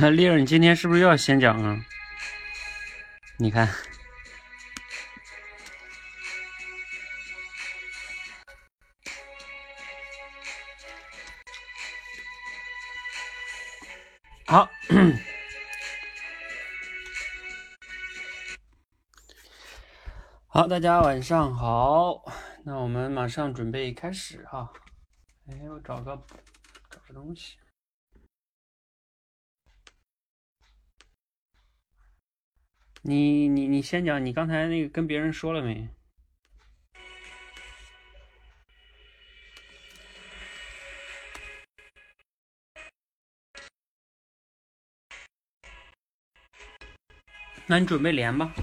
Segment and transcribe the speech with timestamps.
[0.10, 1.84] 丽儿，你今天是不是又要先讲啊？
[3.36, 3.68] 你看，
[14.46, 14.66] 好，
[20.48, 22.24] 好，大家晚上好。
[22.64, 24.72] 那我们马上准备开始哈。
[25.46, 26.16] 哎，我找个
[26.90, 27.58] 找个东西。
[33.10, 35.88] 你你你先讲，你刚才那个跟别人说了没？
[47.66, 48.54] 那你准备连吧。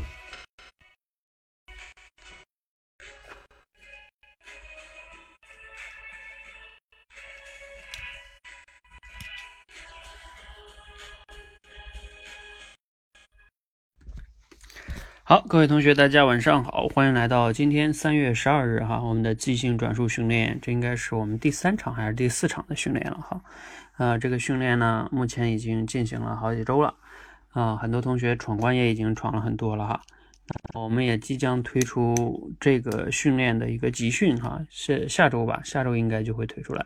[15.30, 23.42] 好，各位同学，大家晚上好，欢迎来到今天三月十二日哈，我们的即兴转述训练，这应该是我们第三场还是第四场的训练了哈。
[23.98, 26.94] 呃，这个训练呢，目前已经进行了好几周了
[27.52, 30.02] 啊，很多同学闯关也已经闯了很多了哈。
[30.74, 36.86] 我们也即将推出这个训练的一个集训哈，是下周吧，下周应该就会推出来。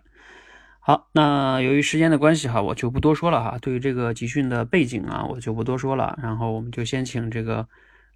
[0.79, 3.59] 好，那由于时间的关系哈，我就不多说了哈。
[3.61, 7.67] 对于这个集训的背景啊，我就不多说了，然后我们就先请这个。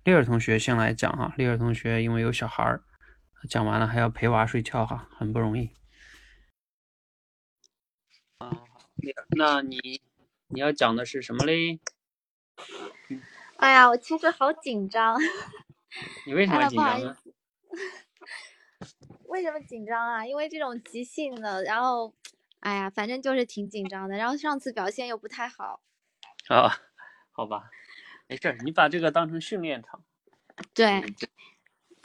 [0.06, 2.84] 丽尔同学先来讲哈，丽尔同学因为有小孩儿，
[3.50, 5.72] 讲完了还要陪娃睡觉哈，很不容易。
[8.38, 8.52] 啊，
[9.36, 10.04] 那你
[10.50, 11.80] 你要讲的是什么嘞？
[13.58, 15.20] 哎呀，我其实好紧张。
[16.28, 17.18] 你为什么紧张呢？
[19.26, 20.24] 为什么紧张啊？
[20.24, 22.14] 因为这种即兴的，然后，
[22.60, 24.16] 哎呀，反正就是挺紧张的。
[24.16, 25.82] 然后上次表现又不太好。
[26.50, 26.78] 啊，
[27.34, 27.72] 好吧。
[28.28, 30.04] 没事，你把这个当成训练场，
[30.74, 31.02] 对，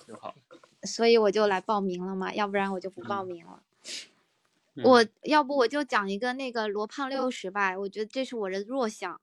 [0.06, 0.34] 就好。
[0.82, 3.62] 所以我就来报名了嘛，要不然我就不报名了。
[4.82, 9.20] 我要不我就讲一个那个罗胖六十吧，我觉得这是我的弱项。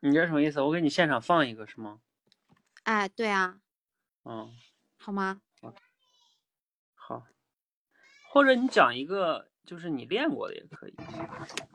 [0.00, 0.60] 你这什么意思？
[0.60, 2.00] 我给你现场放一个是吗？
[2.84, 3.60] 哎，对啊。
[4.24, 4.50] 嗯。
[4.96, 5.40] 好吗？
[6.94, 7.26] 好。
[8.30, 10.94] 或者你讲一个，就是你练过的也可以。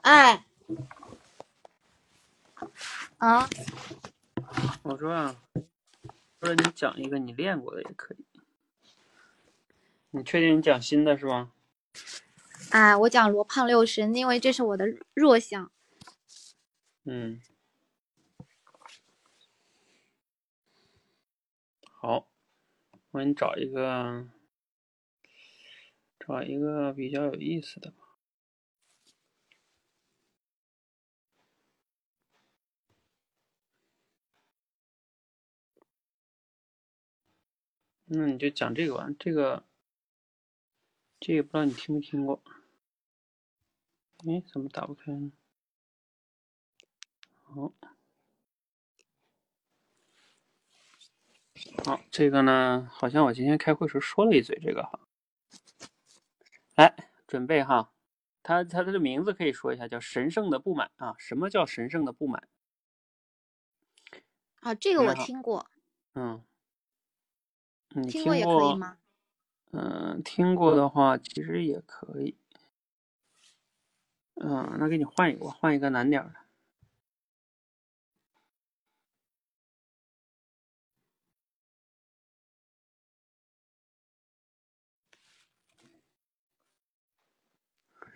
[0.04, 0.46] 哎。
[3.18, 3.48] 啊。
[4.84, 5.36] 我说啊，
[6.40, 8.26] 或者你讲一个你练过的也可以。
[10.12, 11.52] 你确定你讲新的是吗？
[12.72, 15.72] 哎，我讲罗胖六十，因为这是我的弱项。
[17.04, 17.42] 嗯。
[21.84, 22.28] 好，
[23.12, 24.28] 我给你找一个，
[26.20, 27.94] 找一个比较有意思的。
[38.16, 39.64] 那你就讲这个吧，这个，
[41.20, 42.44] 这个不知道你听没听过？
[44.28, 45.32] 哎，怎么打不开呢？
[47.42, 47.74] 好，
[51.84, 55.00] 好，这个呢，好像我今天开会时说了一嘴这个哈。
[56.76, 56.96] 来，
[57.26, 57.92] 准备哈，
[58.44, 61.16] 它它的名字可以说一下，叫神圣的不满啊。
[61.18, 62.48] 什么叫神圣的不满？
[64.60, 65.68] 啊，这个我听过。
[66.14, 66.44] 嗯。
[68.02, 68.98] 听过也可以吗？
[69.72, 72.38] 嗯，听过的话其实也可以。
[74.36, 76.34] 嗯，那给你换一个，换一个难点的。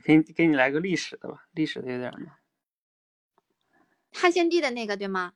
[0.03, 2.37] 给你给你来个历史的吧，历史的有点难。
[4.13, 5.33] 汉献帝的那个对吗？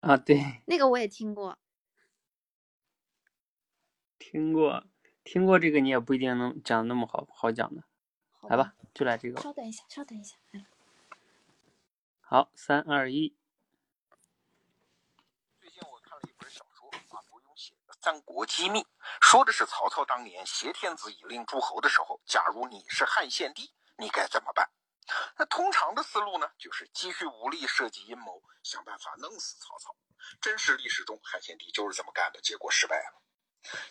[0.00, 0.62] 啊，对。
[0.66, 1.58] 那个我也听过。
[4.28, 4.82] 听过，
[5.22, 7.84] 听过这个你也不一定能讲那么好好讲的，
[8.50, 9.40] 来吧，就来这个。
[9.40, 10.34] 稍等一下，稍等一下，
[12.20, 13.36] 好，三二一。
[15.60, 18.80] 最近我看了一本小说，马伯庸写的《三国机密》，
[19.20, 24.68] 说的是曹操当年挟天子以令诸侯的时候，假如你是汉献帝，你该怎么办？
[25.38, 29.94] 那通常的思路呢，就是积蓄武力，设计阴谋，想办法弄死曹操。
[30.40, 33.22] 真实历史中，汉献帝就是这么干的，结果失败了。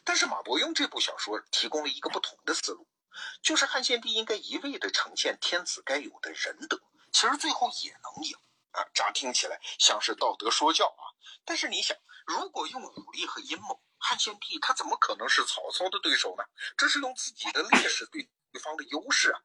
[0.03, 2.87] 但是马伯庸这部小说提供了一个不同的思路，
[3.41, 6.79] 就是汉献帝应该一味的呈现天子该有的仁德，
[7.11, 8.37] 其实最后也能赢
[8.71, 8.85] 啊！
[8.93, 11.03] 乍听起来像是道德说教啊，
[11.45, 16.43] 但是你想，如果用武力和阴谋，汉献帝他怎么可能是曹操的对手呢？
[16.77, 19.41] 这是用自己的劣势对对方的优势啊！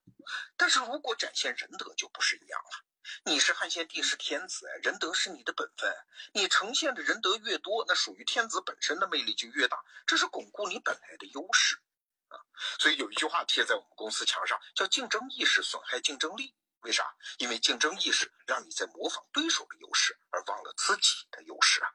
[0.57, 2.85] 但是如果展现仁德就不是一样了，
[3.25, 5.93] 你是汉献帝，是天子，仁德是你的本分。
[6.33, 11.81] 你呈现的仁德越多，那属于天子本身的魅力就越大，这是巩固你本来的优势
[12.29, 12.39] 啊。
[12.79, 16.55] 所以有一句话贴在我们公司墙上，叫“竞争意识损害竞争力”。
[16.83, 17.17] 为啥？
[17.39, 21.91] 因为竞争意识让你在模仿对手的优势，而忘了自己的优势啊。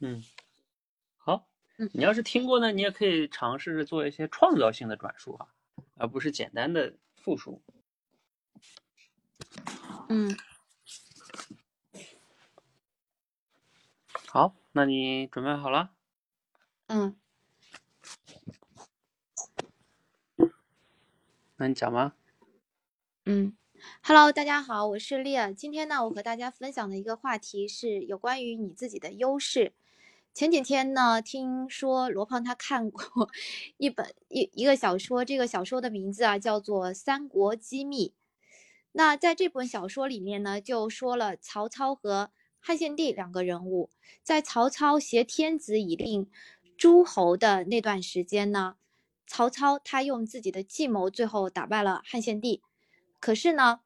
[0.00, 0.22] 嗯，
[1.78, 5.46] 好，你要是听过呢，你也可以尝试着做一些创造性的转述啊，
[5.96, 7.62] 而不是简单的复述。
[10.08, 10.36] 嗯，
[14.26, 15.90] 好，那你准备好了？
[16.88, 17.16] 嗯，
[21.56, 22.16] 那你讲吧。
[23.24, 23.56] 嗯
[24.02, 25.54] ，Hello，大家好，我是丽儿。
[25.54, 29.74] 今天呢，我和大家分享的一个话题是有关于你自己的优势。
[30.38, 33.28] 前几天呢，听说罗胖他看过
[33.76, 38.10] 一本一一个小说，这个小说的名字啊叫做《三国机密》。
[38.92, 42.30] 那在这本小说里面呢，就说了曹操和
[42.60, 43.90] 汉献帝两个人物。
[44.22, 46.30] 在曹操挟天子以令
[46.76, 48.76] 诸侯的那段时间呢，
[49.26, 52.62] 曹操他用自己的计谋，最后打败了汉献帝。
[53.18, 53.80] 可是呢，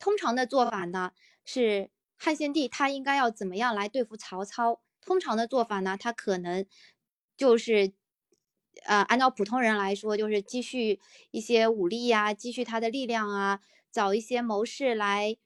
[0.00, 1.12] 通常的做法呢
[1.44, 4.80] 是汉献帝他应该要怎么样来对付曹操？
[5.04, 6.64] 通常的做法呢，他可能
[7.36, 7.92] 就是，
[8.84, 11.00] 呃，按照普通人来说，就是积蓄
[11.30, 13.60] 一些武力呀，积蓄他的力量啊，
[13.90, 15.36] 找一些谋士来，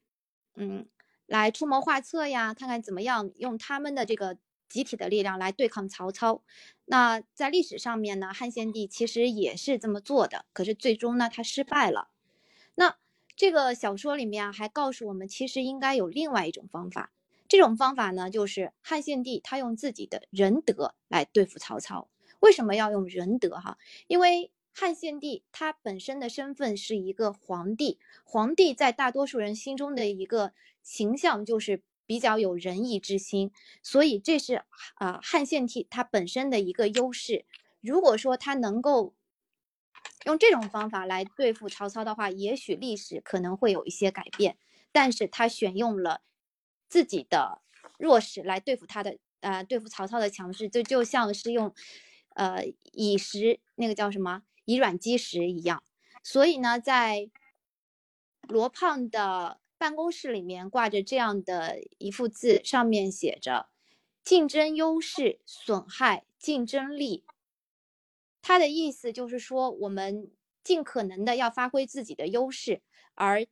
[0.56, 0.86] 嗯，
[1.26, 4.38] 来出谋划策呀，看看怎么样用他们的这个
[4.68, 6.42] 集体的力量来对抗曹操。
[6.86, 12.08] 那在历史上面呢，汉献帝其实也是这么做的，可是最终呢，他失败了。
[12.76, 12.96] 那
[13.36, 17.12] 这个小说里面啊，还告诉我们，其实应该有另外一种方法。
[17.48, 22.08] 这种方法呢，就是汉献帝他用自己的仁德来对付曹操。
[22.40, 23.56] 为什么要用仁德？
[23.56, 23.78] 哈，
[24.08, 30.52] 因为汉献帝他本身的身份是一个皇帝，皇帝在大多数人心中的一个
[30.82, 33.50] 形象就是比较有仁义之心，
[33.82, 34.64] 所以这是
[34.96, 37.46] 啊汉献帝他本身的一个优势。
[37.80, 39.14] 如果说他能够
[40.26, 44.58] 用这种方法来对付曹操的话，也许历史可能会有一些改变。
[44.92, 46.22] 但是他选用了。
[46.88, 47.62] 自己的
[47.98, 51.74] 弱势来对付他的，呃，对付曹操的强势，就就像是用，
[52.34, 55.82] 呃，以石那个叫什么，以软击石一样。
[56.22, 57.30] 所以呢，在
[58.48, 63.68] 罗胖的办公室里面挂着这样的一幅字，上面写着
[64.22, 67.24] “竞争优势损害竞争力”。
[68.42, 70.30] 他的意思就是说，我们
[70.62, 72.82] 尽可能的要发挥自己的优势，
[73.14, 73.46] 而。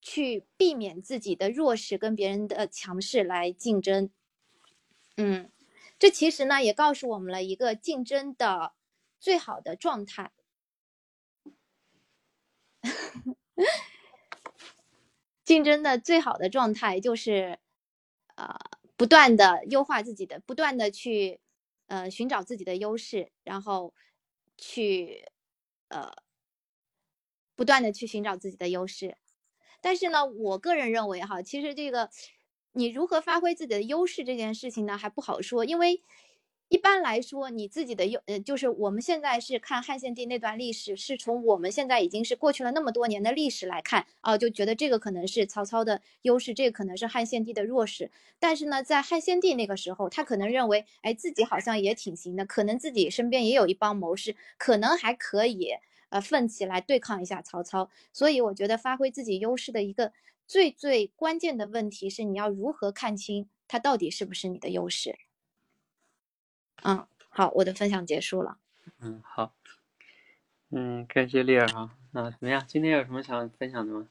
[0.00, 4.10] 去避免自己的弱势跟别人的强势来竞争，
[5.16, 5.50] 嗯，
[5.98, 8.74] 这其实呢也告诉我们了一个竞争的
[9.18, 10.30] 最好的状态，
[15.44, 17.58] 竞争的最好的状态就是，
[18.36, 18.58] 呃，
[18.96, 21.40] 不断的优化自己的，不断的去，
[21.86, 23.94] 呃，寻找自己的优势，然后
[24.56, 25.26] 去，
[25.88, 26.12] 呃，
[27.56, 29.16] 不断的去寻找自己的优势。
[29.80, 32.10] 但是呢，我个人认为哈，其实这个
[32.72, 35.64] 你如何发挥自己的优势这件事情呢，还不好说。
[35.64, 36.02] 因为
[36.68, 48.10] 一般来说，你自己的优，呃，就是我们现在是看汉献帝那段历史，是从我们现在已经是过去了那么多年的历史来看啊，就觉得这个可能是曹操的优势，这个可能是汉献帝的弱势。
[48.40, 55.70] 但是呢，在汉献帝那个时候，他可能认为，哎，自己好像也挺行的，可能自己身边也有一帮谋士，可能还可以。
[56.08, 60.12] 呃，奋起来对抗一下曹操，所以我觉得发挥自己优势的一个
[60.46, 65.18] 最最关键的问题是，你要如何看清他到底是不是你的优势。
[66.82, 68.58] 嗯，好，我的分享结束了。
[69.00, 69.54] 嗯，好，
[70.70, 71.96] 嗯，感谢丽儿哈。
[72.12, 72.64] 那怎么样？
[72.66, 74.08] 今天有什么想分享的吗？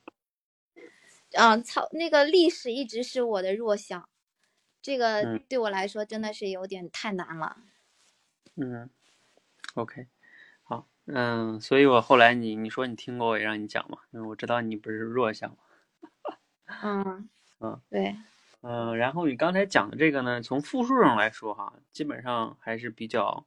[1.34, 4.10] 啊，曹那个历史一直是我的弱项，
[4.82, 7.58] 这个对我来说真的是有点太难了。
[8.56, 8.90] 嗯
[9.74, 10.08] ，OK。
[11.08, 15.58] 嗯，所以我后来你你说你听过我也让你讲嘛，因为我知道你不是弱项嘛。
[16.84, 18.16] 嗯嗯， 对，
[18.62, 23.46] 嗯，然后你刚才讲的这个呢，从复述上来说哈，基本上还是比较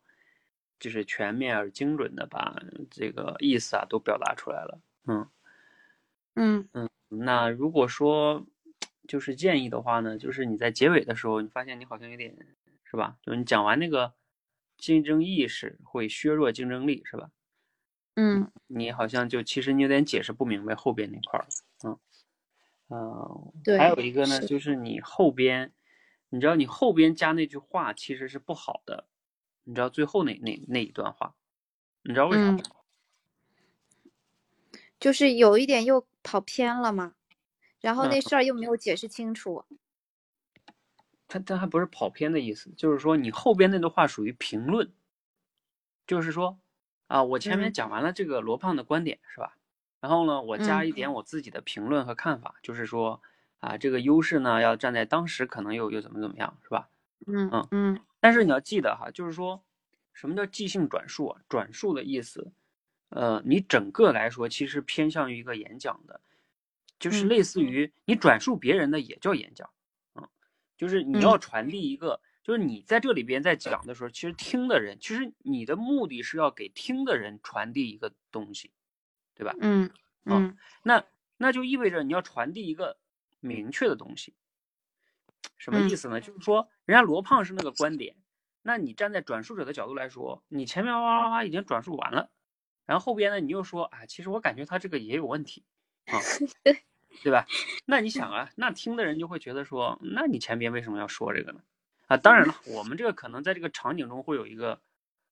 [0.80, 2.56] 就是全面而精准的把
[2.90, 4.80] 这个意思啊都表达出来了。
[5.06, 5.28] 嗯
[6.36, 8.44] 嗯嗯，那如果说
[9.08, 12.36] 就是建议的话呢，就是你在结尾的时候，你发现你好像有点
[12.84, 13.16] 是吧？
[13.22, 14.14] 就是你讲完那个
[14.76, 17.30] 竞争意识会削弱竞争力是吧？
[18.20, 21.46] 嗯，你好像就其实你有点解释不明白后边那块儿，
[21.84, 21.96] 嗯，
[22.88, 25.72] 嗯，对，还有一个呢，就是你后边，
[26.30, 29.06] 你知道你后边加那句话其实是不好的，
[29.62, 31.36] 你知道最后那那那一段话，
[32.02, 32.58] 你知道为啥吗？
[34.98, 37.14] 就是有一点又跑偏了嘛，
[37.80, 39.64] 然后嗯那事儿又没有解释清楚。
[41.28, 44.92] 他他还不是跑偏的意思，就是说你后边那段话属于评论，
[46.04, 46.58] 就是说
[47.08, 49.56] 啊，我前面嗯讲完了这个罗胖的观点是吧？
[50.00, 53.20] 然后呢，我加嗯一点我自己的评论和看法，就是说
[53.58, 56.88] 啊，这个优势呢要站在当时可能又又怎么怎么样是吧？
[57.26, 59.60] 嗯嗯嗯但是你要记得哈，就是说
[60.12, 61.40] 什么叫即兴转述啊？
[61.48, 62.52] 转述的意思，
[63.08, 66.20] 呃，你整个来说其实偏向于一个演讲的，
[66.98, 69.68] 就是嗯类似于你转述别人的也叫演讲，
[70.14, 70.28] 嗯，
[70.76, 78.72] 就是你要传递一个，就是你在这里边在讲的时候，其实听的人，其实你的目的是要给听的人传递一个东西，
[79.34, 79.54] 对吧？
[79.60, 79.90] 嗯
[80.24, 81.04] 嗯那
[81.36, 82.98] 那就意味着你要传递一个
[83.40, 84.34] 明确的东西，
[85.58, 86.22] 什么意思呢？
[86.22, 88.16] 就是说，人家罗胖是那个观点，
[88.62, 92.30] 那你站在转述者的角度来说，你前面哇哇哇已经转述完了，
[92.86, 95.66] 然后后边呢你又说啊，其实我感觉他这个也有问题
[96.06, 96.16] 啊，
[97.22, 97.44] 对吧？
[97.84, 101.60] 那你想啊，那听的人就会觉得说，那你前边为什么要说这个呢？
[102.08, 104.80] 啊，当然了，我们这个可能在这个场景中会有一个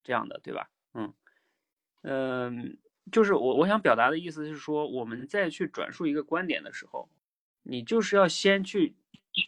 [0.04, 0.70] 这样的，对吧？
[0.94, 1.12] 嗯
[2.02, 2.78] 嗯。
[3.12, 7.08] 就是我我想表达的意思是说，我们再去转述一个观点的时候，
[7.62, 8.96] 你就是要先去，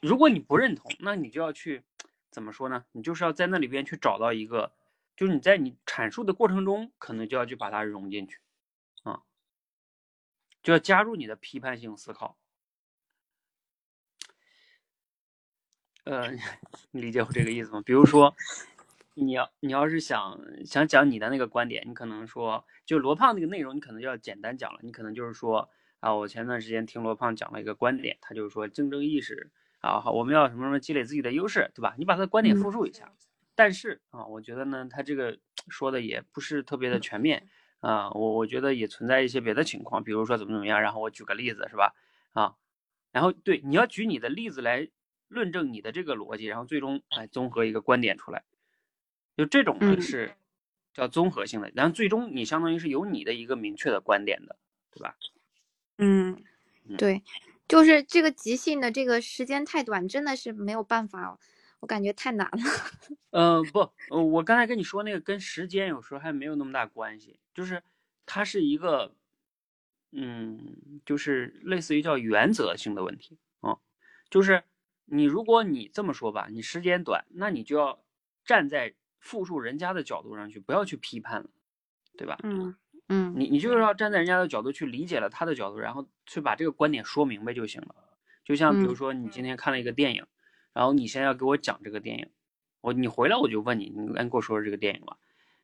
[0.00, 1.82] 如果你不认同，那你就要去
[2.30, 2.84] 怎么说呢？
[2.92, 4.72] 你就是要在那里边去找到一个，
[5.16, 8.38] 就是你在你阐述的过程中，可能就要去把它融进去，
[9.02, 9.22] 啊，
[10.62, 12.38] 就要加入你的批判性思考。
[16.08, 16.30] 呃，
[16.90, 17.82] 你理解我这个意思吗？
[17.84, 18.34] 比如说，
[19.12, 24.78] 你要你要是想想讲你的那个观点，你可能说，就罗胖那个内容，你可能就要简单讲了。
[24.82, 25.68] 你可能就是说
[26.00, 29.50] 啊，我前段时间听罗胖讲了一个观点，他就是说竞争意识
[29.80, 31.94] 啊，好，我们要什么什么积累自己的优势，对吧？
[31.98, 33.12] 你把他的观点复述一下。
[33.54, 35.38] 但是啊，我觉得呢，他这个
[35.68, 37.46] 说的也不是特别的全面
[37.80, 41.92] 啊，我我觉得也存在一些别的情况，比如说怎么怎么样，然后我举个例子，是吧？
[42.32, 42.54] 啊，
[43.12, 44.88] 然后对，你要举你的例子来
[45.28, 48.44] 论证你的这个逻辑，然后最终哎综合一个观点出来。
[49.36, 50.34] 就这种呢嗯是
[50.92, 54.56] 叫综合性的，然后最终你相当于是有你的一个明确的观点的，
[54.90, 55.16] 对吧？
[55.98, 56.42] 嗯，
[56.88, 57.22] 嗯对，
[57.68, 61.38] 就是这个即兴的这个时间太短，真的是没有办法，
[61.80, 62.58] 我感觉太难了。
[63.30, 67.82] 呃，不，呃，我刚才跟你说那个跟时间有时候还没有那么大关系，就是
[68.26, 69.14] 它是一个，
[70.12, 73.76] 嗯，就是类似于叫原则性的问题啊、
[74.30, 74.64] 就是
[75.10, 78.02] 你如果你这么说吧，你时间短，那你就要
[78.44, 81.50] 站在复述人家的角度上去，不要去批判了，
[82.16, 82.38] 对吧？
[82.42, 82.76] 嗯
[83.08, 87.94] 嗯你你就是要站在人家的角度去理解了他的角度，然后去把这个观点说明白就行了。
[88.44, 90.26] 就像比如嗯说你今天看了一个电影，
[90.72, 92.30] 然后你现在要给我讲这个电影，
[92.80, 95.16] 我你回来我就问你，你赶紧给我说说这个电影吧。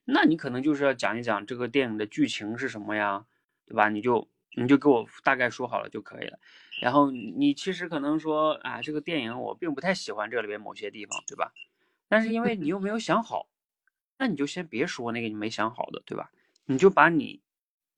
[0.04, 3.26] 那你可能就是要讲一讲这个电影的剧情是什么呀，
[3.66, 3.88] 对吧？
[3.88, 6.38] 你就你就给我大概说好了就可以了。
[6.80, 11.52] 然后你你其实可能说啊，这个电影我并不太喜欢这里边某些地方，对吧？
[12.08, 13.48] 但是因为你又没有想好，
[14.18, 16.30] 那你就先别说那个你没想好的，对吧？
[16.66, 17.42] 你就把你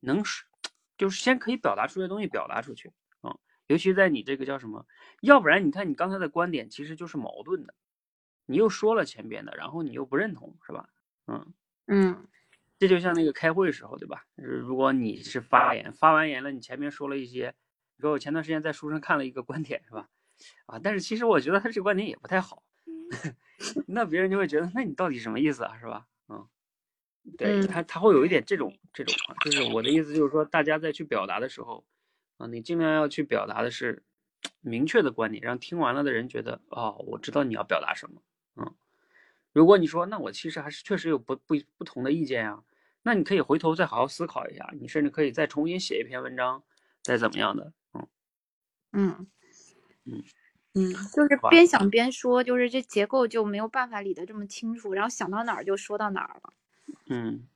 [0.00, 0.48] 能说，
[0.96, 2.88] 就是先可以表达出来的东西表达出去
[3.20, 4.86] 啊、嗯尤其在你这个叫什么，
[5.22, 7.74] 要不然你看你刚才的观点其实就是矛盾的，
[8.46, 10.88] 你又说了前边的，然后你又不认同，是吧？
[11.26, 11.52] 嗯，
[11.88, 12.28] 嗯
[12.78, 14.24] 这就像那个开会时候，对吧？
[14.36, 17.56] 呃如果你是发言，发完言了，你前面说了一些，
[17.96, 20.08] 你说我前段时间在书上看了一个观点，是吧？
[20.66, 22.62] 啊，但是其实我觉得他这个观点也不太好，
[23.88, 26.06] 那别人就会觉得，那你到底什么意思啊，是吧？
[26.28, 26.46] 嗯，
[27.38, 31.86] 对嗯他他会有一点这种这种啊，就是我的意思就是说，大家在去表达的时候，
[32.36, 34.02] 啊，你尽量要去表达的是
[34.60, 38.20] 明确的观点，让听完了的人觉得，哦，我知道你要表达什么，
[38.56, 38.74] 嗯。
[39.54, 42.62] 如果你说，那我其实还是确实有不不不同的意见啊，
[43.04, 46.62] 那你可以回头再好好思考一下，你甚至可以再重新写一篇文章，
[47.00, 47.72] 再怎么样的，
[48.96, 49.26] 嗯
[50.04, 50.24] 嗯嗯
[50.74, 56.52] 嗯，就是边想边说，就是这结构就没有办法理得这么清楚，然后想到哪儿就说到哪儿了。
[57.08, 57.46] 嗯，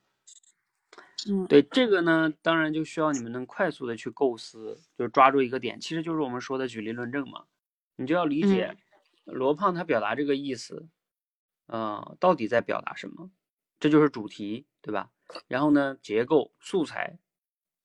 [1.28, 7.44] 嗯对这个呢，当然就需要你们能快速的去构思，就是抓住一个点，其实就是我们说的举例论证嘛，
[7.96, 8.76] 你就要理解
[9.24, 10.88] 罗胖他表达这个意思，
[11.66, 13.30] 呃，到底在表达什么，
[13.78, 15.10] 这就是主题，对吧？
[15.46, 17.18] 然后呢，结构、素材，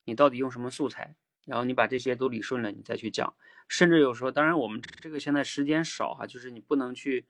[0.05, 1.15] 你到底用什么素材？
[1.45, 3.33] 然后你把这些都理顺了，你再去讲。
[3.67, 7.25] 甚至有时候，当然我们这个现在时间少哈、就是你不能去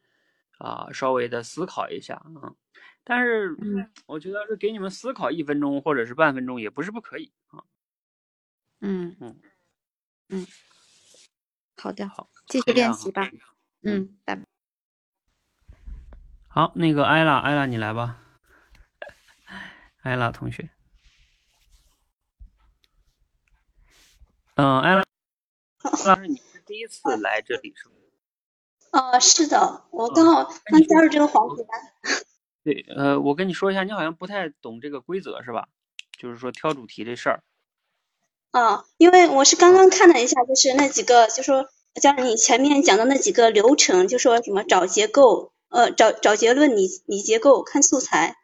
[0.58, 2.56] 啊、稍微的思考一下啊。
[3.04, 7.64] 但是嗯我觉得是给你们思考一分钟或者是半分钟也不是不可以啊。
[8.82, 9.40] 嗯嗯
[10.30, 10.46] 嗯，
[11.78, 13.30] 好的，好，继续练习吧。
[13.84, 14.44] 嗯嗯，拜拜。
[16.50, 18.20] 好，那个艾拉，艾拉你来吧，
[20.04, 20.70] 艾拉同学。
[24.56, 25.04] 嗯，艾拉
[25.84, 27.96] 老师，你是第一次来这里是吗？
[28.92, 31.66] 呃，是的，我刚好刚加入这个环节。
[32.64, 35.68] 对，呃，我跟你说一下，你好像不太懂这个规则是吧？
[36.18, 37.44] 就是说挑主题这事儿。
[38.52, 48.38] 啊，因为我是刚刚看了一下，就是那几个，就说像你前面讲的那几个流程，就说什么找结构，呃，找找结论，理理结构，看素材。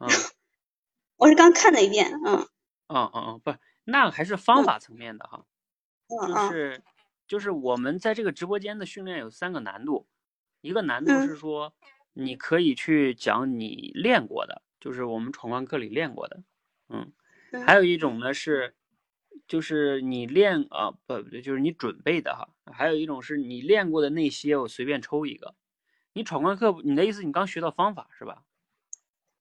[0.00, 0.06] 嗯。
[1.16, 2.46] 我是刚看了一遍，嗯。
[2.88, 3.50] 嗯嗯嗯，不，
[3.86, 5.46] 那还是方法层面的哈。
[6.08, 6.82] 嗯就是
[7.26, 10.06] 就是我们在这个直播间的训练有三个难度，
[10.60, 11.72] 一个难度是说
[12.12, 16.42] 你可以去讲你练过的，就是我们闯关课里练过的，
[16.90, 17.12] 嗯。
[17.64, 18.74] 还有一种呢是。
[19.46, 22.48] 就是你练啊，不不对，就是你准备的哈。
[22.72, 25.54] 还有一种是你练过的那些，我随便抽一个。
[26.14, 28.42] 你闯关课，你的意思你刚学到方法是吧？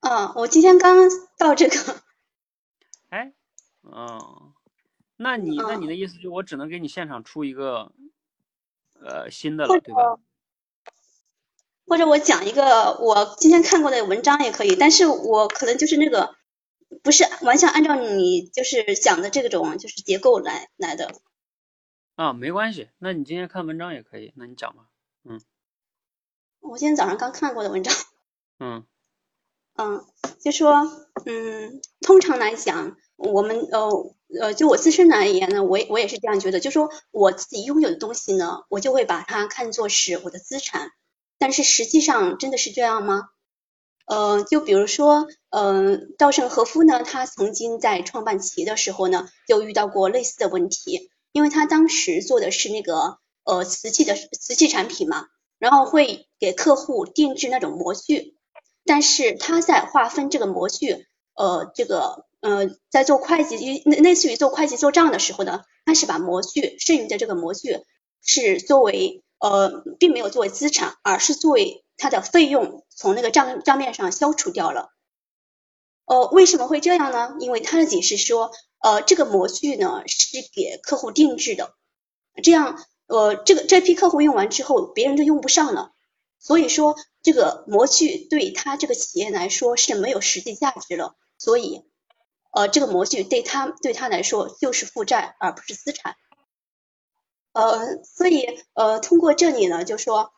[0.01, 2.03] 嗯，我今天刚到这个。
[3.09, 3.33] 哎，
[3.91, 4.53] 嗯，
[5.17, 7.91] 那你那你的意思就我只能给你现场出一个，
[9.01, 10.19] 呃，新的了，对吧？
[11.87, 16.35] 或者我讲一个我今天看过的文章也可以，但是我可能就是那个。
[17.03, 21.13] 不是完全按照你就是讲的这种就是结构来来的
[22.15, 24.87] 啊，没关系，那你今天看文章也可以，那你讲吧，
[25.23, 25.41] 嗯，
[26.61, 27.93] 我今天早上刚看过的文章，
[28.59, 28.85] 嗯
[29.75, 30.05] 嗯，
[30.39, 30.75] 就说
[31.25, 40.89] 嗯，通常来讲，我们呃呃，就我自身而言呢，我也我也是这样觉得，就说我自己拥有的东西呢，我就会把它看作是我的资产，
[41.39, 43.29] 但是实际上真的是这样吗？
[44.05, 55.25] 呃，就比如说，嗯，稻盛和夫呢，他曾经在创办企业的时候呢，就遇到过类似的问题，因为他当时做的是那个呃瓷器的瓷器产品嘛，
[55.57, 58.35] 然后会给客户定制那种模具，
[58.85, 67.79] 但是他在划分这个模具，呃，这个呃，在做会计，类类似于做会计做账的时候呢，他是把模具剩余的这个模具
[68.21, 71.81] 是作为呃，并没有作为资产，而是作为。
[71.97, 74.89] 它的费用从那个账账面上消除掉了，
[76.03, 77.37] 呃，为什么会这样呢？
[77.39, 81.73] 因为他的解释说，呃，这个模具呢是给客户定制的，
[82.43, 85.93] 这样，呃，这个这批客户用完之后，别人就用不上了，
[86.37, 91.85] 所以说这个模具对他这个企业来说是没有实际价值了，所以，
[92.55, 96.15] 呃，这个模具对他对他来说就是负债而不是资产，
[97.51, 100.31] 呃，所以，呃，通过这里呢，就说。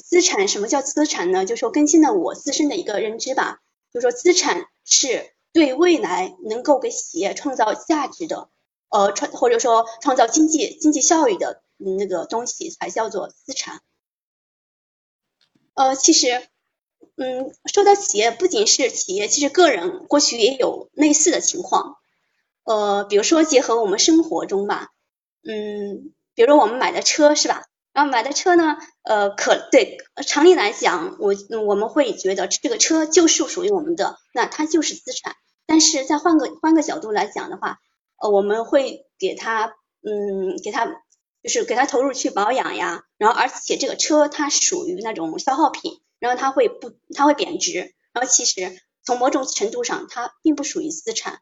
[0.00, 1.44] 资产什么叫资产呢？
[1.44, 3.58] 就说更新了我自身的一个认知吧。
[3.92, 8.48] 就说资产是对未来能够给企业创造价值的，
[8.90, 13.82] 呃，创或者说创造经济经济效益的那个东西才叫做资产。
[15.74, 16.46] 呃，其实，
[17.16, 21.96] 嗯，说到企业，不仅是企业，其实个人过去也有类似的情况。
[22.64, 24.88] 呃，比如说结合我们生活中吧，
[25.42, 27.64] 嗯，比如说我们买的车是吧？
[27.92, 31.34] 然后买的车呢，呃，可对常理来讲，我
[31.66, 35.34] 我们会觉得这个车就是属于我们的，那它就是资产。
[35.66, 37.78] 但是再换个换个角度来讲的话，
[38.22, 40.86] 呃，我们会给它，嗯，给它
[41.42, 43.02] 就是给它投入去保养呀。
[43.16, 47.94] 然后而且这个车它属于那种消耗品，然后它会不它会贬值。
[48.12, 51.40] 然后其实从某种程度上，它并不属于资产，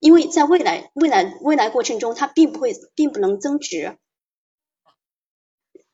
[0.00, 3.98] 因为在未来未来未来过程中，它并不会并不能增值。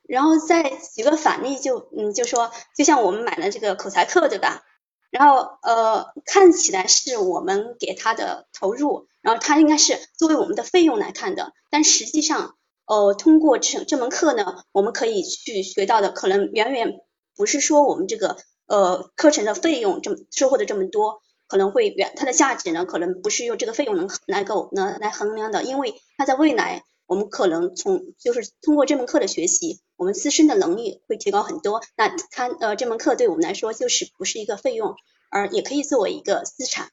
[0.03, 0.63] 然后再
[0.95, 4.63] 举个反例，就嗯，就说就像我们买的这个口才课，对吧？
[5.11, 12.55] 然后呃，看起来是我们给他的投入，然后他应该是作为我们的费用来看的，但实际上，
[12.85, 16.99] 呃，通过这这门课呢，我们可以去学到的，可能远远
[17.39, 18.35] 不是说我们这个
[18.67, 26.83] 呃课程的费用这么收获的这么多，可能会远它的价值呢，可能不是用这个费用能来够能来衡量的，因为它在未来。
[27.07, 31.81] 我们可能从就是通过这门课的学习，我们自身的能力会提高很多。
[31.95, 34.93] 那它呃这门课对我们来说就是不是一个费用，
[35.31, 36.91] 而也可以作为一个资产。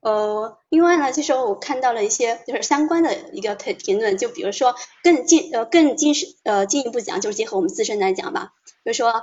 [0.00, 8.52] 呃，另外呢，就是我看到了一些就是相关的一个评评论，就比如说更进呃更进是呃进一步讲，就是结合我们自身来讲吧，
[8.84, 9.22] 就是说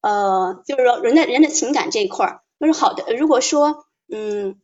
[0.00, 4.60] 呃就是说人的人的情感这一块儿，就是好的，如果说嗯。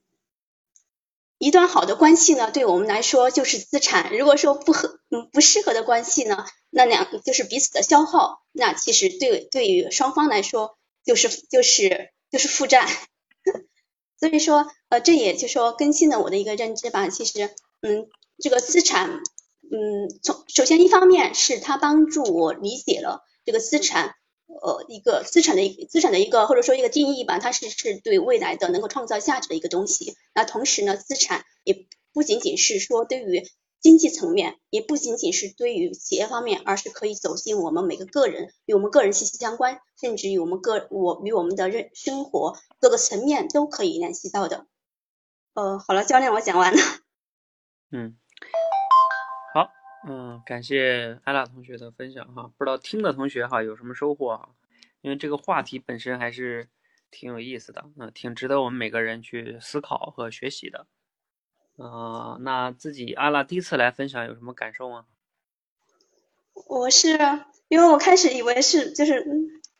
[1.39, 4.17] 一段好的关系呢，对我们来说就是资产。
[4.17, 8.45] 如果说不合、嗯不适合的关系呢，那两就是彼此的消耗。
[8.53, 12.87] 那其实对对于双方来说，就是就是就是负债。
[14.23, 17.09] 所以说，呃，这也就说更新了我的一个认知吧。
[17.09, 18.07] 其实，嗯，
[18.39, 19.21] 这个资产，
[19.63, 24.15] 嗯，从首先一方面是它帮助我理解了这个资产，
[24.47, 30.15] 呃一个资产的一资产的一个或者说一个定义吧，它是是对未来的能够创造价值的一个东西。
[30.37, 33.45] 那同时呢，资产也不仅仅是说对于
[33.83, 44.67] 经济层面，也不仅仅是对于企业方面，而是可以走进我们每个个人，与我们个人息息相关，甚至与我们个我与我们的人生活各个层面都可以联系到的。
[45.55, 46.79] 呃，好了，教练，我讲完了。
[47.91, 48.17] 嗯，
[49.53, 49.69] 好，
[50.09, 54.49] 嗯，感谢艾拉同学的分享哈，不知道听的同学哈有什么收获哈？
[55.01, 56.69] 因为这个话题本身还是
[57.11, 60.87] 挺有意思的，嗯，挺值得我们每个人去思考和学习的。
[61.77, 65.07] 啊，那自己阿拉第一次来分享有什么感受吗？
[66.67, 67.19] 我是
[67.69, 69.27] 因为我开始以为是就是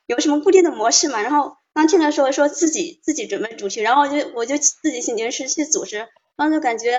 [0.07, 5.99] 有什么固定的模式嘛，然后刚听的时候说自己自己准备主题，然后我就我就自己请临时去组织，
[6.37, 6.99] 然后就感觉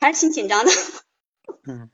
[0.00, 0.70] 还是挺紧张的。
[1.68, 1.90] 嗯，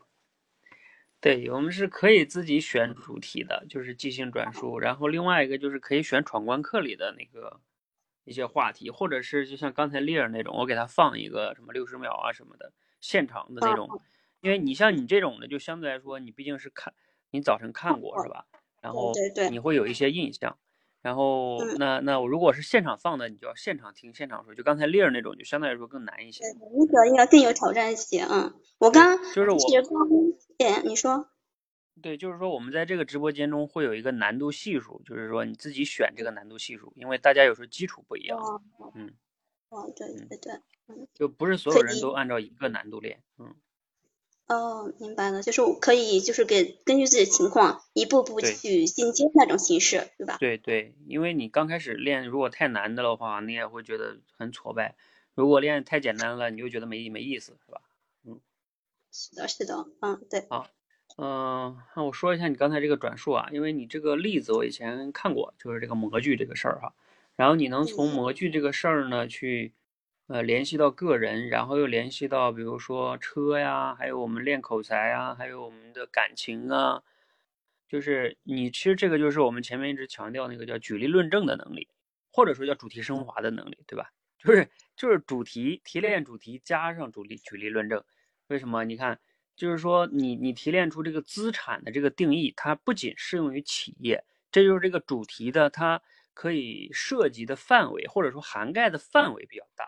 [1.20, 7.60] 对，我们是可以自己选主题的，就是即兴转述，然后另外一个就是可以选闯关课里的那个。
[8.30, 13.88] 一些话题，或者是就像刚才丽儿那种，我给他放一个什么六十秒啊什么的现场的那种，
[14.40, 16.94] 因为你像你这种的，就相对来说你毕竟是看，
[17.32, 18.46] 你早晨看过是吧？
[18.80, 19.12] 然后
[19.50, 20.56] 你会有一些印象，
[21.02, 26.44] 然后那那我如果是现场放的，你就要现场听现场说，就刚才丽儿那种，就相对来说更难一些。
[26.78, 29.58] 那个应该更有挑战性，嗯，我刚就是我，
[30.58, 31.26] 哎，你说。
[32.02, 38.38] 对，就是说我们在这个直播间中会有一个难度系数，就是说你自己选这个难度系数，因为大家有时候基础不一样。
[38.94, 39.12] 嗯。
[39.70, 40.52] 哦，对对对，
[40.88, 41.06] 嗯。
[41.14, 43.54] 就不是所有人都按照一个难度练，嗯。
[44.48, 50.38] 哦，明白了，就是我可以，就是给根据自己的情况一步步去进阶那种形式，对吧？
[50.40, 54.94] 对对，因为你刚开始练，如果太难的的话，你也会觉得很挫败；
[55.34, 57.82] 如果练太简单了，你就觉得没没意思，是吧？
[58.24, 58.40] 嗯。
[59.12, 60.50] 是的，是的，嗯，对。
[60.50, 60.66] 好。
[61.22, 66.94] 嗯，那我说一下你刚才这个转述啊，因为你这个例子我以前看过，就是这个模具这个事儿哈。
[67.36, 69.74] 然后你能从模具这个事儿呢，去
[70.28, 77.02] 呃联系到个人，然后又联系到比如说车呀，还有我们练口才啊，还有我们的感情啊，
[77.86, 81.86] 就是你其实这个就是我们前面一直强调那个叫举例论证的能力，
[82.32, 84.10] 或者说叫主题升华的能力，对吧？
[84.38, 88.02] 就是就是主题提炼主题加上主例举例论证，
[88.46, 88.84] 为什么？
[88.84, 89.20] 你看。
[89.60, 96.00] 就是说，你你提炼出这个资产的这个定义，它不仅适用于企业，这就是这个主题的它
[96.32, 99.84] 可以涉及的范围，或者说涵盖的范围比较大。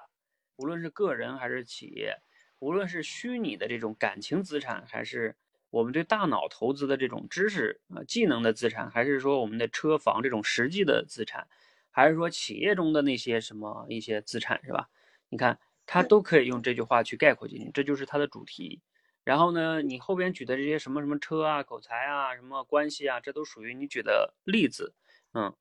[0.57, 2.19] 无论是个人还是企业，
[2.59, 5.35] 无论是虚拟的这种感情资产，还是
[5.71, 11.49] 我们对大脑投资的这种知识啊技能的资产，还是说我们的车房这种实际的资产，
[11.91, 14.91] 还是说企业中的那些什么一些资产，是吧？
[15.31, 18.83] 你看，它都可以用这句话去概括进去，这就是它的主题。
[19.25, 24.95] 然后呢，你后边举的这些什么什么车啊、口才啊、什么关系啊，这都属于你举的例子，
[25.35, 25.55] 嗯。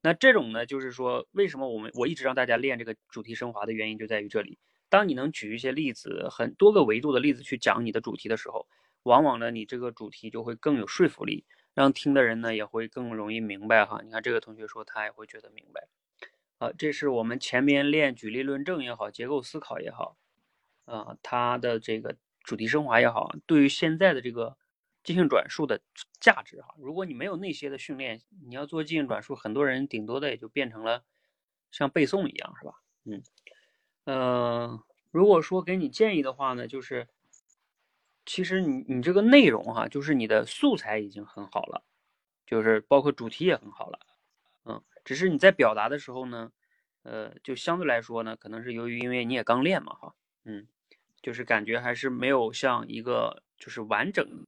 [0.00, 4.58] 那这种呢，就是说，为什么我们我一直让大家练这个主题升华的原因就在于这里。
[4.88, 8.66] 当你能举一些例子，很多个维度的例子去讲你的主题的时候，
[9.02, 14.00] 往往呢，你这个主题就会更有说服力，让听的人呢也会更容易明白哈。
[14.04, 15.88] 你看这个同学说他也会觉得明白，
[16.58, 20.16] 啊，这是我们前面练举例论证也好，结构思考也好。
[20.88, 24.56] 啊，它的这个主题升华也好，对于现在的这个
[25.04, 25.80] 即兴转述的
[26.18, 31.04] 价值哈，如果你没有那些的训练，你要做即兴转述，很多人顶多的也就变成了
[31.70, 32.72] 像背诵一样，是吧？
[33.04, 33.22] 嗯，
[34.04, 37.06] 呃，如果说给你建议的话呢，就是
[38.24, 41.84] 其实你你这个内容哈，就是你的素材已经很好了，
[42.46, 43.98] 就是包括主题也很好了，
[44.64, 46.50] 嗯，只是你在表达的时候呢，
[47.02, 50.66] 呃，就相对来说呢，可能是由于因为你也刚练嘛，哈，嗯。
[51.28, 54.46] 就是感觉还是没有像一个就是完整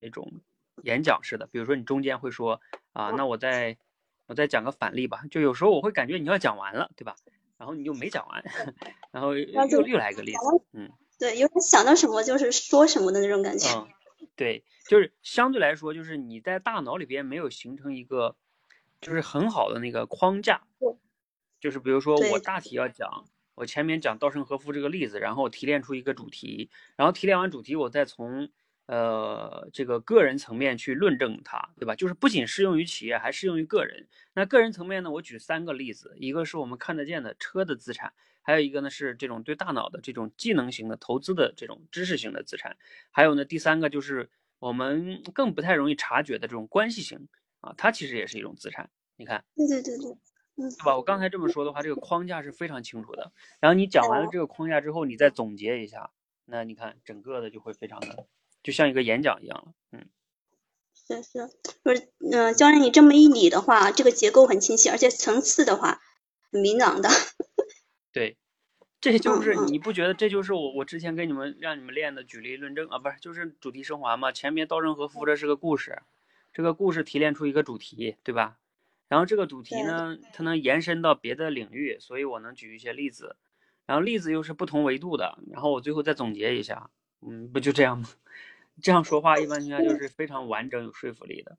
[0.00, 0.40] 那种
[0.82, 2.58] 演讲似的，比如说你中间会说
[2.94, 3.76] 啊，那我再
[4.24, 5.24] 我再讲个反例吧。
[5.30, 7.16] 就有时候我会感觉你要讲完了，对吧？
[7.58, 8.42] 然后你就没讲完，
[9.12, 10.38] 然后又又来一个例子，
[10.72, 13.68] 嗯，对，有点想到什么就是说什么的那种感觉。
[13.76, 13.86] 嗯，
[14.36, 18.36] 对，就是相对来说，就是你在大脑里边没有形成一个
[19.02, 20.62] 就是很好的那个框架，
[21.60, 23.26] 就是比如说我大体要讲。
[23.56, 28.48] 我前面讲稻盛和夫这个例子，然后提炼出一个主题，然后提炼完主题，我再从
[28.86, 31.96] 呃这个个人层面去论证它，对吧？
[31.96, 34.06] 就是不仅适用于企业，还适用于个人。
[34.34, 42.76] 那个人层面呢，我举三个例子，一个是我们看得见的车的资产，还有一个呢是这种对大脑的这种技能型的投资的这种知识型的资产，
[43.10, 47.26] 还有呢第三个就是我们更不太容易察觉的这种关系型
[47.60, 48.90] 啊，它其实也是一种资产。
[49.16, 50.18] 你看，对对对对。
[50.56, 50.96] 对吧？
[50.96, 53.30] 我刚才这么说的话，这个框架是非常清楚的。
[53.60, 56.10] 然后你讲完了这个框架之后，你再总结一下，
[56.46, 58.26] 那你看整个的就会非常的，
[58.62, 59.74] 就像一个演讲一样了。
[59.92, 60.06] 嗯，
[60.94, 61.50] 是是，
[61.82, 66.00] 不是嗯，教练你这么一理的话，这个结构很清晰，而且层次的话
[66.50, 67.10] 很明朗的。
[68.12, 68.38] 对，
[68.98, 74.32] 这就是你不觉得这就是我我之前给你们让你们练的举例论证啊，不是就是主题升华嘛？
[74.32, 76.00] 前面稻盛和夫这是个故事，
[76.54, 78.56] 这个故事提炼出一个主题，对吧？
[79.08, 83.36] 然后这个主题呢，它能延伸到别的领域，所以我能举一些例子，
[83.86, 86.90] 然后例子又是不同维度的，然后我最后再总结一下，
[87.20, 88.08] 嗯，不就这样吗？
[88.82, 91.56] 这样说话一般情况下就是非常完整有说服力的。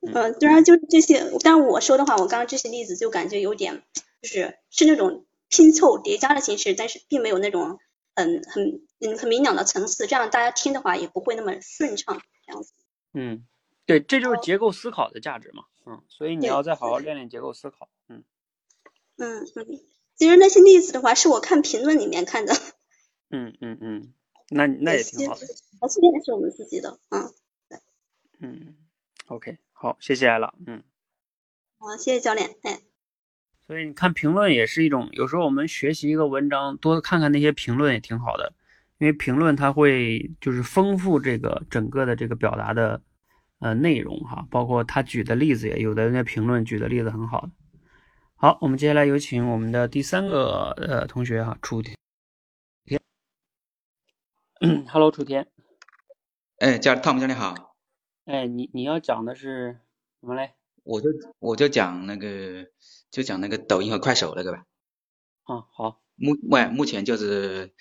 [0.00, 3.82] 嗯，当然就是这些，但我说的话，我刚刚这些例子就感觉有点，
[4.20, 7.78] 就是是那种拼凑叠加的形式，但是并没有那种
[8.14, 12.74] 很很嗯很明朗的层次，这样大家听的话也不会那么顺畅，这样子。
[13.14, 13.44] 嗯，
[13.86, 15.64] 对，这就是结构思考的价值嘛。
[15.86, 17.88] 嗯，所以你要再好好练练结构思考。
[18.08, 18.24] 嗯。
[19.16, 19.66] 嗯嗯，
[20.16, 22.54] 其实那些例子的话，是我看评论里面看的，
[23.30, 24.14] 嗯嗯嗯，
[24.48, 25.46] 那那也挺好的。
[25.80, 27.32] 还是练的是我们自己的，嗯，
[28.40, 28.76] 嗯
[29.26, 30.52] ，OK，好，谢谢艾拉。
[30.66, 30.82] 嗯，
[31.78, 32.80] 好，谢谢教练，哎，
[33.66, 38.52] 所以你看评论也是一种，有时候我们学习一个文章，多看看那些评论也挺好的，
[38.98, 43.00] 因为评论它会就是丰富这个整个的这个表达的
[43.58, 47.50] 呃内容哈，包括他举的例子也有的那评论举的例子很好的。
[48.36, 51.96] 好，我们接下来有请我们的第三个呃同学哈，楚天。
[54.88, 55.46] Hello，楚天。
[56.58, 57.76] 哎，教汤姆教练好，
[58.24, 59.80] 哎，你你要讲的是
[60.20, 60.52] 什么嘞？
[60.82, 62.66] 我就我就讲那个
[63.10, 64.64] 就讲那个抖音和快手那个吧。
[65.44, 67.74] 啊，好，目目目前就是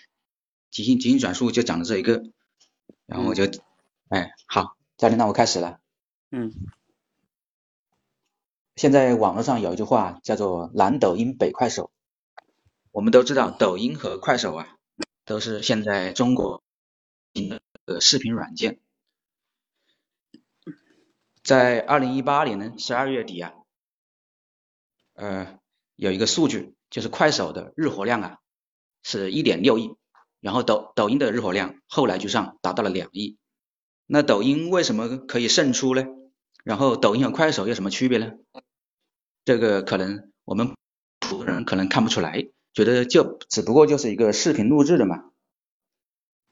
[0.70, 2.24] 即兴即兴转述就讲的这一个，
[3.06, 3.44] 然后我就
[4.10, 5.82] 哎好，教练那我开始了。
[6.32, 6.54] 嗯
[8.78, 11.92] 现在网络上有一句话叫做“南抖音，北快手”。
[12.92, 14.78] 我们都知道，抖音和快手啊，
[15.26, 16.64] 都是现在中国
[17.86, 18.80] 的视频软件。
[21.44, 23.52] 在二零一八年十二月底啊，
[25.16, 25.60] 呃，
[25.98, 28.38] 有一个数据，就是快手的日活量啊
[29.04, 29.98] 是一点六亿，
[30.40, 33.38] 然后抖抖音的日活量后来居上，达到了两亿。
[34.14, 36.06] 那抖音为什么可以胜出呢？
[36.64, 38.34] 然后抖音和快手有什么区别呢？
[39.44, 40.76] 这个可能我们
[41.20, 45.32] 普通人可能看不出来，觉得就只不过就是一个视频录制的嘛。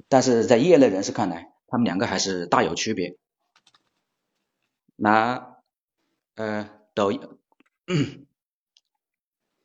[0.10, 3.15] 但是在业内人士看来，他们两个还是大有区别。
[4.95, 5.58] 拿
[6.34, 7.21] 呃抖音、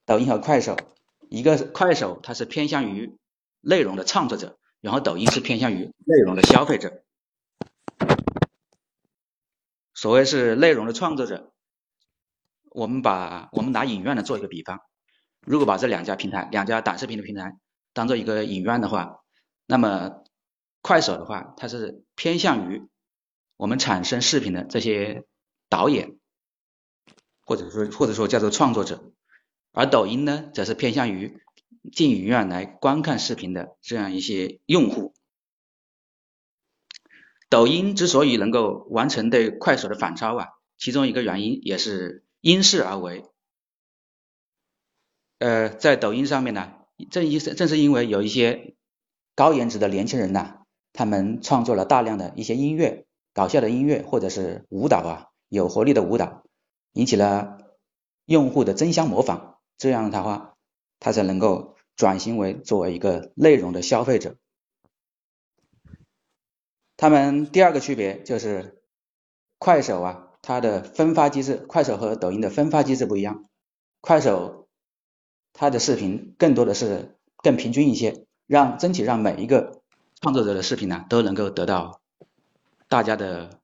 [0.04, 0.76] 抖音和快手，
[1.30, 3.16] 一个快手它是偏向于
[3.62, 7.02] 内容的创作者，然后抖音是偏向于内容的消费者。
[9.96, 11.54] 所谓是内容的创作者，
[12.70, 14.78] 我们把我们拿影院的做一个比方，
[15.40, 17.56] 如果把这两家平台、两家短视频的平台
[17.94, 19.20] 当做一个影院的话，
[19.64, 20.22] 那么
[20.82, 22.86] 快手的话，它是偏向于
[23.56, 25.24] 我们产生视频的这些
[25.70, 26.18] 导演，
[27.40, 29.12] 或者说或者说叫做创作者，
[29.72, 31.40] 而抖音呢，则是偏向于
[31.90, 35.14] 进影院来观看视频的这样一些用户。
[37.48, 43.24] 抖音之所以能够完成对快手的反超啊，其中一个原因也是因势而为。
[45.38, 46.72] 呃，在抖音上面呢，
[47.10, 48.74] 正因正是因为有一些
[49.34, 56.42] 高颜值的年轻人呐、他们创作了大量的一些音乐，搞笑的音乐或者是舞蹈啊，有活力的舞蹈，
[56.92, 57.58] 引起了
[58.24, 60.54] 用户的争相模仿，这样的话，
[60.98, 64.36] 他才能够转型为作为一个内容的消费者。
[66.96, 68.82] 他们第二个区别就是
[69.58, 73.44] 快手啊，它的分发机制，快手和抖音的分发机制不一样。
[74.00, 74.68] 快手
[75.52, 79.82] 它的视频更多的是更平均一些，让争取让每一个
[80.20, 82.00] 创作者的视频呢都能够得到
[82.88, 83.60] 大家的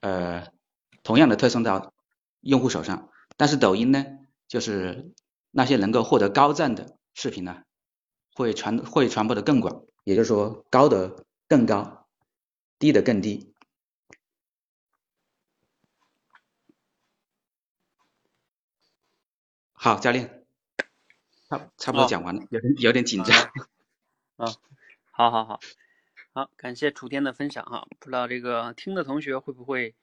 [0.00, 0.46] 呃
[1.02, 1.92] 同样的推送到
[2.40, 3.10] 用户手上。
[3.36, 4.04] 但是抖音呢，
[4.48, 5.12] 就是
[5.50, 7.62] 那些能够获得高赞的视频呢，
[8.34, 12.01] 会传会传播的更广，也就是说高的更高。
[12.82, 13.54] 低的更低。
[19.72, 20.44] 好，教练，
[21.48, 23.36] 差差不多讲完了，有点有点紧张。
[24.34, 24.50] 啊，
[25.12, 25.60] 好好好，
[26.32, 27.86] 好，感谢楚天的分享哈。
[28.00, 29.94] 不知道这个听的同学会不会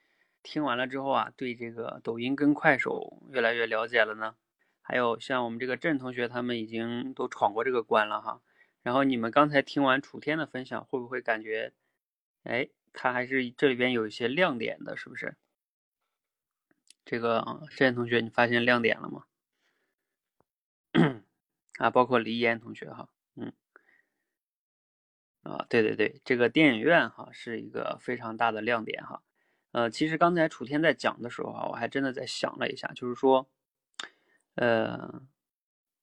[0.42, 4.34] 听完了之后啊，对这个抖音跟快手越来越了解了呢？
[4.80, 8.40] 还有像我们这个郑同学，他们已经都闯过这个关了哈。
[8.82, 11.74] 然后你们刚才听完楚天的分享，会不会感觉？
[12.42, 15.36] 哎，他还是这里边有一些亮点的，是不是？
[17.04, 19.24] 这个郑同学，你发现亮点了吗？
[21.78, 23.52] 啊，包括黎岩同学哈，嗯，
[25.42, 29.22] 啊，对对对，这个电影院哈是一个非常大的亮点哈。
[29.72, 33.48] 呃，其实刚才楚天在讲的时候啊，我还真的在想了一下，就是说，
[34.56, 35.22] 呃，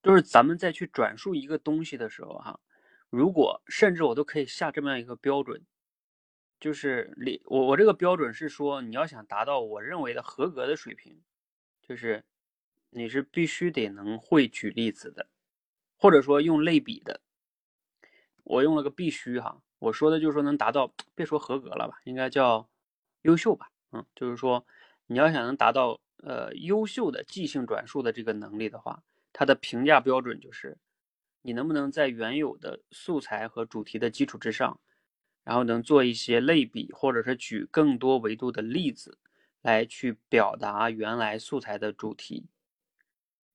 [0.01, 2.59] 就是咱们再去转述一个东西的时候哈，
[3.09, 5.63] 如果甚至我都可以下这么样一个标准，
[6.59, 11.21] 就是你我我这个标准是说，你要想达到我认为的合格的水平，
[11.81, 12.23] 就是
[12.89, 15.27] 你是必须得能会举例子的，
[15.97, 17.21] 或者说用类比的。
[18.43, 22.67] 我用了个必须哈，我说的就是说能达到，别说合格了吧，应该叫
[23.21, 24.65] 优秀吧，嗯，就是说
[25.05, 30.77] 你要想能达到呃优秀的即兴转述的这个能力的话，它的评价标准就是
[31.41, 34.79] 你能不能在原有的素材和主题的基础之上，
[35.47, 39.17] 然后能做一些类比，或者是举更多维度的例子
[39.61, 42.47] 来去表达原来素材的主题。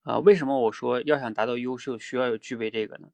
[0.00, 3.10] 啊，为什么我说要想达到优秀，需要有具备这个呢？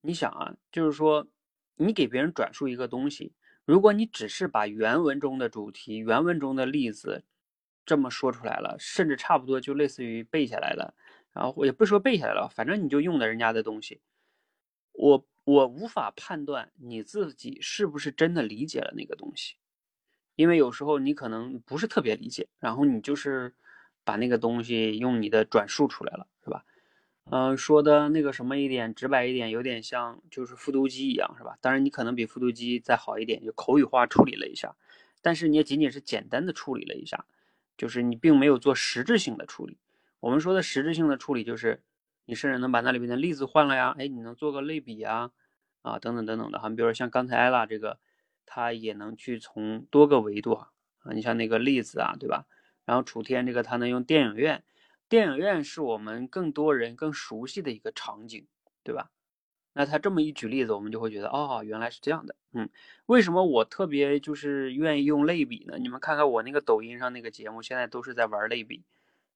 [0.00, 1.28] 你想啊，就是说，
[1.76, 3.32] 你给别人转述一个东西，
[3.64, 7.22] 如果你只是把原文中的主题、原文中的例子
[7.86, 10.96] 这么说出来了，甚至差不多就类似于背下来了，
[11.32, 14.00] 然后也不说背下来了，反正你就用的人家的东西，
[14.90, 19.56] 我我无法判断你自己是不是真的理解了那个东西，
[20.36, 23.54] 因为有时候你可能不是特别理解，然后你就是
[24.04, 26.64] 把那个东西用你的转述出来了，是吧？
[27.30, 31.56] 嗯，说的那个什么一点直白一点，有点像就是复读机一样，是吧？
[31.60, 34.76] 当然你可能比复读机再好一点，就口语化处理了一下，
[35.22, 37.24] 但是你也仅仅是简单的处理了一下，
[37.78, 39.78] 就是你并没有做实质性的处理。
[40.20, 41.82] 我们说的实质性的处理，就是
[42.26, 45.30] 你甚至能把那里面的例子换了呀，哎，你能做个类比呀，
[45.82, 46.68] 啊，等等等等的哈。
[46.68, 47.98] 比如说像刚才艾拉这个，
[48.46, 50.68] 他也能去从多个维度啊，
[51.12, 52.46] 你像那个例子啊，对吧？
[52.84, 54.64] 然后楚天这个他能用电影院。
[55.06, 58.46] 电影院是我们更多人更熟悉的一个场景，
[58.82, 59.10] 对吧？
[59.74, 62.34] 那他这么一举例子，我们就会觉得，哦，原来是这样的。
[62.52, 62.68] 嗯，
[63.06, 65.76] 为什么我特别就是愿意用类比呢？
[65.78, 68.82] 你们看看我那个抖音上那个节目，现在都是在玩类比。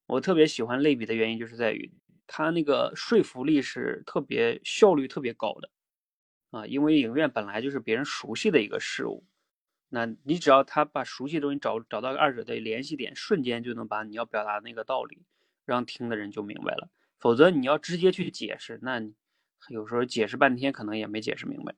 [0.07, 1.91] 我特别喜欢类比的原因，就是在于
[2.29, 5.69] 它那个说服力是特别效率特别高的
[6.51, 9.25] 啊，因为影院本来就是别人熟悉的一个事物，
[9.89, 15.25] 那你只要他把熟悉的东西找找到二者的联系点，瞬间就能把你要表达那个道理。
[15.65, 16.89] 让听的人就明白了，
[17.19, 19.03] 否则你要直接去解释，那
[19.69, 21.75] 有时候解释半天可能也没解释明白。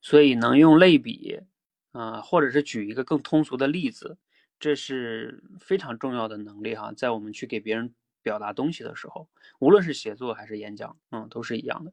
[0.00, 1.38] 所以能用类比
[1.92, 4.16] 啊，或者是举一个更通俗的例子，
[4.58, 6.94] 这是非常重要的能力哈。
[6.96, 7.94] 在我们去给别人
[8.26, 9.28] 表达东西的时候，
[9.60, 11.92] 无论是写作还是演讲，嗯，都是一样的。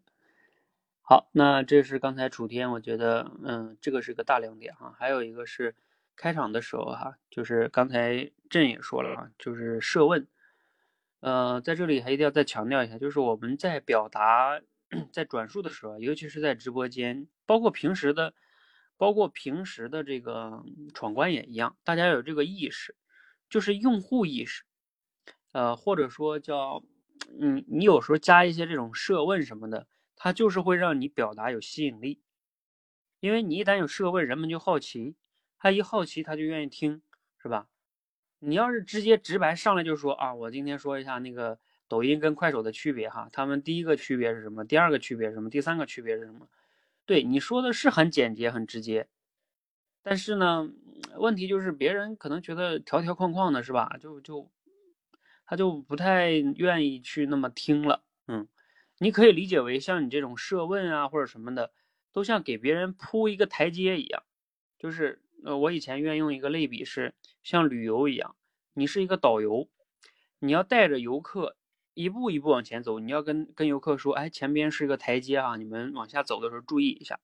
[1.03, 4.95] 好，那这是刚才楚天，我觉得，嗯，这个是个大亮点哈。
[4.97, 5.75] 还有一个是
[6.15, 10.27] 开场的时候哈，就是刚才朕也说了啊，就是设问。
[11.19, 14.59] 呃，在这里还一定要再强调一下，就是我们在表达、
[15.11, 18.33] 在转述的时候，尤其是在直播间，包括平时的，
[18.97, 20.63] 包括平时的这个
[20.95, 22.95] 闯关也一样，大家有这个意识，
[23.49, 24.63] 就是用户意识，
[25.53, 26.83] 呃，或者说叫，
[27.39, 32.21] 嗯，你有时候加一些这种设问什么的，它就是会让你表达有吸引力，
[33.21, 35.15] 因为你一旦有设问，人们就好奇，
[35.57, 37.01] 他一好奇他就愿意听，
[37.41, 37.69] 是吧？
[38.39, 44.65] 你要是直接直白上来就说啊，我今天说一下那个抖音跟快手的区别哈，他们第一个区别是什么？
[44.65, 45.49] 第二个区别是什么？
[45.49, 46.49] 第三个区别是什么？
[47.05, 49.07] 对你说的是很简洁很直接，
[50.01, 50.69] 但是呢，
[51.17, 53.95] 问题就是别人可能觉得条条框框的是吧？
[53.99, 54.49] 就就
[55.45, 58.03] 他就不太愿意去那么听了。
[58.27, 58.47] 嗯，
[58.99, 61.71] 你可以理解为像你这种设问啊或者什么的，
[62.11, 64.23] 都像给别人铺一个台阶一样，
[64.77, 65.19] 就是。
[65.45, 68.37] 呃，我以前愿用一个类比是像旅游一样，
[68.75, 69.67] 你是一个导游，
[70.39, 71.57] 你要带着游客
[71.93, 77.19] 一步一步往前走，你要跟跟游客说，哎，前边是一个台阶啊，你们往下走的时候注意一下，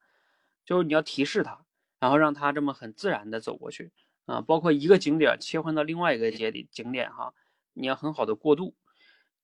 [0.65, 1.63] 就是你要提示他，
[2.01, 3.93] 然后让他这么很自然的走过去
[4.25, 7.33] 啊，包括一个景点切换到另外一个节点景点哈，
[7.79, 8.75] 你要很好的过渡，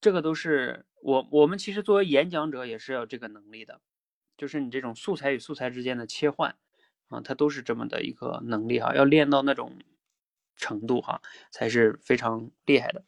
[0.02, 3.82] 这个都是我我们其实作为演讲者也是要这个能力的，
[4.38, 6.56] 就是你这种素材与素材之间的切换。
[7.08, 9.78] 啊，它都是这么的一个能力哈，要练到那种
[10.56, 11.22] 程度哈，
[11.52, 13.06] 才是非常厉害的。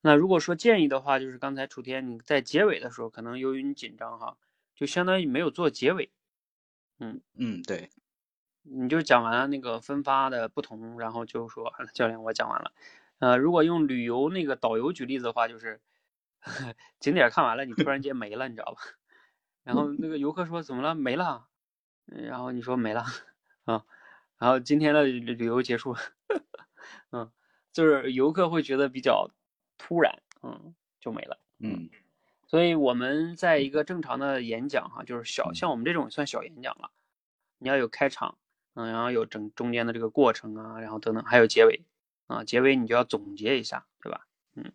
[0.00, 4.36] 那如果说建议的话，就是刚才楚天你在结尾的时候，可能由于你紧张哈，
[4.74, 6.10] 就相当于没有做结尾。
[6.98, 7.90] 嗯嗯，对，
[8.62, 12.72] 你就讲完了那个分发的不同，然后就说教练我讲完了。
[13.18, 15.80] 呃，如果用旅游那个导游举例子的话，就是
[17.00, 18.80] 景点看完了，你突然间没了，你知道吧？
[19.64, 20.94] 然后那个游客说怎么了？
[20.94, 21.48] 没了。
[22.06, 23.02] 然后你说没了
[23.64, 23.82] 啊，
[24.36, 25.96] 然后今天的旅游结束，
[27.12, 27.32] 嗯，
[27.72, 29.30] 就是游客会觉得比较
[29.78, 31.88] 突然，嗯，就没了，嗯，
[32.46, 36.90] 所以我们在一个正常的演讲哈，就是小像我们这种算小演讲了，
[37.56, 38.36] 你要有开场，
[38.74, 41.86] 嗯，然后有整中间的这个过程啊，然后等等，还有结尾
[42.26, 44.26] 啊，结尾你就要总结一下，对吧？
[44.54, 44.72] 嗯，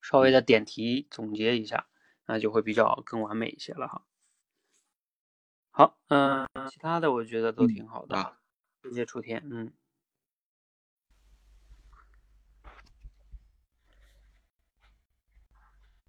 [0.00, 1.86] 稍微的点题总结一下，
[2.26, 4.04] 那就会比较更完美一些了哈。
[5.70, 8.36] 好，嗯，其他的我觉得都挺好的，
[8.82, 9.72] 谢谢楚天，嗯，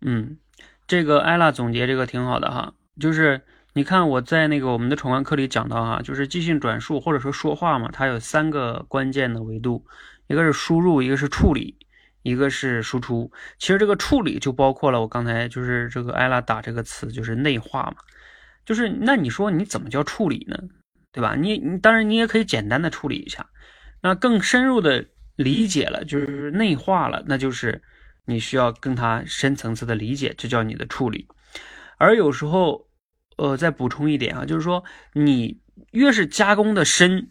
[0.01, 0.39] 嗯，
[0.85, 3.45] 这个艾拉总结这个挺好的哈，就是
[3.77, 9.85] 你看我在那个我们的闯关课里讲到哈，就是即兴转述或者说说话嘛，它有三个关键的维度，
[10.27, 11.77] 一个是输入，一个是处理，
[12.23, 13.29] 一个是输出。
[13.59, 17.97] 其实这个处理就包括了我刚才就是这个艾拉打这个词，就是内化嘛。
[18.65, 20.57] 就是那你说你怎么叫处理呢？
[21.11, 21.35] 对吧？
[21.35, 23.45] 你你当然你也可以简单的处理一下，
[24.01, 25.05] 那更深入的
[25.35, 27.81] 理解了，就是内化了，那就是
[28.25, 31.27] 你需要跟他深层次的理解，这叫你的处理。
[31.97, 32.87] 而有时候，
[33.37, 34.83] 呃，再补充一点啊，就是说
[35.13, 35.59] 你
[35.91, 37.29] 越是加工的深，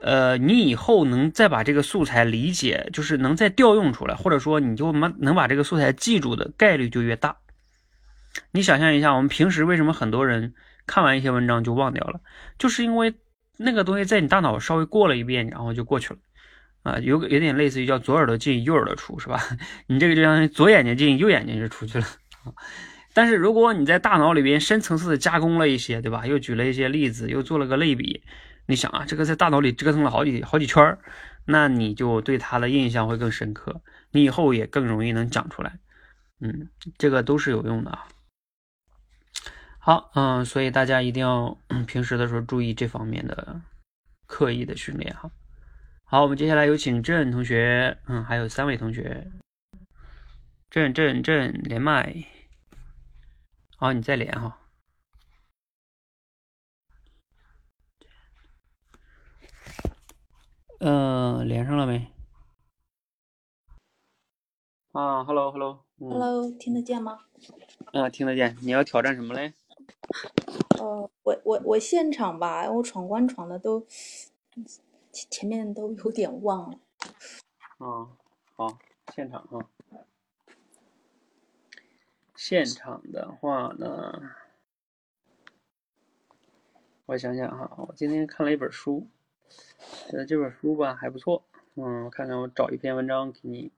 [0.00, 7.36] 呃，你以后能再把这个素材理解，就是能再调用出来，或者说你就能能把这个素材记住的概率就越大。
[8.52, 10.54] 你想象一下，我们平时为什么很多人
[10.86, 12.20] 看完一些文章就忘掉了？
[12.58, 13.14] 就是因为
[13.56, 16.20] 那个东西在你大脑稍微过了一遍，然后就过去了
[16.82, 19.40] 啊，有有点类似于叫左耳朵进右耳朵出，是吧？
[19.88, 22.06] 你这个就相当于左眼睛进右眼睛就出去了。
[23.16, 26.26] 但是如果你在大脑里边深层次的加工了一些，对吧？
[26.26, 28.22] 又举了一些例子，又做了个类比，
[28.66, 30.98] 你想啊，这个在大脑里折腾了好几好几圈儿，
[31.46, 35.78] 那你就对它的印象会更深刻，你以后也更容易能讲出来。
[36.42, 38.06] 嗯，这个都是有用的啊。
[39.78, 41.56] 好，嗯，所以大家一定要
[41.88, 43.62] 平时的时候注意这方面的
[44.26, 45.30] 刻意的训练哈。
[46.04, 49.26] 好，我们接下来有请郑同学，嗯，还有三位同学，
[50.68, 52.14] 郑郑郑连麦，
[53.78, 54.58] 好，你再连哈，
[60.80, 62.10] 嗯，连上了没？
[64.92, 67.26] 啊，hello，hello，hello，听得见吗？
[67.92, 68.56] 嗯，听得见。
[68.62, 69.52] 你要挑战什么嘞？
[70.78, 73.86] 呃，我我我现场吧，我闯关闯的都
[75.12, 76.78] 前前面都有点忘了。
[77.80, 78.08] 嗯，
[78.54, 78.78] 好，
[79.14, 79.68] 现场啊。
[82.36, 84.30] 现场的话呢，
[87.06, 89.08] 我想想哈，我今天看了一本书，
[90.08, 91.42] 觉得这本书吧还不错。
[91.74, 93.72] 嗯，我看看，我找一篇文章给你。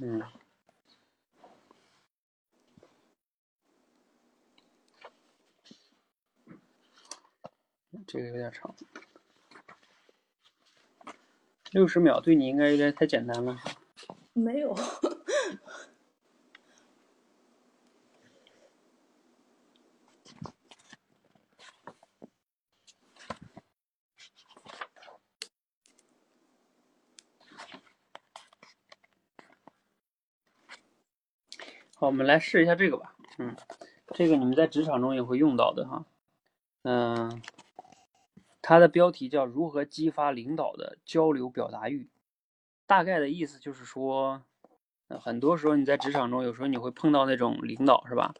[0.00, 0.22] 嗯，
[8.08, 8.74] 这个有点长，
[11.72, 13.58] 六十秒对你应该有点太简单了。
[14.32, 14.74] 没有。
[31.94, 33.14] 好，我们来试一下这个吧。
[33.36, 33.54] 嗯，
[34.14, 36.06] 这个你们在职场中也会用到的哈。
[36.82, 37.42] 嗯，
[38.68, 42.06] 它的标题叫“如何激发领导的交流表达欲”。
[42.86, 44.42] 大概的意思就是说，
[45.08, 48.34] 很多时候你在职场中，有时候你会碰到那种领导，是吧？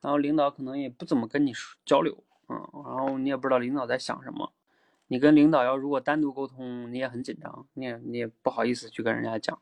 [0.00, 1.52] 然后领导可能也不怎么跟你
[1.84, 2.16] 交流，
[2.48, 2.54] 嗯，
[2.84, 4.52] 然后你也不知道领导在想什么。
[5.08, 9.60] 你跟领导要如果单独沟通，你也很紧张，你也你也不好意思去跟人家讲。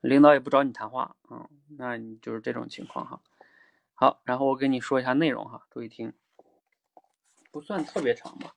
[0.00, 1.46] 领导也不找你谈话，嗯，
[1.76, 3.20] 那你就是这种情况哈。
[3.92, 6.14] 好，然后我跟你说一下内容哈，注意听，
[7.50, 8.54] 不算特别长吧。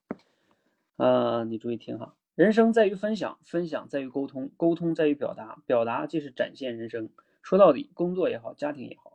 [0.98, 2.16] 呃，你注意听哈。
[2.36, 7.10] 人生在于分享，分享在于沟通，沟通在于表达，表达即是展现人生。
[7.42, 9.12] 说到底，工作也好，家庭也好，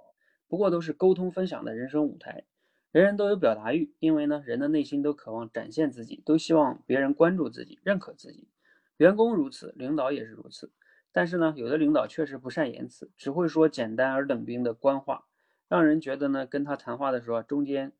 [0.48, 2.44] 不过都是沟通分享的人生舞台。
[2.90, 8.48] 人人都有表达欲，因为呢，人的内心都渴望展现自己，都希望别人关注自己、认可自己。
[8.96, 10.72] 员工如此，领导也是如此。
[11.12, 15.26] 但是呢，有的领导确实不善言辞，只会说简单而冷冰的官话，
[15.68, 17.92] 让人觉得呢，跟他谈话的时候，中间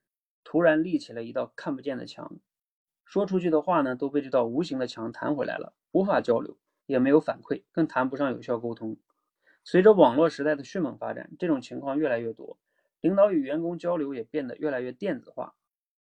[0.43, 2.39] 突然立起了一道看不见的墙，
[3.09, 8.99] 说出去的话呢，都被这道无形的墙弹回来了，无法交流，也没有反馈，更谈不上有效沟通。
[9.65, 12.59] 随着网络时代的迅猛发展，这种情况越来越多，
[13.01, 15.55] 领导与员工交流也变得越来越电子化，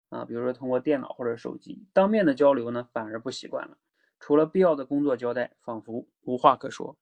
[0.09, 3.77] 啊，比如说通过电脑或者手机，当面的交流呢，反而不习惯了。
[4.19, 6.97] 除了必要的工作交代，仿佛无话可说。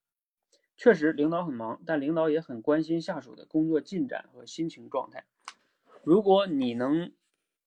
[0.78, 5.26] 确实，领导很忙，但领导也很关心下属的工作进展和心情状态。
[6.04, 7.12] 如果你能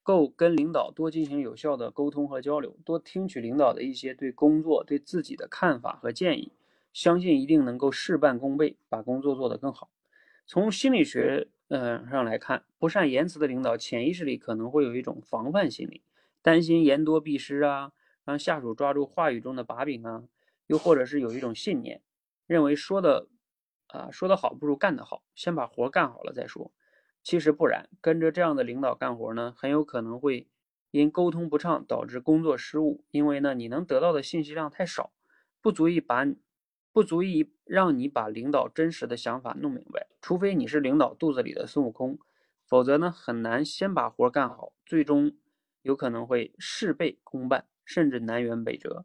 [0.09, 6.51] 够跟领导多进行有效的沟通和交流，多听取领导的一些对工作、对自己的看法和建议，
[6.95, 9.91] 相信一定能够事半功倍，把工作做得更好。
[10.47, 16.01] 从心理学呃上来看，不善言辞的领导潜意识里可能会有一种防范心理，
[16.41, 17.93] 担心言多必失啊，
[18.25, 20.25] 让下属抓住话语中的把柄啊，
[20.69, 22.01] 又或者是有一种信念，
[22.47, 23.29] 认为说的
[23.89, 26.73] 啊说的好不如干得好，先把活干好了再说。
[27.29, 30.49] 其实不然，跟着这样的领导干活呢，很有可能会
[30.93, 35.13] 因沟通不畅导致工作失误，因为呢你能得到的信息量太少，
[35.61, 36.27] 不足以把
[36.91, 40.07] 不足以让你把领导真实的想法弄明白。
[40.23, 42.19] 除非你是领导肚子里的孙悟空，
[42.67, 45.37] 否则呢很难先把活干好，最终
[45.83, 49.05] 有可能会事倍功半，甚至南辕北辙。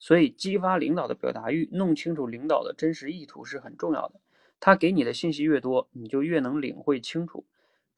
[0.00, 4.18] 所以，激发领导的表达欲，弄清楚领导的真实意图是很重要的。
[4.58, 7.46] 他给你的信息越多，你就越能领会清楚，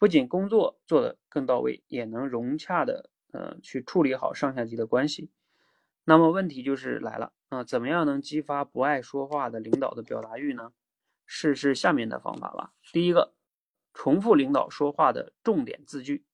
[0.03, 5.31] 不仅工作做得更到位，也能融洽的呃去处理好上下级的关系。
[6.03, 10.73] 那么问题就是来了啊，怎么样能激发不爱说话的领导的表达欲呢？
[11.25, 12.73] 试试下面的方法吧。
[12.93, 13.33] 第一个，
[13.95, 16.25] 重复领导说话的重点字句，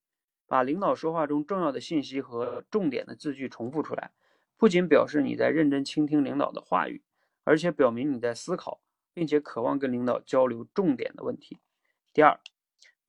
[0.46, 4.12] 把领导说话中重要的信息和重点的字句重复出来，
[4.56, 7.02] 不仅表示你在认真倾听领导的话语，
[7.44, 8.80] 而且表明你在思考。
[9.12, 11.58] 并且渴望跟领导交流重点的问题。
[12.14, 12.38] 第二，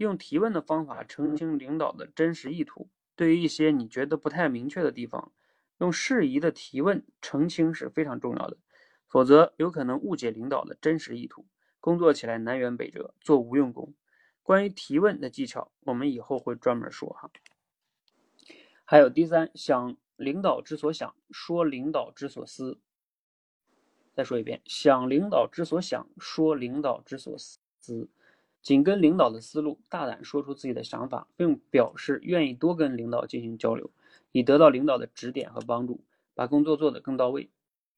[0.03, 2.89] 用提问的方法澄清领导的真实意图。
[3.15, 5.33] 对于一些你觉得不太明确的地方，
[5.79, 8.57] 用适宜的提问澄清是非常重要的，
[9.07, 11.45] 否则有可能误解领导的真实意图，
[11.81, 13.93] 工作起来南辕北辙，做无用功。
[14.41, 17.29] 关于提问的技巧，我们以后会专门说哈。
[18.85, 22.79] 还有第三，想领导之所想，说领导之所思。
[24.13, 28.09] 再说一遍，想领导之所想，说领导之所思，
[28.61, 33.89] 紧跟领导的思路，大胆说出自己的想法，并表示愿意多跟领导进行交流，
[34.31, 36.01] 以得到领导的指点和帮助，
[36.35, 37.49] 把工作做得更到位。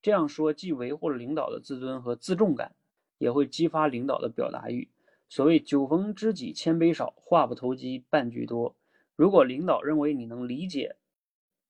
[0.02, 2.74] 这样说既维护了领导的自尊和自重感，
[3.18, 4.88] 也会激发领导的表达欲。
[5.30, 8.76] 所谓酒逢知己千杯少，话不投机半句多。
[9.16, 10.96] 如果领导认为你能理解，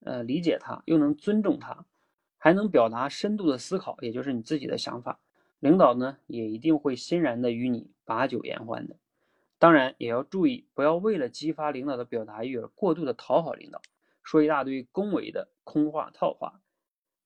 [0.00, 1.84] 呃，理解他，又能尊重他。
[2.38, 5.20] 还能表达深度的思考，也就是你自己的想法，
[5.60, 8.96] 领导呢也一定会欣然的与你把酒言欢的。
[9.58, 13.80] 当然也要注意，不要为了激发领导的表达欲而过度的讨好领导，
[14.22, 16.60] 说一大堆恭维的空话套话。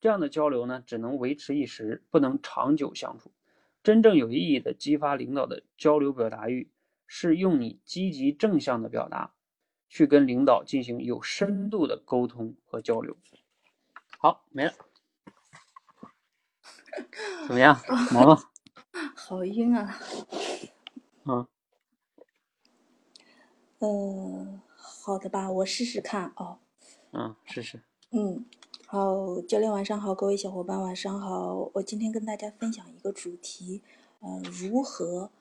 [0.00, 3.32] 这样的交流呢，只能维持一时，不能长久相处。
[3.82, 6.70] 真正有意义的激发领导的交流表达欲，
[7.06, 9.32] 是用你积极正向的表达，
[9.88, 13.16] 去跟领导进行有深度的沟通和交流。
[14.18, 14.72] 好，没了。
[17.46, 17.80] 怎么样？
[18.12, 18.36] 忙吗？
[19.28, 19.98] 好晕啊！
[21.24, 21.44] 嗯。
[23.80, 26.60] 呃，好的吧，我试试看哦。
[27.10, 27.82] 嗯，试试。
[28.12, 28.46] 嗯，
[28.86, 31.72] 好，教练晚上好，各位小伙伴晚上好。
[31.74, 33.82] 我今天跟大家分享一个主题，
[34.20, 35.32] 呃，如何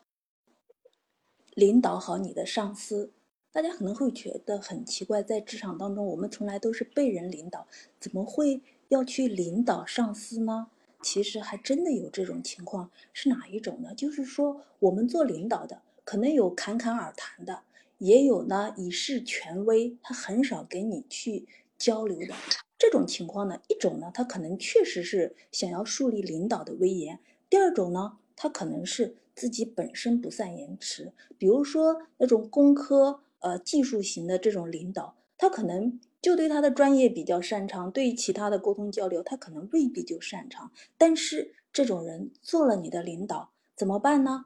[1.54, 3.12] 领导好你的上司？
[3.52, 7.68] 大家可能会觉得很奇怪，在职场当中，我们从来都是被人领导，
[8.00, 10.72] 怎么会要去领导上司呢？
[11.06, 13.93] 其实还真的有这种情况，是哪一种呢？
[13.93, 17.62] 就是说，我们做领导的，可能有侃侃而谈的，
[17.99, 21.47] 也有呢以示权威，他很少给你去
[21.78, 22.34] 交流的
[22.80, 23.62] 这种情况呢。
[23.68, 27.20] 一种呢，他可能确实是想要树立领导的威严；
[27.51, 35.99] 第二种呢，他可能是自己本身不善言辞，比如说那种工科呃技术型的这种领导，他可能。
[36.26, 40.72] 就对他的专业比较擅长，对其他的沟通交流，他可能未必就擅长。
[40.98, 44.46] 但是这种人做了你的领导怎么办呢？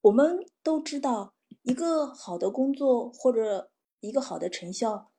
[0.00, 1.34] 我们都知道，
[1.64, 3.68] 一个好的工作或者
[4.00, 5.10] 一个好的成效，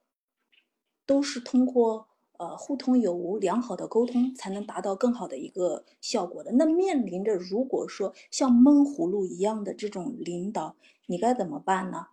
[1.05, 6.53] 都是通过呃互通有无、良好的沟通才能达到更好的一个效果的。
[6.53, 10.75] 那面临着如果说像闷葫芦一样的这种领导，
[11.05, 12.07] 你该怎么办呢？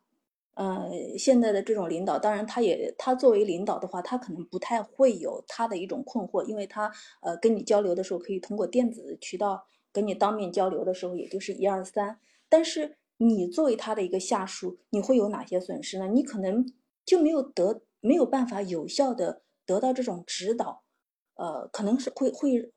[0.61, 6.93] 呃，现在的这种领导，当然他也他作为领导的话，他可能不太会有他的一种困惑，因为他
[7.23, 12.19] 呃跟你交流的时候可以通过电子渠道，跟你当面交流的时候也就是一二三。
[12.51, 16.07] 但是你作为他的一个下属，你会有哪些损失呢？
[16.09, 16.71] 你可能
[17.07, 20.83] 就没有得没有办法有效的得到这种指导，
[21.37, 22.71] 呃，可能是会会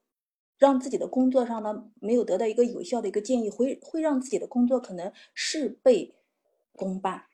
[0.57, 6.15] 让自己的工作上呢没有得到一个有效的一个建议，会会让自己的工作可能事倍
[6.77, 7.25] 功半。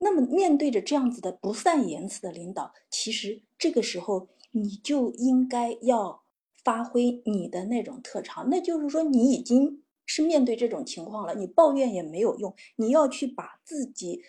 [0.00, 6.22] 那么，面对着这样子的不善言辞的领导，其实这个时候你就应该要
[6.62, 8.48] 发挥你的那种特长。
[8.48, 14.22] 那就是说，你已经是面对这种情况了，你抱怨也没有用，你要去把自己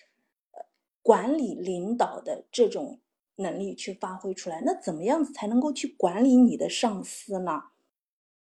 [0.51, 0.65] 呃
[1.03, 2.99] 管理领导的这种
[3.35, 4.61] 能力去发挥出来。
[4.65, 7.65] 那怎么样子才能够去管理你的上司呢？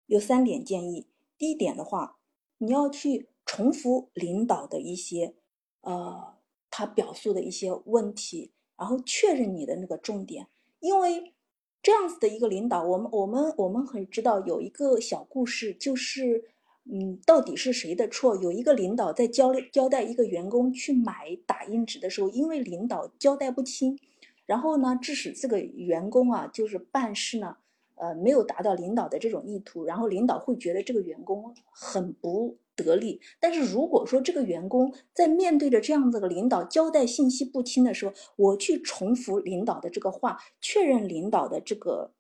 [0.07, 1.07] 有三点建议。
[1.37, 2.17] 第一点的话，
[2.57, 5.35] 你要去重复领导的一些
[5.83, 6.38] 呃
[6.79, 10.47] 他表述的一些问题，然后确认你的那个重点，
[10.79, 11.35] 因为
[11.83, 16.45] 这样子的一个领导，我们我们我们很知道有一个小故事，就是
[16.85, 18.37] 嗯，到底是谁的错？
[18.37, 23.99] 有一个领导在交交代一个员工去买打印纸的时候，因为领导交代不清，
[24.47, 27.57] 然后呢，致使这个员工啊，就是办事呢。
[27.97, 33.21] 呃，没有达到领导的这种意图，然后领导会觉得这个员工很不得力。
[33.39, 42.13] 但是如果说这个员工在面对着这样子的领导交代信息不清的时候，我去重复领导的这个话，确认领导的这个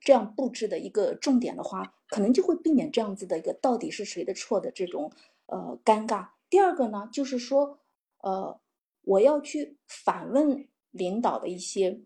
[0.00, 5.12] 这样布置的一个重点的话，可能就会避免这样子的一个到底是谁的错的这种
[5.46, 6.28] 呃尴尬。
[6.50, 7.78] 第二个呢，就是说
[8.22, 8.60] 呃，
[9.02, 12.00] 我要去反问领导的一些。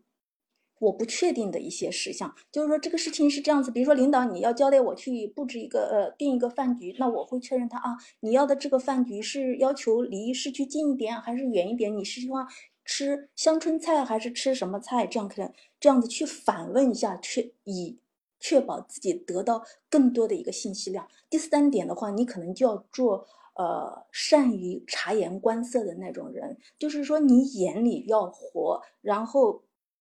[0.83, 11.97] 我不确定的一些事项，就是说这个事情是这样子，比如说领导你要交代我去布置一个呃订一个饭局，那我会确认他啊，你要的这个饭局是要求离市区近一点还是远一点？
[11.97, 12.49] 你是希望
[12.85, 15.07] 吃乡村菜还是吃什么菜？
[15.07, 17.97] 这样可能这样子去反问一下，确以
[18.41, 21.07] 确保自己得到更多的一个信息量。
[21.30, 23.24] 第三点的话，你可能就要做
[23.55, 29.62] 呃善于察言观色的那种人，就是说你眼里要活，然后。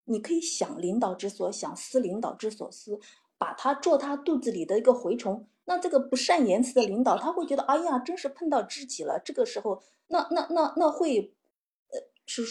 [0.09, 2.99] 你可以想领导之所想，思领导之所思，
[3.37, 5.47] 把他做他肚子里的一个蛔虫。
[5.65, 9.21] 那这个不善言辞的领导，他会觉得，哎呀，真是碰到知己了。
[9.23, 11.33] 这个时候，那那那那会，
[11.91, 12.43] 呃，是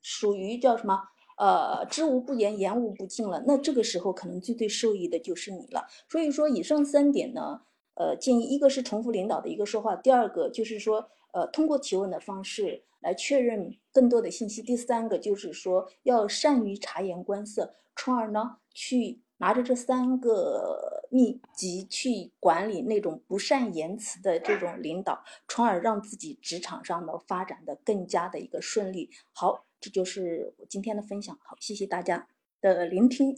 [0.00, 1.08] 属于叫什么？
[1.36, 3.42] 呃，知无不言，言无不尽了。
[3.44, 5.88] 那这个时候，可能最最受益的就是你了。
[6.08, 7.62] 所以说，以上三点呢，
[7.94, 12.84] 呃，建议一个是重复领导的一个说话，第二个就是说，呃，通过提问的方式。
[13.04, 14.62] 来确认更多的信息。
[14.62, 29.10] 第三个就是说，要善于察言观色，从而呢去拿着这三个秘籍去管理那种不善言辞的这种领导，从而让自己职场上的发展的更加的一个顺利。
[29.34, 31.38] 好，这就是我今天的分享。
[31.42, 32.26] 好，谢谢大家
[32.62, 33.36] 的聆听。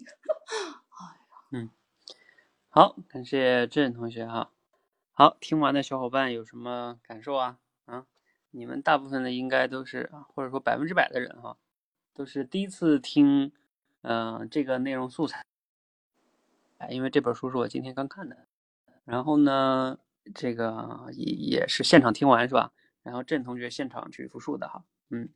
[1.51, 1.71] 嗯，
[2.69, 4.53] 好，感谢志远同学哈。
[5.11, 7.59] 好，听完的小伙伴有什么感受啊？
[7.87, 8.07] 啊？
[8.53, 11.59] 你们大部分的应该都是，或者说百分之百的人哈，
[12.15, 13.53] 都是第一次听，
[14.01, 15.45] 嗯，这个内容素材。
[16.79, 18.47] 哎，因为这本书是我今天刚看的，
[19.05, 19.99] 然后呢，
[20.35, 22.73] 这个也也是现场听完是吧？
[23.03, 25.29] 然后郑同学现场去复述的哈，嗯，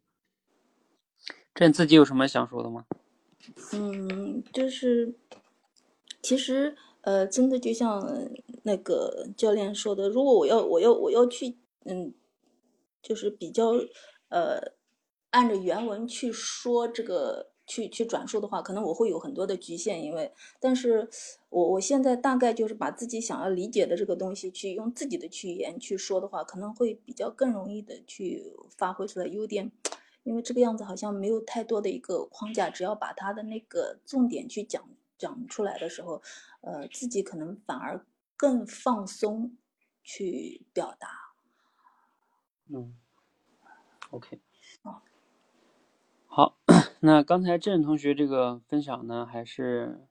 [1.55, 2.87] 郑自己有什么想说的吗？
[3.75, 5.15] 嗯，就是，
[6.23, 8.03] 其实呃，真的就像
[8.63, 12.15] 那个教练说的，如果我要我要我要去，嗯。
[13.03, 13.73] 就是比较，
[14.29, 14.73] 呃，
[15.31, 21.09] 按着原文去说这个，去去转述的话，可能我会有很多的局限，因为，但是
[21.49, 29.71] 我我现在大概就是把自己想要理解的这个东西，去用自己的语言去说的话，可能会比较更容易的去发挥出来优点，
[30.25, 36.21] 因为这个样子好像没有太多的一个框架，只要把它的那个重点去讲讲出来的时候，
[36.63, 38.05] 呃，自己可能反而
[38.37, 39.57] 更放松
[40.03, 41.20] 去表达。
[42.73, 42.95] 嗯
[44.11, 44.39] ，OK，
[44.83, 45.03] 好，
[46.29, 46.57] 好，
[47.01, 50.07] 那刚才郑同学这个分享呢，还是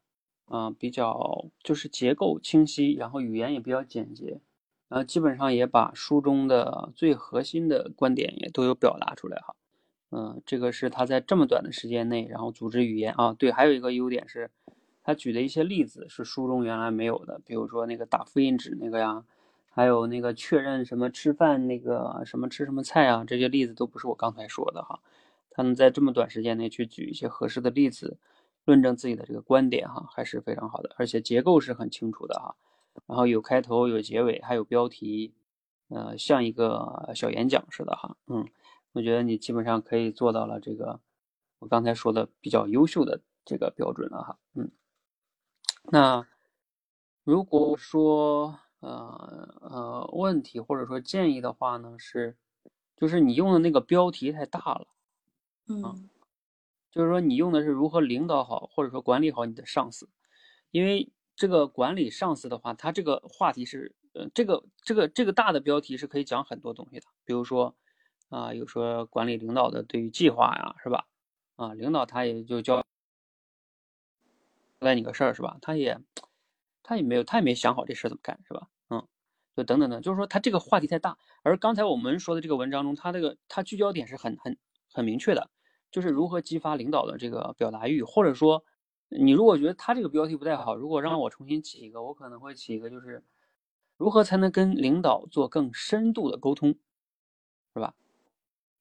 [0.45, 4.41] 啊比较就是结构清晰，然后语言也比较简洁，
[4.89, 9.55] 然后基本上也把书中的最核心的观点也都有表达出来哈。
[10.12, 14.51] 嗯，这个是他在这么短的时间内，然后组织语言啊，对，还有一个优点是，
[15.01, 19.24] 他举的一些例子是书中原来没有的，比如说那个打复印纸那个呀。
[19.80, 25.00] 还有那个确认什么吃饭那个什么吃什么菜啊，这些例子都不是我刚才说的哈。
[25.52, 28.18] 他能在这么短时间内去举一些合适的例子，
[28.66, 32.54] 论证自己的这个观点哈，还是非常好的，而且结构是很清楚的哈。
[33.08, 35.34] 然后有开头有结尾，还有标题，
[35.88, 38.18] 呃，像一个小演讲似的哈。
[38.28, 38.46] 嗯，
[38.92, 41.00] 我觉得你基本上可以做到了这个
[41.60, 44.38] 我刚才说的比较优秀的这个标准了哈。
[44.56, 44.70] 嗯，
[45.90, 46.28] 那
[47.24, 48.60] 如果说。
[48.80, 52.38] 呃呃，问题或者说建议的话呢，是，
[52.98, 54.88] 就是你用的那个标题太大了，
[55.84, 56.10] 嗯，
[56.92, 60.10] 就是说你用的是如何领导好或者说管理好你的上司，
[60.72, 67.76] 因为这个管理上司的话，他这个话题是，呃，这个这个这个大的标题是可以讲很多东西的，比如说
[68.30, 71.08] 啊，有说管理领导的对于计划呀，是吧？
[71.58, 72.84] 啊，领导他也就交
[74.82, 75.58] 交代你个事儿，是吧？
[75.62, 76.00] 他也。
[76.90, 78.68] 他也没有，他也没想好这事怎么干，是吧？
[78.90, 79.08] 嗯，
[79.56, 81.20] 就等等等，就是说他这个话题太大。
[81.44, 84.58] 而刚才我们说的这个文章中，他这个他聚焦点是很很
[84.92, 85.52] 很明确的，
[85.92, 88.64] 就是如何激发领导的这个表达欲，或者说，
[89.10, 93.24] 你如果觉得他这个标题不太好，如果让我重新起一个，我可能会起一个就是，
[93.96, 96.74] 如何才能跟领导做更深度的沟通，
[97.76, 97.94] 是吧？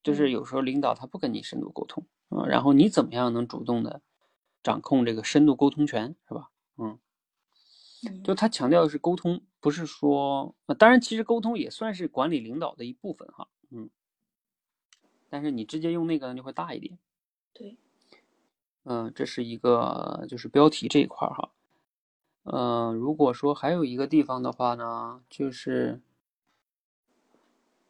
[0.03, 4.01] 就是有时候领导他不跟你深度沟通啊，然后你怎么样能主动的
[4.63, 6.49] 掌控这个深度沟通权，是吧？
[6.79, 6.99] 嗯，
[8.23, 13.91] 就他强调的是沟通，不是说，当然其实沟通也算是管理领导的一部分哈，嗯，
[15.29, 16.99] 但是你直接用那个就会大一点。
[17.53, 17.77] 对，
[18.85, 21.51] 嗯，这是一个就是标题这一块哈。
[22.45, 26.01] 嗯，如果说还有一个地方的话呢，就是，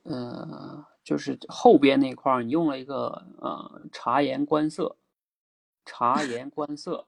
[0.05, 4.97] 呃，就是后边那块儿你用了一个呃察言观色，
[5.85, 7.07] 察 言观色，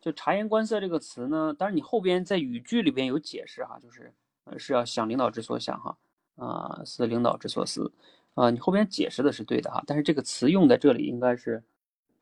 [0.00, 4.12] 就察言观色这个词呢，当然你后边在语句里边有解释哈，就是
[4.44, 5.98] 呃是要想领导之所想哈，
[6.36, 7.92] 啊思领导之所思，
[8.34, 11.62] 啊你后边解释的是对的哈，但是这个词用在这里应该是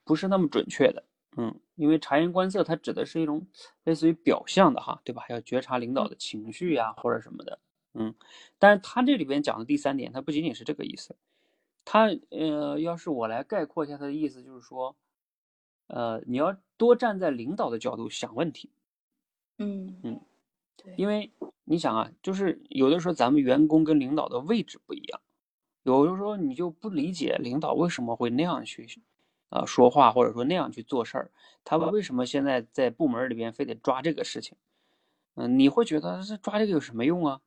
[0.05, 1.05] 不是那么准确的。
[1.37, 3.47] 嗯，因为察言观色，它指的是一种
[3.85, 5.25] 类似于表象的哈，对吧？
[5.29, 7.61] 要觉察领导的情绪呀，或者什么的。
[7.95, 8.13] 嗯，
[8.59, 11.15] 但是他这里边讲的第三点，它不仅仅是这个意思。
[11.85, 14.97] 他呃，要是我来概括一下他的意思，就是说，
[15.89, 18.71] 呃，你要多站在领导的角度想问题。
[19.59, 20.21] 嗯嗯，
[20.77, 21.33] 对，因为
[21.65, 25.21] 你想啊，就是有的时候咱们员工跟领导的位置不一样，
[25.83, 28.87] 有的时候你就不理解领导为什么会那样去。
[29.51, 31.31] 呃，说话或者说那样去做事儿，
[31.65, 34.59] 他们为什么现在在部门里边非得抓这个事情？
[35.37, 37.41] 嗯，你会觉得这抓这个有什么用啊？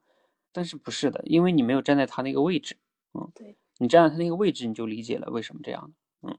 [0.52, 2.76] 但是不是的，因为你没有站在他那个位置，
[3.14, 6.36] 嗯，对，你站在他那个位置，你就理解了为什么这样，嗯，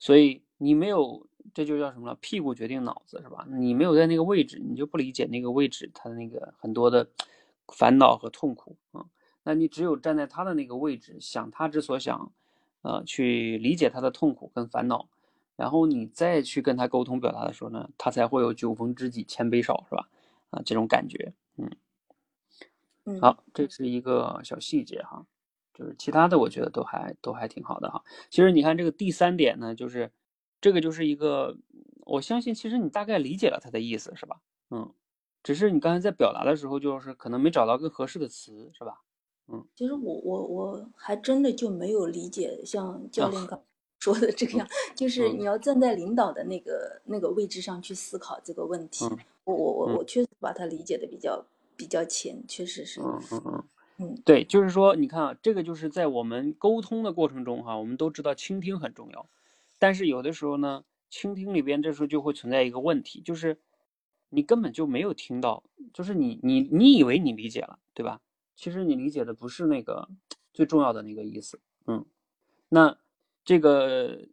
[0.00, 2.14] 所以你没有，这就叫什么了？
[2.20, 3.46] 屁股决定脑子是吧？
[3.50, 7.08] 你没有在那个位置，你就不理解那个位置他的那个很多的
[7.68, 9.04] 烦恼和痛苦啊。
[9.42, 12.32] 那你只有站在他的那个位置，想他之所想。
[12.86, 15.08] 呃，去理解他的痛苦跟烦恼，
[15.56, 20.06] 然后你再去跟他沟通表达的时候呢，他才会有酒逢知己千杯少，是吧？
[20.50, 25.24] 啊，这种感觉，嗯，好，这是一个小细节哈，
[25.72, 28.04] 就是其他的我觉得都还都还挺好的哈。
[28.28, 30.12] 其实你看这个第三点呢，就是
[30.64, 31.54] 这个就是一个，
[32.06, 34.40] 我相信其实你大概理解了他的意思，是吧？
[34.70, 34.90] 嗯，
[35.42, 39.02] 只是你刚才在表达的时候，就是可能没找到更合适的词，是吧？
[39.48, 43.60] 嗯，其实我我我还真的就没有理解像教练刚
[44.00, 49.04] 说的这个样，就是你要站在领导的那个那个位置上去思考这个问题。
[49.44, 51.44] 我我我我确实把它理解的比较
[51.76, 53.02] 比较浅，确实是。
[53.02, 53.64] 嗯嗯嗯
[53.98, 59.28] 嗯，对，就是说，你看啊，这个就是在我们沟通的过程中哈，我们都知道倾听很重要，
[59.78, 63.60] 但是有的时候呢，倾听里边这时候就会存在一个问题，就是
[64.30, 65.62] 你根本就没有听到，
[65.92, 68.20] 就是你你你以为你理解了，对吧？
[68.56, 70.08] 其实你理解的不是那个
[70.52, 72.06] 最重要的那个意思，嗯，
[72.68, 72.96] 那
[73.44, 74.28] 这个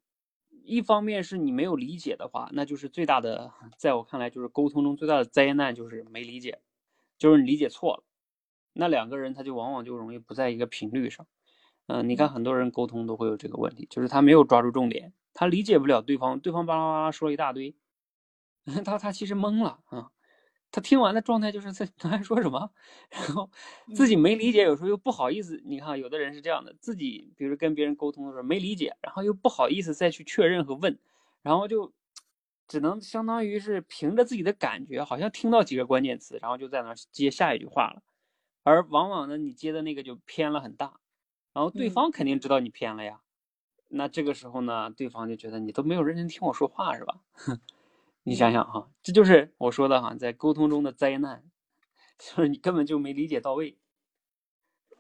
[0.63, 6.59] 一方面是你没有理解的话，那就是最大的，在我看来就是沟通中最大的灾难就是没理解，
[7.17, 8.03] 就是你理解错了，
[8.73, 11.25] 那两个人他就往往就容易不在一个频率上，
[11.87, 17.75] 嗯，你看很多人沟通都会有这个问题，就是他没有抓住重点，他理解不了对方，对方巴拉巴拉说了一大堆，
[18.85, 20.11] 他他其实懵了啊。
[20.71, 22.71] 他听完的状态就是在 他还说什么，
[23.11, 23.49] 然后
[23.93, 25.61] 自己没理解，有时候又不好意思。
[25.65, 30.99] 你看，有的人是这样的，自己比如跟别人沟通的时候没理解，然后又不好意思再去确认和问，
[31.41, 31.93] 然后就
[32.67, 38.03] 只能相当于是凭着自己的感觉，好像听到几个关键词，然后就在那接下一句话了。
[38.63, 40.99] 而往往呢，你接的那个就偏了很大，
[41.53, 43.21] 然后对方肯定知道你偏了呀。
[43.91, 47.21] 那这个时候呢，对方就觉得你都没有认真听我说话，是吧？
[48.23, 51.43] 你想想哈，这就是我说的哈，在沟通中的灾难，
[52.17, 53.77] 就是你根本就没理解到位。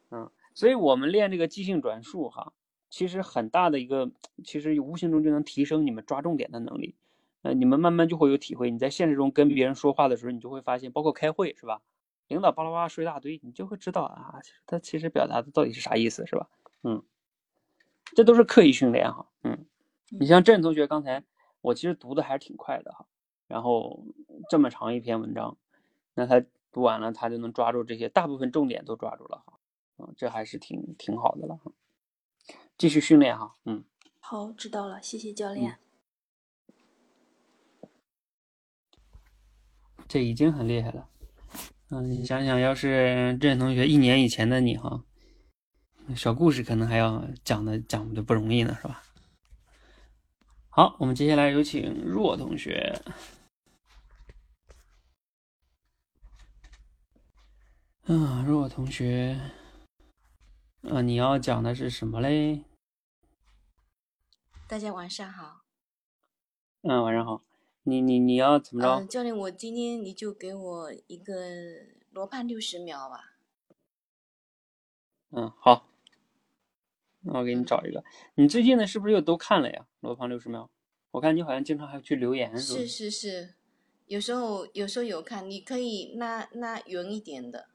[0.09, 2.53] 嗯，所以我们练这个即兴转述哈，
[2.89, 4.11] 其实很大的一个，
[4.43, 6.95] 其实无形中就能提升你们抓重点的能力。
[7.43, 8.69] 呃，你们慢慢就会有体会。
[8.69, 11.81] 你在现实中跟别人说话的时候，你就会发现，包括开会是吧？
[12.27, 16.49] 领导巴拉巴拉说一大堆，你就会知道啊，他其实表达的到底是啥意思是吧？
[16.83, 17.03] 嗯，
[18.15, 19.25] 这都是刻意训练哈。
[19.43, 19.65] 嗯，
[20.09, 21.23] 你像郑同学刚才，
[21.61, 23.05] 我其实读的还是挺快的哈。
[23.47, 24.05] 然后
[24.49, 25.57] 这么长一篇文章，
[26.13, 29.59] 那他读完了，他就能抓住这些大部分重点都抓住了哈，
[29.97, 31.71] 嗯，这还是挺挺好的了哈。
[32.77, 33.83] 继续训练哈，嗯，
[34.19, 35.77] 好，知道了，谢谢教练。
[40.07, 41.09] 这已经很厉害了，
[41.89, 45.03] 嗯，你想想要是郑同学一年以前的你哈，
[46.15, 49.03] 小故事可能还要讲的讲的不容易呢，是吧？
[50.69, 53.01] 好，我们接下来有请若同学。
[58.03, 59.39] 啊，若同学，
[60.89, 62.63] 啊，你要讲的是什么嘞？
[64.67, 65.61] 大家晚上好。
[66.81, 67.43] 嗯，晚上好。
[67.83, 69.05] 你你你要怎么着？
[69.07, 71.33] 教练，我今天你就给我一个
[72.11, 73.35] 罗盘六十秒吧。
[75.31, 75.87] 嗯，好，
[77.21, 78.03] 那我给你找一个。
[78.35, 79.85] 你最近的，是不是又都看了呀？
[79.99, 80.69] 罗胖六十秒，
[81.11, 83.53] 我看你好像经常还去留言，是是是，
[84.07, 87.67] 有时候有时候有看，你可以拉拉远一点的。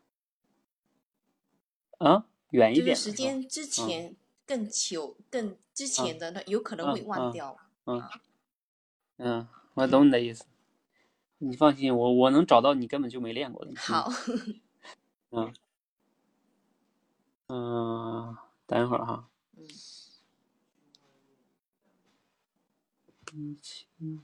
[1.99, 2.87] 啊，远一点。
[2.89, 4.17] 就是时间之前
[4.47, 7.57] 更久、更之前的，那有可能会忘掉。
[7.85, 8.03] 嗯。
[9.19, 10.45] 嗯，我懂你的意思。
[11.39, 13.73] 你放心，我我能找到你根本就没练过的。
[13.77, 14.11] 好。
[15.31, 15.55] 嗯。
[17.49, 18.37] 嗯，
[18.67, 19.29] 等一会儿哈。
[23.33, 23.87] 一七。
[23.99, 24.23] 嗯。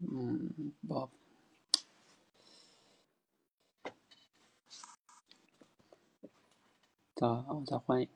[0.00, 1.10] 嗯，不，
[7.18, 8.12] 再我再换一个。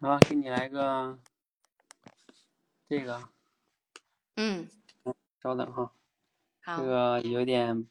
[0.00, 1.18] 啊，给你来个
[2.88, 3.28] 这个，
[4.36, 4.68] 嗯，
[5.44, 5.92] 稍等哈，
[6.78, 7.86] 这个有点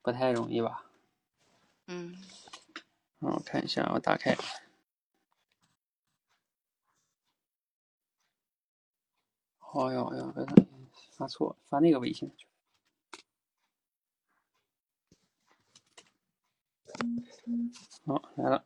[0.00, 0.88] 不太容易吧？
[1.88, 2.16] 嗯，
[3.18, 4.38] 我看一下，我打开，哎
[9.92, 10.32] 呦哎呦，
[11.16, 12.46] 发错，发那个微信去。
[18.06, 18.64] 好，来了。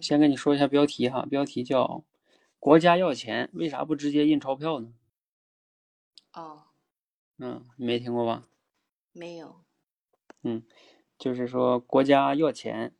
[0.00, 2.04] 先跟你说一下标题哈，标题叫
[2.66, 4.92] “国家要钱，为啥不直接印钞票呢？”
[6.34, 6.64] 哦，
[7.38, 8.48] 嗯，没听过吧？
[9.12, 9.64] 没有。
[10.42, 10.66] 嗯，
[11.16, 12.92] 就是说国家要钱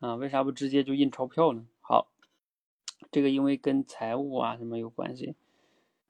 [0.00, 1.68] 啊，为啥不直接就印钞票呢？
[1.80, 2.10] 好，
[3.12, 5.36] 这个因为跟财务啊什么有关系，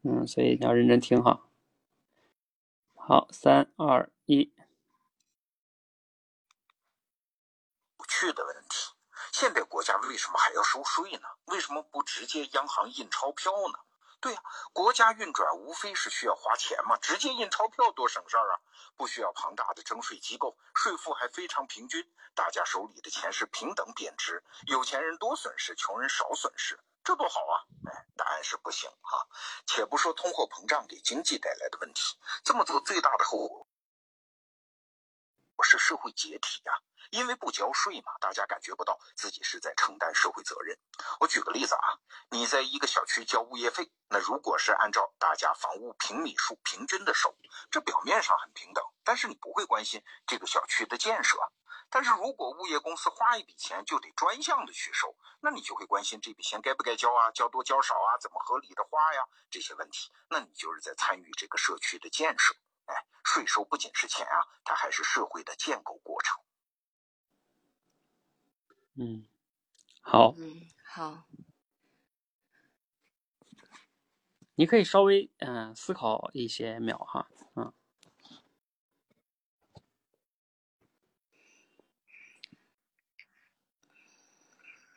[0.00, 1.46] 嗯，所以你要认真听哈。
[2.94, 4.50] 好，三二一，
[7.94, 8.61] 不去的问题。
[9.42, 11.28] 现在国家为什么还要收税呢？
[11.46, 13.80] 为什么不直接央行印钞票呢？
[14.20, 18.60] 对呀，国家运转无非是需要花钱嘛，直接印钞票多省事儿啊！
[18.96, 27.66] 不需要庞大的征税机构，税负还非常平均，大家手里的钱是平等贬值，有钱人多损失，穷人少损失，这多好啊！
[27.90, 29.26] 哎，答案是不行啊！
[29.66, 33.66] 且不说通货膨胀给经济带来的问题，这么做最大的后果
[35.62, 36.72] 是社会解体呀。
[37.10, 40.78] 因为不交税嘛，大家感觉不到自己是在承担社会责任。
[41.20, 42.00] 我举个例子啊，
[42.30, 47.36] 你在一个小区交物业费，那如果是按照大家房屋平米数平均的收，
[47.70, 51.38] 这表面上很平等，但是你不会关心这个小区的建设。
[51.90, 60.10] 但是如果物业公司花一笔钱就得专项的去收，那你就会关心这笔钱该不该交啊，交多交少啊，怎么合理的花呀这些问题。
[60.30, 62.54] 那你就是在参与这个社区的建设。
[63.22, 66.42] 哎，税收不仅是钱啊，它还是社会的建构过程。
[68.94, 69.26] 嗯，
[70.00, 71.24] 好，嗯，好，
[74.54, 77.72] 你可以稍微嗯思考一些秒哈，嗯，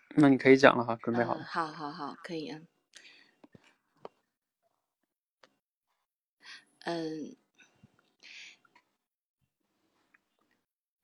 [0.10, 2.60] 那你可以讲了哈，准备好了，好好好，可以啊，
[6.80, 7.38] 嗯，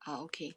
[0.04, 0.56] 好，OK。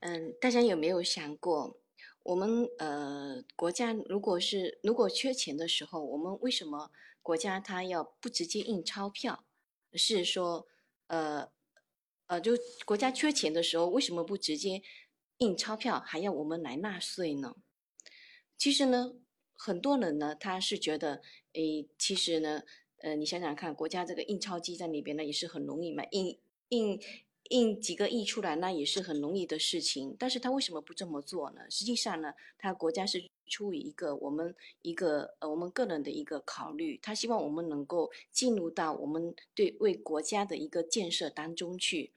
[0.00, 1.80] 嗯，大家有没有想过，
[2.22, 6.90] 我们呃国家如果是如果缺钱的时候，我们为什么
[7.22, 9.46] 国家它要不直接印钞票？
[9.94, 10.66] 是说
[11.06, 11.50] 呃
[12.26, 12.52] 呃，就
[12.84, 14.82] 国家缺钱的时候，为什么不直接
[15.38, 17.56] 印钞票，还要我们来纳税呢？
[18.58, 19.14] 其实呢，
[19.54, 21.22] 很多人呢，他是觉得，
[21.54, 22.64] 诶，其实呢，
[22.98, 26.38] 呃，你想想看，国家这个印钞机在里边呢，也是很容易嘛，印
[26.68, 27.00] 印。
[27.52, 30.16] 印几个亿出来，那也是很容易的事情。
[30.18, 31.60] 但是他为什么不这么做呢？
[31.70, 42.10] 实际上呢，他国家是出于一个我们一个呃我们个人的一个考虑，他希望我们能够进入到我们对为国家的一个建设当中去。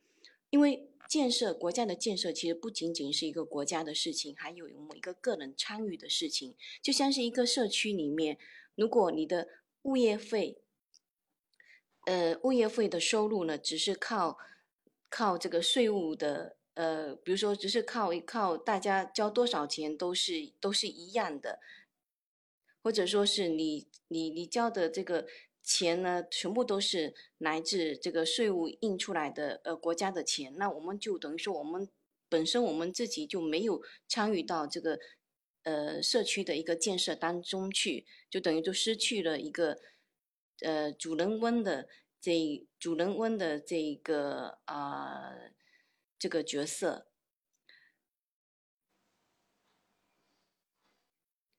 [0.49, 6.55] 因为建设国家的建设其实不仅仅是一个国家的事情，还有我们一个个人参与的事情。
[6.81, 8.38] 就像是一个社区里面，
[8.75, 9.47] 如果你的
[9.83, 10.57] 物业费。
[12.07, 14.38] 呃，物业费的收入呢，只是靠
[15.09, 21.59] 靠这个税务的，呃，比如说，只是靠一靠大家交多少钱都是都是一样的，
[22.83, 25.27] 或者说是你你你交的这个
[25.63, 31.89] 钱呢，全部都是来自这个税务印出来的，呃，国家的钱，那我们就等于说我们
[32.27, 34.99] 本身我们自己就没有参与到这个
[35.63, 39.79] 呃社区的一个建设当中去，就等于就失去了一个。
[40.61, 41.89] 呃，主人翁的
[42.26, 45.32] 这主人翁的这一个啊，
[46.17, 47.05] 这个角色，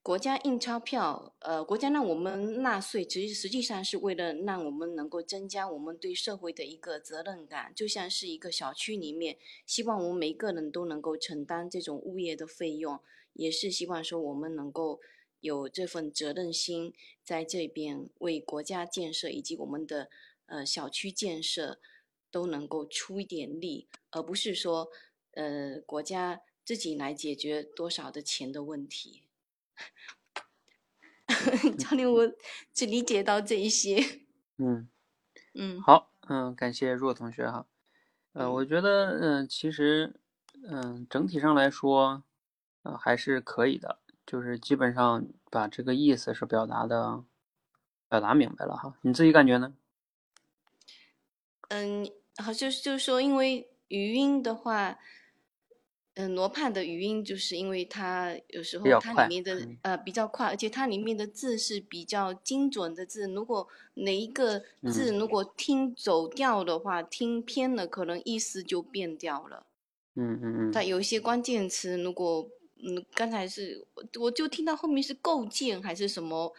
[0.03, 12.99] 国家印钞票，呃，国家让我们纳税，其实实际上是为了让我们能够增加我们对社会的一个责任感，就像是一个小区里面，希望我们每个人都能够承担这种物业的费用，
[13.31, 14.99] 也是希望说我们能够。
[15.39, 20.09] 有这份责任心，在这边为国家建设以及我们的
[20.47, 21.79] 呃小区建设
[22.29, 24.89] 都能够出一点力，而不是说
[25.31, 29.23] 呃国家自己来解决多少的钱的问题。
[31.77, 32.33] 教练，我
[32.73, 33.97] 只理解到这一些。
[34.57, 34.89] 嗯
[35.53, 37.67] 嗯，好，嗯，感谢若同学哈。
[38.33, 40.19] 呃，我觉得嗯，其实
[40.67, 42.23] 嗯，整体上来说，
[42.83, 43.99] 呃，还是可以的。
[44.25, 47.23] 就是基本上把这个意思是表达的，
[48.09, 48.97] 表达明白了哈。
[49.01, 49.73] 你自己感觉呢？
[51.69, 54.97] 嗯，好，就是就是说，因为语音的话，
[56.15, 63.27] 嗯，罗盘的语音就是因为它有时候它里面的呃比较快，而且它里面的字是比较精准的字。
[63.27, 69.65] 如果哪一个字如果听走调的话，听偏了，可能意思就变掉了。
[70.15, 70.71] 嗯嗯嗯。
[70.71, 72.49] 它有一些关键词，如果
[72.83, 73.85] 嗯，刚才是
[74.19, 76.53] 我就听到后面是构建还是什么，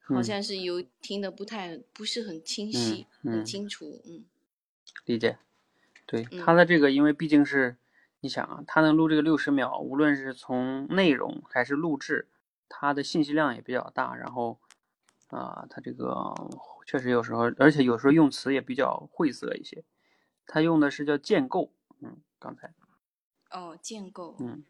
[0.00, 4.24] 好像是有听的不太不是很清晰，很清楚，嗯，
[5.04, 5.38] 理解，
[6.06, 7.76] 对他的这个，因为毕竟是
[8.20, 12.28] 你想啊，他能录这个六十秒，无论是从内容还是录制，
[12.68, 14.60] 他的信息量也比较大，然后
[15.28, 16.34] 啊，他这个
[16.86, 19.84] 确实有时候，而且有时候用词也比较晦涩一些，
[20.46, 22.72] 他用的是叫建构，嗯，刚才，
[23.50, 24.64] 哦，建构，嗯。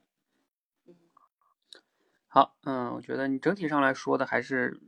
[2.33, 4.81] 好，嗯，我觉得你整体上来说的还是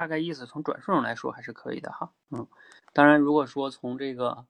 [0.00, 2.46] 大概意思，从转述上来说还是可以的哈，嗯，
[2.94, 4.46] 当然如果说从这个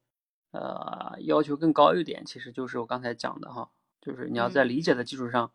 [0.52, 3.68] 呃要求更高一点，其实就是我刚才讲的哈，
[4.00, 5.50] 就是你要在理解的基础上，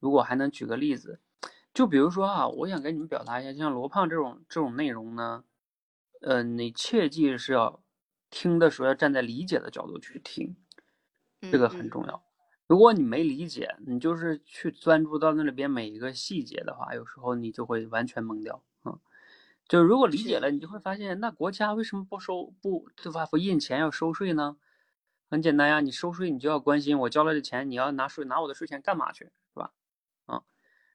[0.00, 1.20] 如果还能举个例子，
[1.72, 5.44] 就比如说啊，我想跟你们表达一下，像罗胖这种这种内容呢，
[6.20, 7.80] 呃，你切记是要
[8.30, 10.56] 听的时候要站在理解的角度去听，
[11.42, 12.24] 这个很重要。
[12.66, 18.67] 如果你没理解，你就是去专注到那里边每一个细节的话，有时候你就会完全懵掉啊。
[19.68, 23.26] 就如果理解了，你就会发现，那国家为什么不收不对吧？
[23.26, 24.56] 不印钱要收税呢？
[25.30, 29.72] 很简单呀，你收税你就要关心我交了这钱，你要拿税拿我的税钱干嘛去，是吧？
[30.24, 30.42] 啊，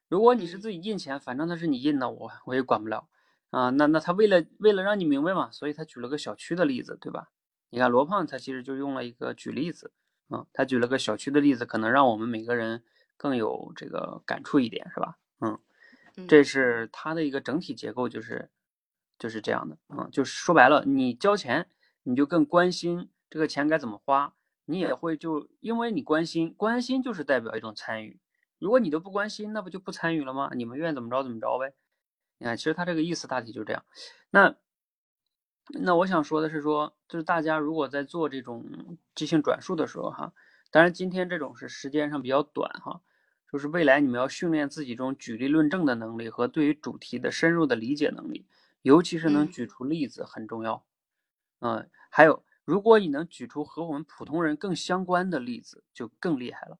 [0.08, 3.08] 如果你是自己印钱，反正那是你印的，我我也管不了
[3.50, 3.70] 啊。
[3.70, 7.30] 那那他为了为了让你明白嘛，所以他举了个小区的例子，对吧？
[7.70, 9.92] 你看罗胖他其实就用了一个举例子。
[10.30, 12.82] 嗯，他举了个小区的例子，可能让我们每个人
[13.16, 15.18] 更有这个感触一点，是吧？
[15.40, 15.60] 嗯，
[16.26, 18.50] 这是他的一个整体结构，就是
[19.18, 19.76] 就是这样的。
[19.88, 21.68] 嗯，就是说白了，你交钱，
[22.02, 24.34] 你就更关心这个钱该怎么花，
[24.64, 28.18] 你也会就因为你关心，关心就是代表一种参与。
[28.58, 30.50] 如果你都不关心，那不就不参与了吗？
[30.54, 31.74] 你们愿意怎么着怎么着呗。
[32.38, 33.84] 你看，其实他这个意思大体就是这样。
[34.30, 34.56] 那。
[35.80, 40.30] 那我想说的是，说就是大家如果在做这种即兴转述的时候，哈，
[40.70, 43.00] 当然今天这种是时间上比较短，哈，
[43.50, 48.44] 就是未来你们要训练自己这种举例论证的能力和对于主题的深入的理解能力，
[48.84, 50.84] 尤其是能举出例子很重要。
[51.58, 56.78] 嗯，还有，如果你能举出和我们普通人更相关的例子，就更厉害了。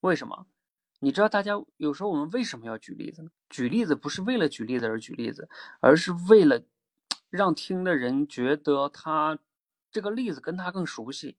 [0.00, 0.46] 为什么？
[1.00, 3.30] 你知道大家有时候我们为什么要举例子呢？
[3.48, 5.48] 举例子不是为了举例子而举例子，
[5.80, 6.62] 而是为了。
[7.30, 9.40] 让听的人觉得他
[9.90, 11.36] 这个例子跟他更熟悉，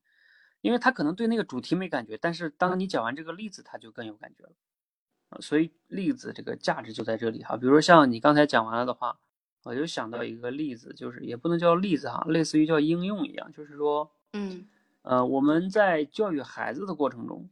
[0.60, 4.52] 因为他可能对那个主题没感觉，但是当你讲完这个例子，他就更有感觉了
[5.30, 5.40] 啊。
[5.40, 7.56] 所以例子这个价值就在这里哈。
[7.56, 9.18] 比如说像你刚才讲完了的话，
[9.66, 14.68] 我就想到一个例子，就是也不能叫例子哈，类似于叫应用一样，就是说，嗯，
[15.02, 17.50] 呃，我们在教育孩子的过程中，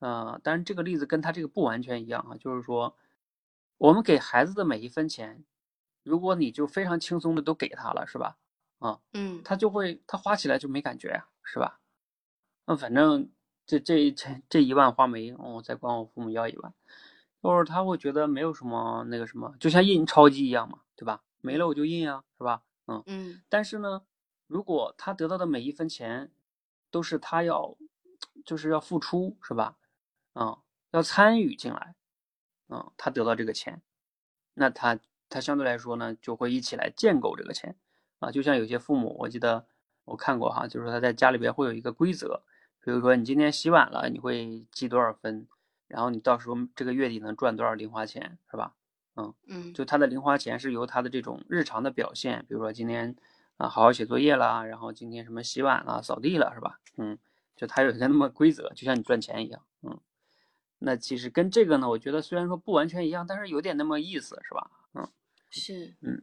[0.00, 2.96] 呃，当然这个例子跟他这个不完全一样啊，就是说，
[3.78, 5.44] 我们给孩子的每一分钱。
[6.02, 8.36] 如果你就非常轻松的都给他了，是吧？
[8.80, 11.78] 啊，嗯，他就会他花起来就没感觉呀，是吧？
[12.66, 13.30] 那反正
[13.64, 16.74] 这这这这一万花没，我再管我父母要一万，
[17.40, 21.22] 就是他会觉得没有什么那个什么，就像印钞机一样嘛，对吧？
[21.42, 22.62] 没了我就印啊，是吧？
[22.86, 23.42] 嗯嗯。
[23.50, 24.02] 但是呢，
[24.46, 26.32] 如果他得到的每一分钱
[26.90, 27.76] 都是他要，
[28.44, 29.76] 就是要付出，是吧？
[30.34, 30.56] 嗯，
[30.92, 31.94] 要参与进来，
[32.68, 33.82] 嗯，他得到这个钱，
[34.54, 37.76] 那他他相对来说呢，就会一起来建构这个钱
[38.20, 38.30] 啊。
[38.30, 39.66] 就像有些父母，我记得
[40.04, 42.42] 我看过哈，就是他在家里边会有一个规则，
[42.80, 45.46] 比如说你今天洗碗了，你会记多少分，
[45.88, 48.74] 然后你到时候这个月底能赚多少零花钱，是吧？
[49.16, 53.16] 嗯嗯，就他的零花钱是由他的这种日常的表现，比如说今天。
[53.58, 56.80] 啊，好好写作业啦，然后今天什么洗碗啦、扫地了，是吧？
[56.96, 57.16] 嗯，
[57.54, 60.00] 就他有一个那么规则，就像你赚钱一样，嗯。
[60.78, 64.70] 那其实跟这个呢，我觉得虽然说不完全一样，但是有点那么意思，是吧？
[64.94, 65.06] 嗯，
[65.50, 66.22] 是，嗯，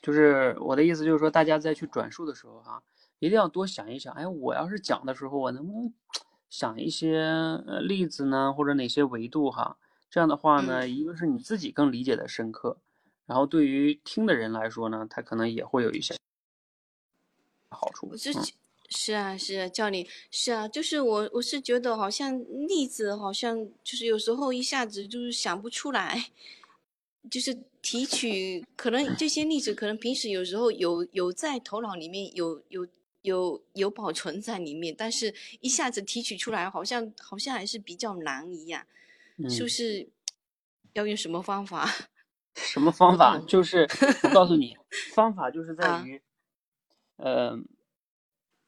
[0.00, 2.84] 就是我的意思就是说，大家在去转述的时候哈，
[3.18, 5.92] 一定要多想一想，哎，我要是讲的时候，我能不能
[6.48, 7.18] 想一些
[7.66, 9.78] 呃例子呢，或者哪些维度哈？
[10.12, 12.76] 这样的话呢，一个是你自己更理解的深刻，
[13.24, 16.14] 然后对于听的人来说呢，他可能也会有一些。
[17.70, 18.30] 好处，我是
[18.90, 22.38] 是啊是啊，教你是啊，就是我我是觉得好像
[22.68, 26.30] 例子好像就是有时候一下子就是想不出来，
[27.30, 32.86] 就是提取可能这些例子可能平时有时候有有在头脑里面有有
[33.22, 38.86] 有有保存在里面，但是一下子提取出来好像好像还是比较难一样，
[39.48, 40.10] 是不是？
[40.94, 41.86] 要用什么方法？
[42.54, 43.38] 什么方法？
[43.48, 43.88] 就是
[44.24, 44.76] 我告诉你，
[45.14, 46.20] 方法就是在于。
[47.16, 47.56] 呃，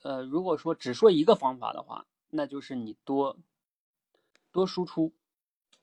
[0.02, 3.36] 呃，如果说只说一个方法的话，那就是你多
[4.52, 5.12] 多输出，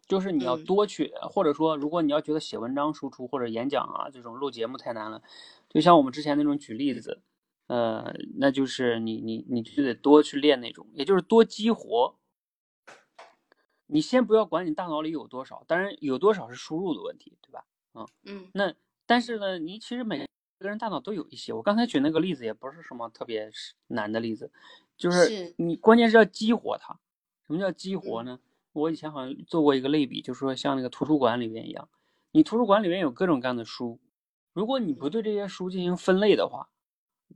[0.07, 5.21] 就是你要多去，或者说，如果你要觉得写文章输出或者演讲啊这种录节目太难了，
[5.69, 7.21] 就像我们之前那种举例子，
[7.67, 12.15] 呃，那就是你你你就得多去练那种，也就是多激活。
[13.91, 17.65] 你先不要管你大脑里有多少，当然有多少是输入的问题，对吧？
[17.93, 18.73] 嗯嗯，那
[19.05, 20.25] 但是呢，你其实每。
[20.63, 23.49] 个人大脑都有一些，我刚才举那个例子也不是什么特别
[23.87, 24.51] 难的例子，
[24.95, 26.99] 就是你关键是要激活它。
[27.47, 28.39] 什么叫激活呢？
[28.71, 31.89] 我以前好像做过一个类比，就是说像那个图书馆里面一样，
[32.29, 33.99] 你图书馆里面有各种各样的书，
[34.53, 36.69] 如果你不对这些书进行分类的话，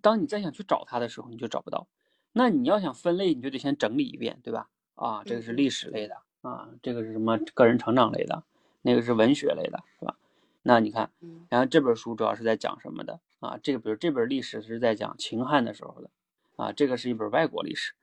[0.01, 1.87] 当你再想去找它的时候，你就找不到。
[2.31, 4.69] 那你要想分类，你就得先整理一遍，对吧？
[4.93, 6.15] 啊，这个是历史类的
[6.45, 8.43] 啊，这个是什么个人成长类的，
[8.83, 10.15] 那个是文学类的，是吧？
[10.61, 11.09] 那你看，
[11.49, 13.57] 然后这本书主要是在讲什么的啊？
[13.61, 16.09] 这个比如这本历史是在讲秦汉的时候的
[16.55, 17.93] 啊，这个是一本外国历史。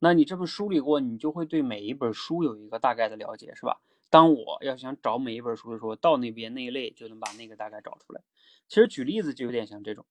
[0.00, 3.80] 那你这么梳理过，你就会对每一本书有一个大概的了解，是吧？
[4.10, 8.20] 当我要想找每一本书的时候，到那边那一类就能把那个大概找出来。
[8.68, 10.04] 其实举例子就有点像这种，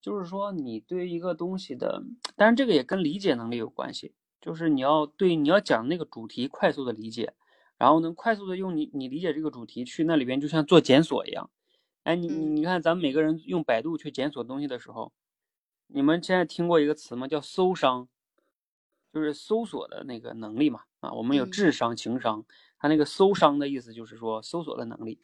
[0.00, 2.02] 就是说你对一个东西的，
[2.36, 4.12] 当然这个也跟理解能力有关系，
[4.44, 7.32] 就是你要对你要讲那个主题快速的理解。
[7.76, 11.50] 然后能快速的用你你理解这个主题去那里边，就像做检索一样。
[12.04, 15.12] 哎，你你你看，咱们每个人用百度去检索东西的时候，
[15.88, 17.26] 你们现在听过一个词吗？
[17.26, 18.08] 叫搜商，
[19.12, 20.82] 就是搜索的那个能力嘛。
[21.00, 22.44] 啊，我们有智商、情商，
[22.78, 25.18] 它那个搜商的意思就是说搜索的能力。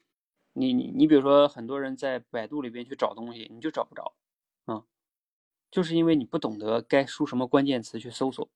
[0.53, 4.13] 你你你比如说，很多人在百度里边去找东西，你就找不着，
[4.65, 4.83] 啊，
[5.71, 8.51] 就是因为你不懂得该输什么关键词去搜索。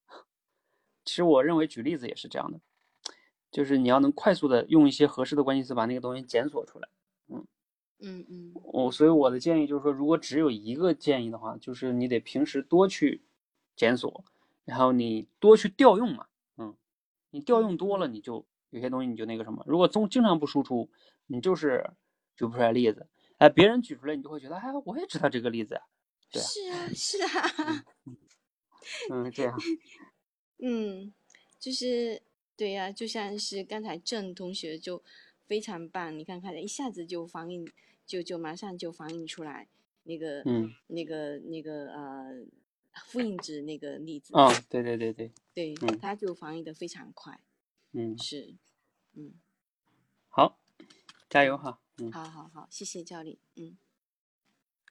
[1.05, 2.61] 其实我认为举例子也是这样的。
[3.51, 6.89] 就是你要能快速的用一些合适的关键词把那个东西检索出来，
[7.29, 7.47] 嗯
[8.01, 13.23] 嗯嗯，我所以我的建议就是说，如果只有一个建议的话，就是你得平时多去
[13.77, 14.25] 检索，
[14.65, 16.27] 然后你多去调用嘛，
[16.57, 16.75] 嗯，
[17.31, 20.91] 你调用多了，你就有些东西你就那个什么，如果总经常不输出，
[21.29, 21.89] 你就是
[22.35, 23.07] 举不出来例子，
[23.39, 25.81] 哎，别人举出来你就会觉得，哎，我也知道这个例子，
[26.33, 27.85] 对，是啊是啊，
[29.13, 29.57] 嗯，这样，
[30.59, 31.13] 嗯，
[31.59, 32.23] 就是。
[32.57, 35.03] 对呀，就像是刚才郑同学就
[35.45, 37.69] 非常棒，你看看一下子就反应，
[38.07, 39.67] 就就马上就反应出来
[40.05, 42.47] 那个，嗯，那个那个呃，
[43.07, 44.39] 复印纸那个例子。
[44.39, 47.41] 啊，对对对对，对，他就反应的非常快。
[47.91, 48.55] 嗯，是，
[49.15, 49.33] 嗯，
[50.29, 50.61] 好，
[51.29, 51.81] 加油哈。
[51.99, 53.37] 嗯，好好好，谢谢教练。
[53.57, 53.77] 嗯，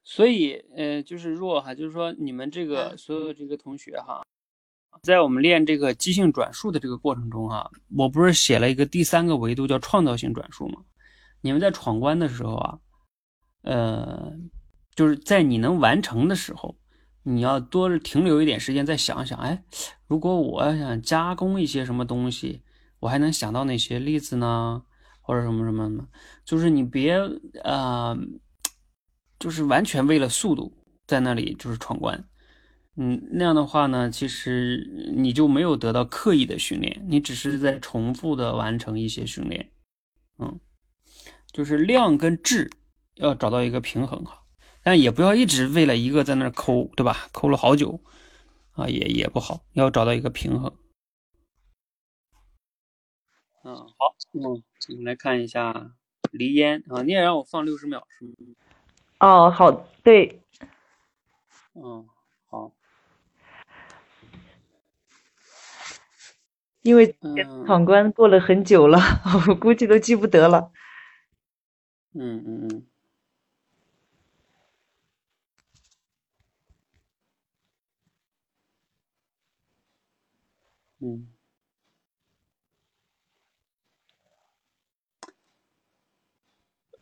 [0.03, 4.27] 所以呃，就是若哈，就是说你们这个所有的这个同学哈。
[5.01, 10.81] 在我们练这个即兴转述的这个过程中啊，我不是写了一个第三个维度叫创造性转述吗？
[11.41, 12.79] 你们在闯关的时候啊，
[13.63, 14.31] 呃，
[14.95, 16.77] 就是在你能完成的时候，
[17.23, 19.63] 你要多停留一点时间再想想，哎，
[20.07, 22.61] 如果我想加工一些什么东西，
[22.99, 24.83] 我还能想到哪些例子呢？
[25.25, 26.05] 或者什么什么的，
[26.43, 27.17] 就是你别
[27.63, 28.13] 啊，
[29.39, 32.21] 就是完全为了速度在那里就是闯关。
[32.95, 39.71] 嗯，那样的话呢，其实你就没有得到刻意的训练，你只是在重复的完成一些训练。
[40.37, 40.59] 嗯，
[41.51, 42.69] 就是量跟质
[43.15, 44.43] 要找到一个平衡哈。
[44.83, 47.29] 但也不要一直为了一个在那抠，对吧？
[47.31, 48.01] 抠了好久
[48.73, 50.71] 啊，也也不好，要找到一个平衡。
[53.63, 55.95] 嗯，好，嗯，我们来看一下
[56.31, 58.33] 梨烟啊，你也让我放六十秒是吗？
[59.19, 59.71] 哦，好，
[60.03, 60.41] 对，
[61.75, 62.05] 嗯，
[62.49, 62.73] 好，
[66.83, 67.35] 因为嗯
[67.65, 68.99] 闯关过了很久了，
[69.49, 70.71] 我估计都记不得了。
[72.13, 72.85] 嗯嗯嗯，
[80.99, 81.27] 嗯，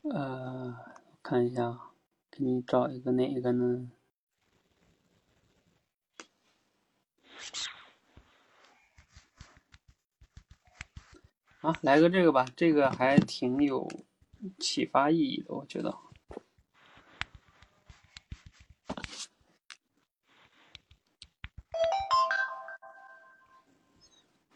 [0.03, 0.75] 呃，
[1.23, 1.91] 看一下啊，
[2.31, 3.91] 给你找一个哪个呢？
[11.61, 13.88] 啊，来个这个吧，这个还挺有
[14.59, 15.95] 启发意义的，我觉得。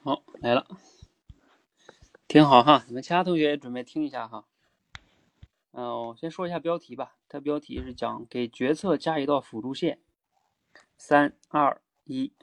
[0.01, 0.67] 好，来了，
[2.27, 2.83] 挺好哈。
[2.87, 4.45] 你们其他同学也准备听一下哈。
[5.73, 7.17] 嗯、我先说一下标题吧。
[7.29, 9.99] 它标题是讲给决策加一道辅助线。
[10.97, 12.33] 三二一，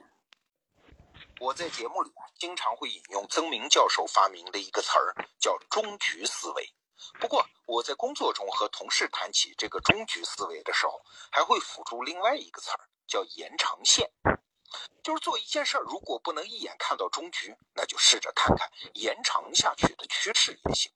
[1.39, 6.73] 我在节目里，经常会引用曾明教授发明的一个词儿，叫“终局思维”。
[7.19, 11.01] 不过，我在工作中和同事谈起这个终局思维的时候，
[11.31, 14.11] 还会辅助另外一个词儿，叫“延长线”。
[15.03, 20.91] 就是做一件事儿，如果不能一眼看到终局，那就试着看看延长下去的趋势也行。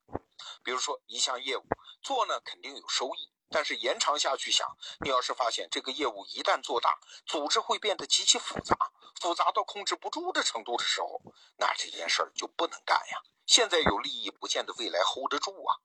[0.63, 1.63] 比如说一项业务
[2.01, 8.75] 做呢，肯定有收益，但是延长下去想，你要是发现这个业务一旦做大，组织会变得极其复杂，
[9.19, 11.21] 复杂到控制不住的程度的时候，
[11.57, 13.21] 那这件事儿就不能干呀。
[13.45, 15.77] 现在有利益，不见得未来 hold 得住啊。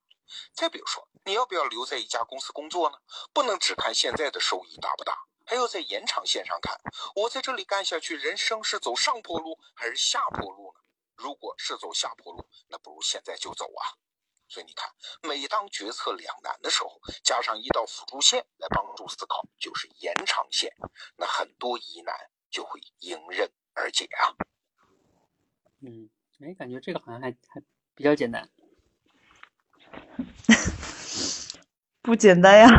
[0.53, 2.97] 再比如说，你要不要留在一家公司工作呢？
[3.33, 6.79] 不能只看现在的收益大不大，还要在延长线上看，
[7.15, 10.81] 我在这里干下去，人生是走上坡路还是下坡路呢？
[11.15, 13.93] 如果是走下坡路，那不如现在就走啊。
[14.47, 14.91] 所以你看，
[15.21, 20.71] 每当决策两难的时候，加上一道辅助线来帮助思考，就是延长线，
[21.15, 22.15] 那很多疑难
[22.53, 24.21] 就会迎刃而解啊。
[25.81, 26.07] 嗯，
[26.39, 27.59] 哎，感觉这个好像还还
[27.95, 28.47] 比较简单。
[32.03, 32.69] 不简单呀！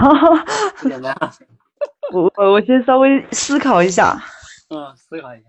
[0.79, 1.35] 不简单啊。
[2.13, 4.17] 我我我先稍微思考一下。
[4.71, 5.49] 嗯，思考一下。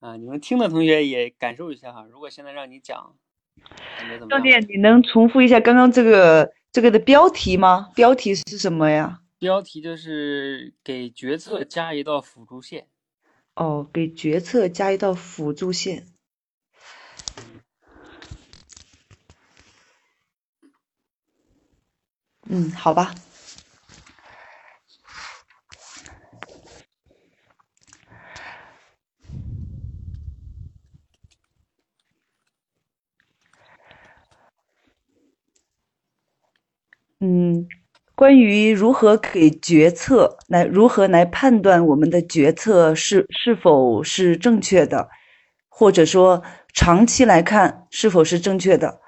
[0.00, 2.06] 啊，你们听的同学也感受一下哈。
[2.10, 3.16] 如果现在让你讲，
[3.98, 4.38] 感觉怎么样？
[4.38, 7.90] 教练，你能重复一下刚刚这个这个的标题吗？
[7.94, 9.22] 标题是什么呀？
[9.38, 12.88] 标题就是给决策加一道辅助线。
[13.54, 16.06] 哦，给决策加一道辅助线。
[22.50, 23.14] 嗯，好吧。
[37.20, 37.68] 嗯，
[38.18, 45.08] 关于如何给决策来如何来判断我们的决策是是否是正确的，
[45.68, 46.42] 或者说
[46.74, 48.98] 长期来看是否是正确的，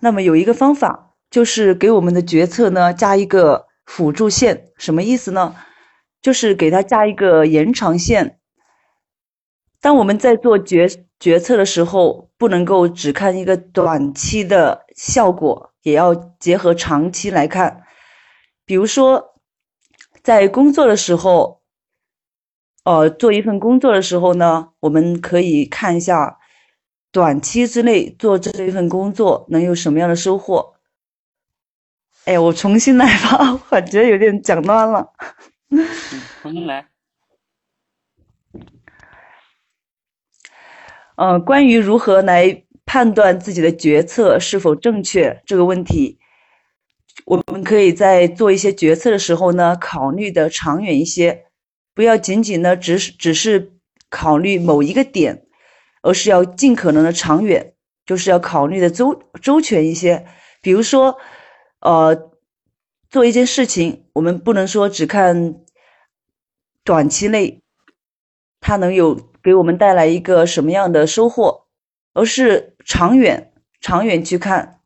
[0.00, 5.56] 那么有一个方法就是给我们的决策呢加一个辅助线，什么意思呢？
[6.20, 8.38] 就是给它加一个延长线。
[9.80, 10.86] 当我们在做决
[11.18, 17.84] 决策的时候，不能够只看一个短期的效果，也要结合长期来看。
[18.64, 19.34] 比如说，
[20.22, 21.62] 在工作的时候，
[22.84, 26.38] 呃，做一份工作的时候呢，我们可以看一下
[27.10, 30.74] 短期之内做这一份工作能有什么样的收获。
[32.24, 35.12] 哎，我重新来吧， 感觉有点讲乱了。
[35.70, 35.86] 嗯，
[36.40, 36.86] 重新来。
[41.16, 46.18] 呃，关于如何来判断自己的决策是否正确这个问题，
[47.24, 51.46] 我们可以在做一些决策的时候呢，考虑的长远一些，
[51.94, 53.72] 不要仅仅呢只是只是
[54.10, 55.46] 考虑某一个点，
[56.02, 57.72] 而是要尽可能的长远，
[58.04, 60.26] 就是要考虑的周周全一些。
[60.60, 61.16] 比如说，
[61.80, 62.30] 呃，
[63.08, 65.62] 做一件事情，我们不能说只看
[66.84, 67.62] 短期内
[68.60, 69.18] 它能有。
[69.42, 71.64] 给我们带来一个什么样的收获，
[72.12, 74.80] 而是长远、长远去看，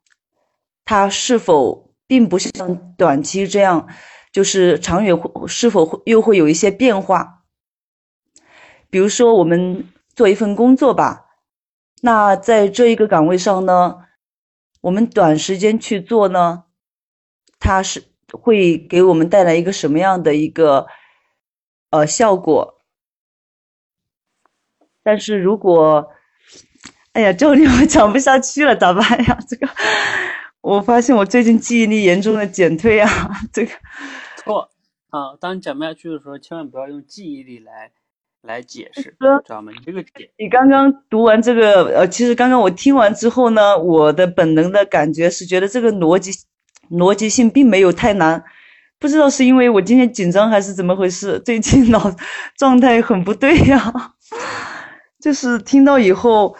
[0.84, 3.88] 它是否并不像短期这样，
[4.32, 5.16] 就是长远
[5.48, 7.42] 是否会又会有一些变化。
[8.88, 11.26] 比如说，我们做一份工作吧，
[12.02, 14.04] 那在这一个岗位上呢，
[14.80, 16.64] 我们短时间去做呢，
[17.58, 20.86] 它是会给我们带来一个什么样的一个
[21.90, 22.78] 呃效果。
[25.02, 26.12] 但是如果，
[27.16, 29.38] 哎呀，教练，我 讲不下去了，咋办呀？
[29.48, 29.66] 这个，
[30.60, 33.08] 我发现我最近记忆力严重的减退啊，
[33.54, 33.72] 这个。
[34.44, 34.68] 错
[35.08, 35.32] 啊！
[35.40, 37.90] 当你讲不下去的时候，千万不要用记忆力来
[38.42, 39.16] 来解释，知
[39.48, 39.72] 道吗？
[39.74, 46.32] 你这个解，你刚刚读完这个，呃，其实刚刚我听完之后呢，我的本能的感觉是觉得这个逻辑
[46.90, 48.44] 逻辑性并没有太难，
[48.98, 52.14] 不知道是因为我今天紧张还是怎么回事，最近脑
[52.58, 54.12] 状态很不对呀，
[55.18, 56.54] 就是听到以后，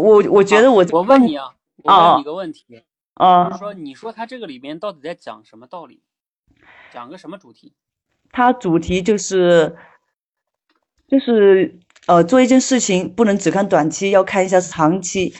[0.00, 2.84] 我我觉得我我问你啊，我问你个问题。
[3.14, 6.02] 啊，就是说，你说他这个里面到底在讲什么道理？
[6.92, 7.72] 讲个什么主题？
[8.30, 9.74] 它主题就是，
[11.08, 15.34] 就是呃，做一件事情不能只看短期，要看一下长期，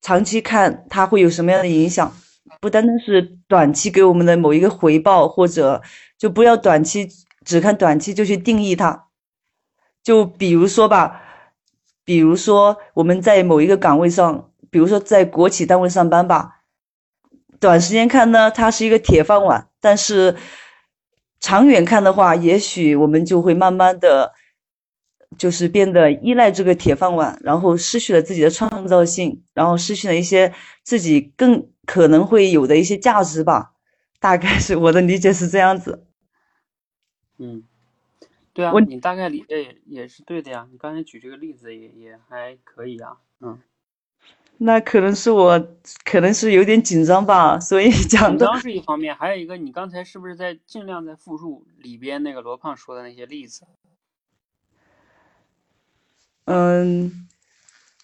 [0.00, 2.10] 长期看它会有什么样的影响，
[2.58, 5.82] 不单单是短期给我们的某一个回报，或者
[6.16, 7.06] 就不要短期
[7.44, 9.08] 只看短期就去定义它。
[10.02, 11.20] 就比如说吧，
[12.04, 16.56] 比如说我们在某一个岗位上，比如说在国企单位上班吧。
[17.60, 20.36] 短时间看呢，它是一个铁饭碗，但是
[21.40, 24.32] 长远看的话，也许我们就会慢慢的，
[25.36, 33.72] 就是变得依赖这个铁饭碗，然后失去了自己的创造性，然后失去了一些自己更可能会有的一些价值吧。
[34.18, 36.06] 大概是我的理解是这样子。
[37.38, 37.64] 嗯，
[38.52, 40.66] 对啊，你大概理解也也是对的呀。
[40.72, 43.58] 你刚才举这个例子也也还可以啊，嗯。
[44.62, 45.58] 那可能是我，
[46.04, 48.44] 可能是有点紧张吧，所以讲的。
[48.44, 53.64] 紧张是一方面，还有一个，你刚才是不是在尽量在复述里边那个罗胖说的那些例子？
[56.44, 57.26] 嗯，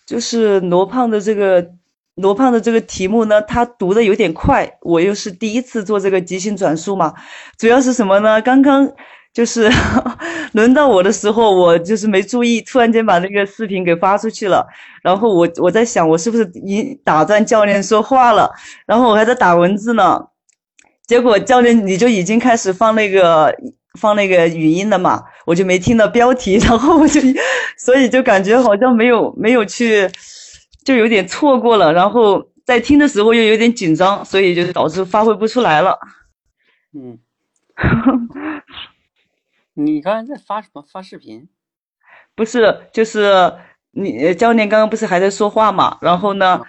[0.07, 1.75] 就是罗胖的这个
[2.15, 7.13] 罗胖的这个题目呢，他读的有点快，我又是第一次做这个即兴转述嘛，
[7.59, 8.41] 主要是什么呢？
[8.41, 8.95] 刚刚。
[9.37, 9.71] 就是
[10.53, 14.67] 轮到我的时候，我就是没注意，突然间把那个视频给发出去了。
[15.03, 18.51] 然后我我在想，我是不是已打断教练说话了？
[18.87, 20.19] 然后我还在打文字呢。
[21.07, 23.55] 结果教练你就已经开始放那个
[24.01, 27.21] 放那个语音了嘛，我就没听到标题， 然后我就
[27.77, 30.09] 所以就感觉好像没有没有去，
[30.83, 31.93] 就有点错过了。
[31.93, 35.99] 然后在听的时候又有点紧张，所以就导致发挥不出来了。
[36.95, 37.19] 嗯。
[39.79, 40.83] 你刚才在发什么？
[40.91, 41.49] 发视频？
[42.35, 43.53] 不是，就是
[43.91, 45.99] 你教练刚刚不是还在说话嘛？
[46.01, 46.63] 然后呢，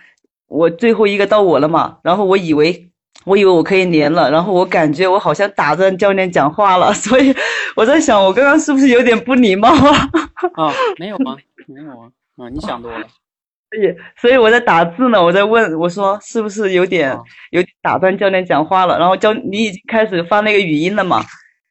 [0.47, 1.99] 我最后一个到我了嘛？
[2.03, 2.91] 然后我以为
[3.23, 7.33] 我以为我可以连了，然后我感觉我好像打断教练讲话了， 所以
[7.77, 10.09] 我在想，我刚刚是不是有点不礼貌啊？
[10.55, 13.07] 啊，没有啊，没有啊，啊，你想多了。
[13.71, 17.17] 所以，所以我在打字呢，我在问，我说是不是有点
[17.51, 18.97] 有点打断教练讲话了？
[18.99, 21.21] 然后教你已经开始发那个语音了嘛？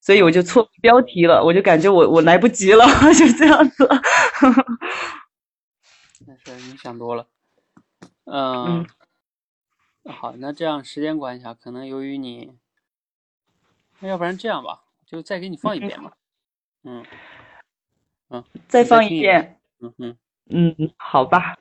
[0.06, 3.88] 所以我就错标题了，我就感觉我我来不及了， 就这样子。
[6.24, 7.26] 没事，你想多了。
[8.24, 8.86] 嗯，
[10.04, 12.56] 好，那这样时间关系啊，可能由于你，
[13.98, 16.12] 那要不然这样吧，就再给你放一遍吧。
[16.84, 17.04] 嗯，
[18.28, 19.60] 嗯，再放一遍。
[19.80, 20.16] 嗯嗯
[20.48, 21.58] 嗯，好吧。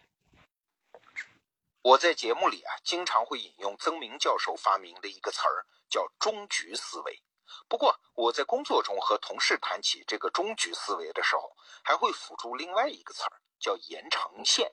[1.82, 7.24] 我在节目里啊，经常会引用曾明教授发明的一个词儿，叫“终局思维”。
[7.68, 14.72] 不过，我在工作中和同事谈起这个终局思维的时候，还会辅助另外一个词儿，叫延长线。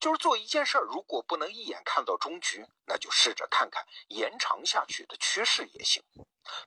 [0.00, 6.02] 就是做一件事儿，如果不能一眼看到终局，那就试着看看延长下去的趋势也行。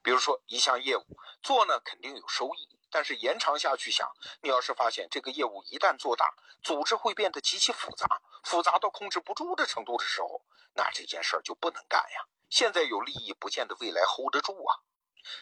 [0.04, 1.06] 比如说，一项业务
[1.42, 4.08] 做呢，肯定有收益，但是延长下去想，
[4.42, 12.28] 你要是发现这个业务一旦做大，组织会变得极其复杂，复杂到控制不住的程度的时候，那这件事儿就不能干呀。
[12.52, 14.78] 现在有利益，不见得未来 hold 得住啊。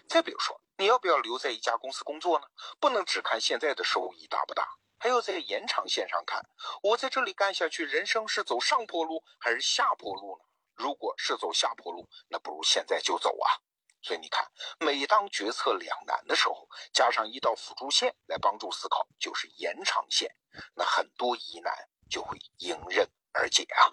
[0.07, 2.47] 再比如说，你要不要留在一家公司工作呢？
[2.79, 6.41] 不能只看现在的收益大不大，还要在延长线上看。
[6.81, 10.45] 我在这里干下去，人生是走上坡路还是下坡路呢？
[10.75, 13.59] 如果是走下坡路，那不如现在就走啊。
[14.01, 14.49] 所以你看，
[14.79, 20.33] 每当决策两难的时候，加上一道辅助线来帮助思考，就是延长线，
[20.73, 21.73] 那很多疑难
[22.09, 23.91] 就会迎刃而解啊。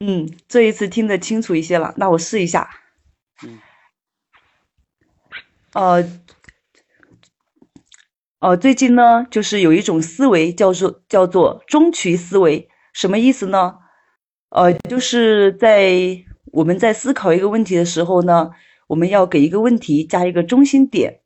[0.00, 2.68] 嗯，这一次听得清楚一些了，那我试一下。
[3.42, 3.58] 嗯。
[5.72, 6.04] 呃，
[8.40, 13.78] 哦，最近呢，就是有一种思维叫做叫做中渠思维，什么意思呢？
[14.50, 18.50] 呃，就是在我们在思考一个问题的时候呢，
[18.88, 21.20] 我们要给一个问题加一个中心点。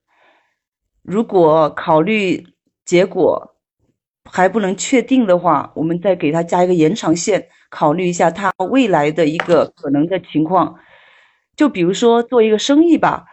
[1.03, 2.47] 如果考虑
[2.85, 3.50] 结果
[4.33, 10.79] 还不能确定的话，我们再给他加一个延长线，考虑一下他未来的一个可能的情况。
[11.57, 13.27] 就比如说做一个生意吧，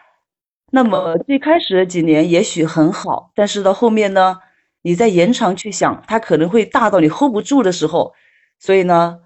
[0.71, 4.39] 那么最开始的几年也许很好，但是到后面呢，
[4.81, 8.13] 你再延长去想，它可能会大到你 hold 不住的时候，
[8.59, 9.19] 所以呢，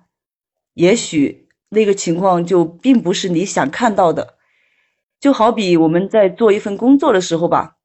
[0.73, 4.35] 也许那个情况就并不是你想看到的。
[5.19, 7.77] 就好比我们在做一份工作的时候吧，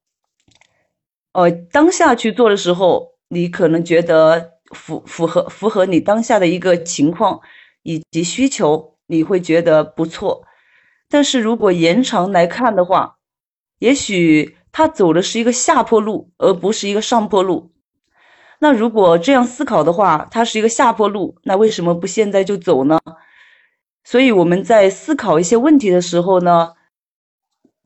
[1.33, 7.41] 呃，当下去做的时候，你可能觉得符符合符合你当下的一个情况
[7.83, 10.45] 以及需求，你会觉得不错。
[11.09, 13.17] 但是如果延长来看的话，
[13.79, 17.71] 也许他走的是一个下坡路，而不是一个上坡路。
[18.59, 22.99] 那如果这样思考的话，它是一个下坡路，那为什么不现在就走呢？
[24.03, 26.73] 所以我们在思考一些问题的时候呢，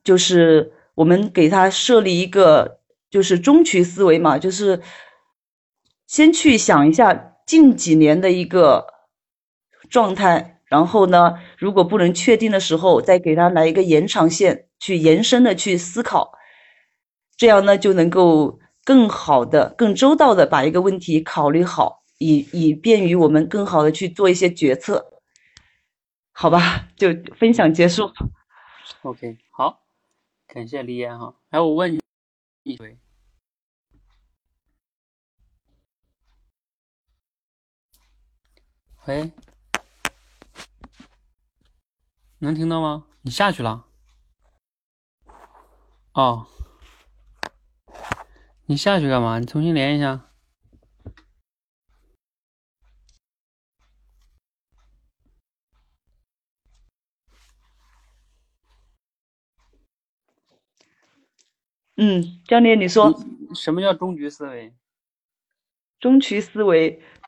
[0.03, 4.81] 就是我们给他设立一个就是中区思维嘛，就是
[6.11, 8.85] 先去想一下近几年的一个
[9.89, 10.59] 状态。
[10.65, 16.33] 然后呢，如果不能确定的时候，再给他来一个延长线，去延伸的去思考，
[17.37, 25.13] 这样呢就能够更好的、更周到的把一个问题考虑好，以以便于我们更好的去做一些决策。
[26.33, 27.07] 好吧，就
[27.37, 28.11] 分享结束。
[29.03, 29.81] OK，好，
[30.47, 31.33] 感谢李岩哈。
[31.51, 32.01] 哎，我问你
[32.63, 32.77] 一
[39.07, 39.31] 喂，
[42.37, 43.07] 能听到吗？
[43.23, 43.87] 你下去了？
[46.13, 46.45] 哦，
[48.67, 49.39] 你下去干嘛？
[49.39, 50.27] 你重新连一下。
[61.97, 63.19] 嗯，教练，你说
[63.55, 64.75] 什么叫终局思维？
[65.99, 67.20] 中局思维，这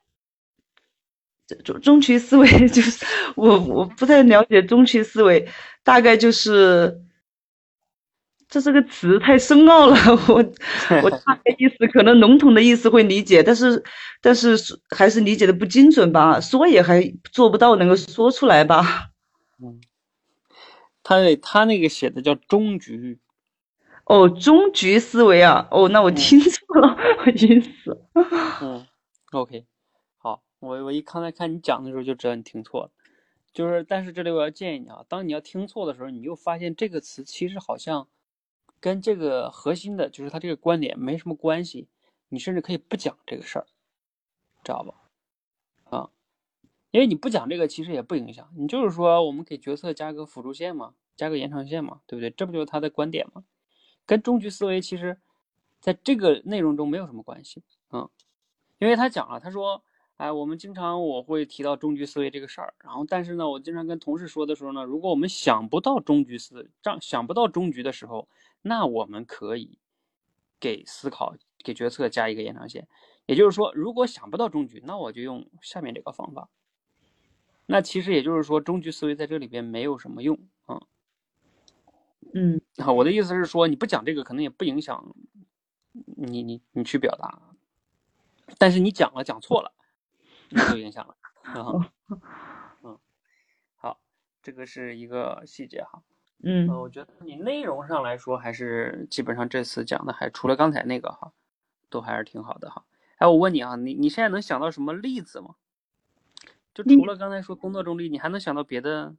[1.63, 3.05] 中中区思维 就是
[3.35, 5.47] 我我不太了解中区思维，
[5.83, 7.01] 大概就是
[8.47, 9.95] 这是个词太深奥了，
[10.29, 10.35] 我
[11.03, 13.83] 我大概意思可能笼统的意思会理解，但是
[14.21, 14.57] 但是
[14.89, 19.09] 还是理解的不精准吧，说也还做不到能够说出来吧。
[19.61, 19.81] 嗯，
[21.03, 23.19] 他那他那个写的叫终局。
[24.05, 25.65] 哦，终局思维啊！
[25.71, 27.97] 哦，那我听错了， 我晕死。
[28.61, 28.85] 嗯
[29.31, 29.72] ，OK，好，
[30.63, 32.91] 我我一刚才看你讲的时候就知道你听错了，
[33.53, 38.07] 就是但是这里我要建议你啊，当你要听错的时候，你又发现这个词其实好像
[38.79, 41.87] 跟这个核心的，就是他这个观点没什么关系，
[42.29, 43.67] 你甚至可以不讲这个事儿，
[44.63, 44.95] 知道吧？
[45.97, 46.09] 啊，
[46.91, 52.29] 因为你不讲这个其实也不影响，你就是说我们给决策加个辅助线嘛，加个延长线嘛，对不对？
[52.29, 53.43] 这不就是他的观点吗？
[54.05, 55.19] 跟终局思维其实，
[55.79, 58.09] 在这个内容中没有什么关系，嗯，
[58.79, 59.83] 因为他讲了，他说，
[60.23, 68.29] 哎，我们经常我会提到终局思维这个事儿，然后但是呢，我经常跟同事说的时候呢，如果我们想不到终局思，这样想不到终局的时候，
[68.61, 69.77] 那我们可以
[70.61, 72.87] 给思考、给决策加一个延长线，
[73.25, 76.47] 也就是说，如果想不到终局，那我就用下面这个方法。
[77.65, 80.83] 那其实也就是说，终局思维在这里边没有什么用啊。
[82.33, 85.13] 嗯，好，我的意思是说，你不讲这个，可能也不影响
[86.15, 87.41] 你你你去表达，
[88.57, 89.73] 但是你讲了讲错了，
[90.53, 91.15] 那就影响了。
[91.41, 91.91] 啊、
[92.83, 92.97] 嗯，
[93.75, 93.99] 好，
[94.41, 96.01] 这个是一个细节哈。
[96.43, 101.31] 嗯，呃，我觉得你内容上来说，还是基本上这次讲的还除了刚才那个哈，
[101.89, 102.83] 都还是挺好的哈。
[103.17, 105.55] 哎，我问你啊，你你现在能想到什么例子吗？
[106.73, 109.13] 就除了刚才说工作中例，你还能想到别的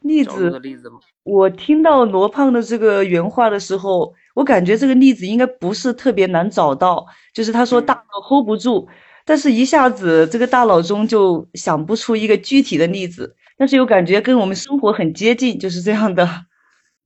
[0.00, 1.00] 例子的子，例子吗？
[1.22, 8.86] 我听到罗胖的这个原话的时候，我感觉这个例子应该不是特别难找到，就是他说嗯大脑 hold 不住，
[9.26, 16.46] 但是一下子这个大脑中就想不出一个具体的例子，但是又感觉跟我们生活很接近，就是这样的，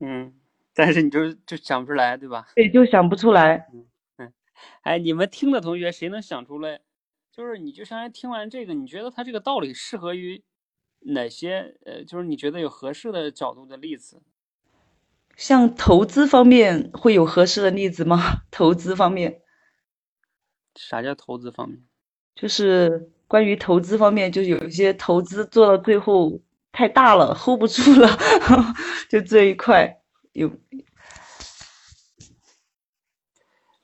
[0.00, 0.34] 嗯，
[0.74, 2.46] 但是你就就想不出来，对吧？
[2.54, 3.66] 对，就想不出来。
[3.72, 3.86] 嗯
[4.82, 6.80] 哎，你们听的同学谁能想出来？
[7.32, 10.42] 就是你就相当于听完这个，你觉得他这个道理适合于
[11.00, 11.74] 哪些？
[11.86, 14.20] 呃，就是你觉得有合适的角度的例子？
[15.36, 18.42] 像投资方面会有合适的例子吗？
[18.50, 19.40] 投资方面，
[20.74, 21.89] 啥叫投资方面？
[22.40, 26.40] 就是关于投资方面，就有一些投资做到最后
[26.72, 28.08] 太大了，hold 不住了，
[29.10, 30.00] 就这一块
[30.32, 30.50] 有。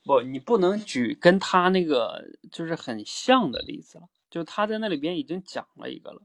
[0.03, 6.21] 不，你不能举跟他那个就是很像的例子了，就他在那里边已经讲了一个了，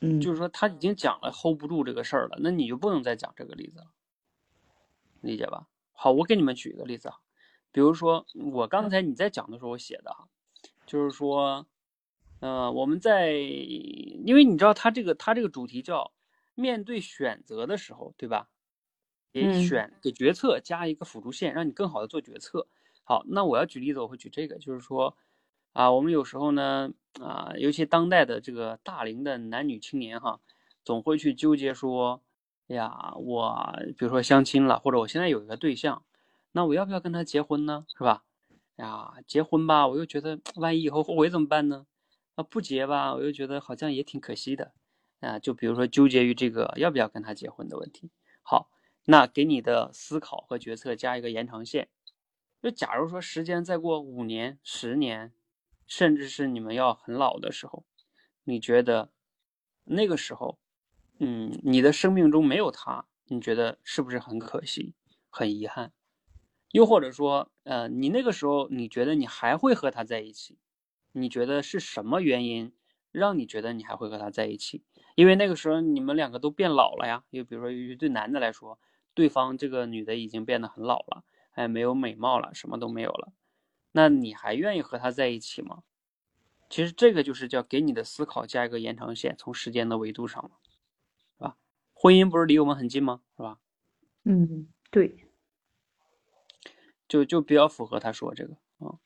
[0.00, 3.86] 嗯，就是说他已经讲了 hold 不住这个事儿了，那你就不能再讲这个例子了，
[5.22, 5.68] 理解吧？
[5.92, 7.14] 好，我给你们举一个例子啊，
[7.72, 10.28] 比如说我刚才你在讲的时候我写的哈，
[10.88, 11.66] 就是说，
[12.40, 16.12] 呃，我们在，因为你知道他这个他这个主题叫
[16.54, 18.48] 面对选择的时候，对吧？
[19.30, 22.66] 给选给决策加一个辅助线，让你更好的做决策。
[23.04, 25.16] 好，那我要举例子，我会举这个，就是说，
[25.74, 26.90] 啊，我们有时候呢，
[27.20, 30.40] 啊，尤其当代的这个大龄的男女青年哈，
[30.84, 32.22] 总会去纠结说，
[32.68, 36.02] 哎呀，我比如说相亲了，或者我现在有一个对象，
[36.52, 37.84] 那我要不要跟他结婚呢？
[37.96, 38.24] 是吧？
[38.78, 41.86] 呀，结婚吧，我又觉得万一以后后悔怎么办呢？
[42.34, 44.72] 啊，不结吧，我又觉得好像也挺可惜的。
[45.20, 48.10] 啊，就比如说纠结于这个要不要跟他结婚的问题。
[48.42, 48.70] 好。
[49.10, 51.88] 那给你的思考和决策加一个延长线，
[52.60, 55.32] 就假如说时间再过五年、十年，
[55.86, 57.86] 甚至是你们要很老的时候，
[58.44, 59.10] 你觉得
[59.84, 60.58] 那个时候，
[61.20, 64.92] 嗯，你的生命中没有他，你觉得是不是很可惜、
[65.30, 65.94] 很遗憾？
[66.72, 70.58] 又或者说，呃，你那个时候你觉得你还会和他在一起？
[71.12, 72.72] 你觉得是什么原因
[73.10, 74.82] 让你觉得你还会和他在一起？
[75.14, 77.24] 因为那个时候你们两个都变老了呀。
[77.30, 78.78] 又比如说，对男的来说。
[79.14, 81.24] 对方这个女的已经变得很老了，
[81.54, 83.32] 哎，没有美貌了，什么都没有了，
[83.90, 85.82] 那你还愿意和她在一起吗？
[86.70, 90.52] 其实这个就是叫给你的思考加一个延长线，从时间的维度上
[91.36, 91.56] 是吧？
[91.94, 93.22] 婚姻不是离我们很近吗？
[93.36, 93.58] 是吧？
[94.22, 95.27] 嗯，对，
[97.08, 98.98] 就就比较符合他说这个啊，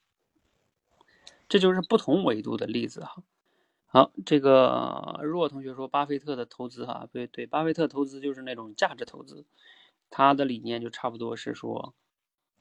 [1.48, 3.22] 这就是不同维度的例子哈。
[3.86, 9.44] 好，这个若同学说巴菲特的投资哈，对对，巴菲特投资就是那种价值投资。
[10.08, 11.94] 他的理念就差不多是说，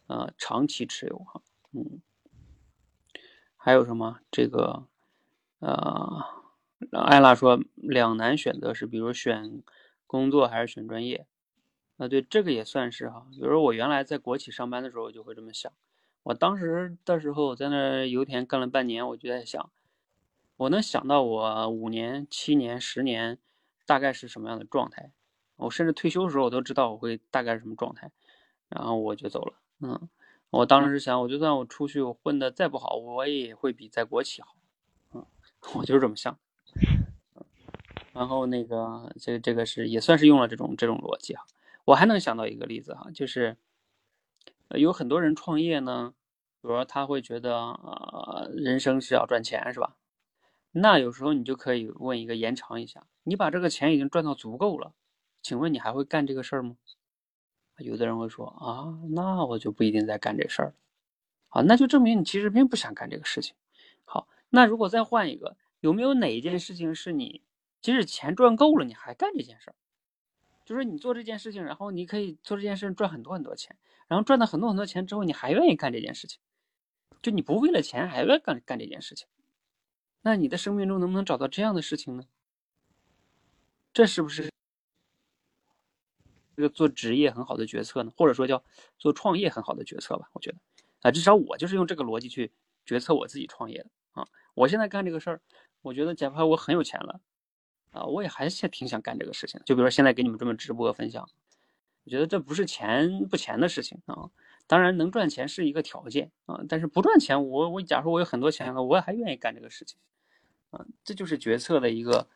[0.07, 1.41] 呃，长期持有哈，
[1.73, 2.01] 嗯，
[3.57, 4.85] 还有什么这个，
[5.59, 6.25] 呃，
[6.91, 9.63] 艾拉说两难选择是，比如选
[10.07, 11.25] 工作还是选专业，
[12.01, 13.27] 啊，对，这个也算是哈。
[13.29, 15.71] 比如我原来在国企上班的时候就会这么想，
[16.23, 19.69] 我当时的时候在那油田干了半年，我就在想，
[20.57, 23.37] 我能想到我五年、七年、十年
[23.85, 25.11] 大概是什么样的状态。
[25.57, 28.09] 我甚至退休的时候，我都知道我会大概什么状态，
[28.67, 29.53] 然后我就走了。
[29.81, 30.09] 嗯，
[30.49, 34.55] 我当时是想，我就算我出去我混的再不好，我也会比在国企好。
[35.13, 35.23] 嗯，
[35.77, 36.35] 我就是这么想。
[38.11, 41.45] 然后那个，这这个是也算是用了这种这种逻辑哈。
[41.85, 43.57] 我还能想到一个例子哈，就是
[44.69, 46.13] 有很多人创业呢，
[46.61, 49.97] 比如说他会觉得呃，人生是要赚钱是吧？
[50.71, 54.93] 那有时候你就可以问一个延长一下，你把这个钱已经赚到足够了。
[55.41, 56.77] 请问你还会干这个事儿吗？
[57.79, 60.73] 有的人会说啊，那我就不一定在干这事儿了
[61.47, 63.55] 好，那就证明你其实并不想干这个事情。
[64.05, 67.41] 好，那如果再换一个，有没有哪一件事情是你
[67.81, 69.75] 即使钱赚够了，你还干这件事儿？
[70.65, 73.77] 就是你做这件事情，然后你可以做这件事赚很多很多钱，
[74.07, 76.39] 然后赚到很多很多钱之后，你还愿意干这件事情？
[77.21, 79.27] 就你不为了钱还愿干干这件事情？
[80.21, 82.23] 那你的生命中能不能找到这样的事情呢？
[83.93, 84.49] 这是不是？
[86.55, 88.63] 这个做职业很好的决策呢，或者说叫
[88.99, 90.57] 做创业很好的决策吧，我觉得
[91.01, 92.51] 啊，至少我就是用这个逻辑去
[92.85, 94.27] 决策我自己创业的啊。
[94.53, 95.41] 我现在干这个事儿，
[95.81, 97.19] 我觉得假怕我很有钱了
[97.91, 99.61] 啊，我也还是挺想干这个事情。
[99.65, 101.29] 就比如说现在给你们这么直播分享，
[102.03, 104.29] 我觉得这不是钱不钱的事情啊。
[104.67, 109.97] 当然能赚钱是一个条件啊，但是不赚钱，我我假如我有很多钱了，我还愿意干这个事情
[110.71, 110.85] 啊。
[111.03, 112.27] 这就是决策的一个。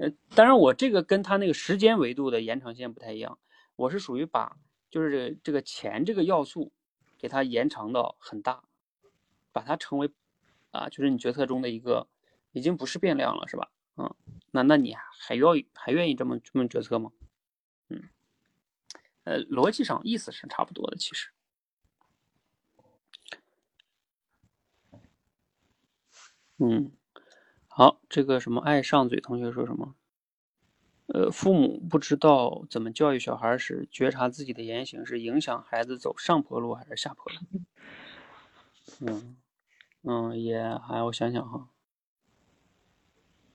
[0.00, 3.38] 呃，当然，我这个跟他那个时间维度的延长线不太一样，
[3.76, 4.56] 我是属于把
[4.90, 6.72] 就是这个钱这个要素
[7.18, 8.62] 给它延长到很大，
[9.52, 10.10] 把它成为
[10.70, 12.06] 啊，就是你决策中的一个
[12.52, 13.70] 已经不是变量了，是吧？
[13.96, 14.14] 嗯，
[14.54, 17.10] 那那你还要还愿意这么这么决策吗？
[17.88, 18.08] 嗯，
[19.24, 21.30] 呃，逻辑上意思是差不多的，其实。
[26.58, 26.92] 嗯。
[27.66, 29.96] 好，这个什么爱上嘴同学说什么？
[31.06, 37.40] 呃，父母不知道怎么教育小孩时，觉察自己的言行是影响孩子走上坡路还是下坡路？
[39.00, 39.36] 嗯
[40.02, 41.68] 嗯，也还我想想哈，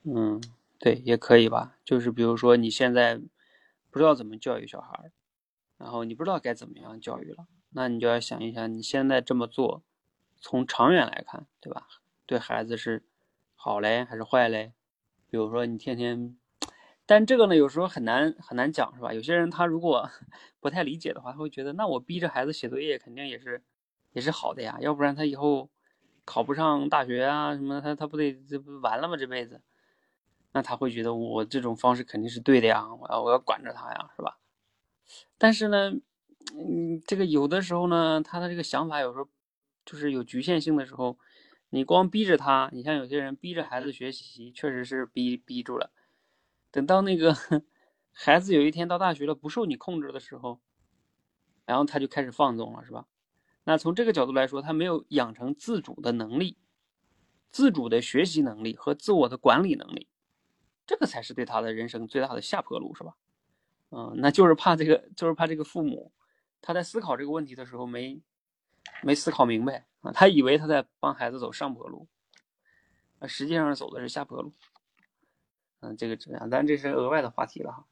[0.03, 0.41] 嗯，
[0.79, 1.77] 对，也可以吧。
[1.85, 3.19] 就是比如说你现在
[3.91, 5.11] 不知道怎么教育小孩，
[5.77, 9.83] 然后你不知道该怎么样教育了，那你就要想一想，你现在这么做，
[10.39, 11.87] 从长远来看，对吧？
[12.25, 13.05] 对孩子是。
[13.61, 14.71] 好嘞还是坏嘞？
[15.29, 16.37] 比如说你天天，
[17.05, 19.13] 但这个呢有时候很难很难讲是吧？
[19.13, 20.09] 有些人他如果
[20.61, 23.61] 不太理解的话，他会觉得那我逼着孩子写作业肯定也是
[24.13, 25.69] 也是好的呀，要不然他以后
[26.23, 29.17] 考不上大学啊什么，他他不得这不完了吗？
[29.17, 29.61] 这辈子，
[30.59, 34.37] 那他会觉得我这种方式肯定是对的呀，我要我要管着他呀，是吧？
[35.37, 35.91] 但是呢，
[36.53, 39.29] 嗯，这个有的时候呢，他的这个想法有时候
[39.85, 41.17] 就是有局限性的时候，
[41.69, 45.93] 你光逼着他，你像有些人逼着孩子学习，确实是逼逼住了。
[46.71, 47.33] 等到那个
[48.11, 50.59] 孩子有一天到大学了，不受你控制的时候，
[51.65, 53.05] 然后他就开始放纵了，是吧？
[53.63, 56.57] 那从这个角度来说，他没有养成自主的能力、
[57.49, 60.09] 自主的学习能力和自我的管理能力，
[60.89, 63.13] 这个才是对他的人生最大的下坡路，是吧？
[63.91, 66.11] 嗯，那就是怕这个，就是怕这个父母
[66.61, 68.19] 他在思考这个问题的时候没
[69.03, 72.07] 没思考明白啊，他以为他在帮孩子走上坡路，
[73.19, 74.51] 啊，实际上走的是下坡路。
[75.81, 77.85] 嗯，这个这样，但这是额外的话题了哈。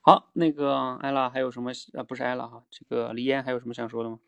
[0.00, 1.70] 好，那个艾拉还有什么？
[1.94, 4.18] 啊，不是艾拉哈，这个李嫣还有什么想说的吗？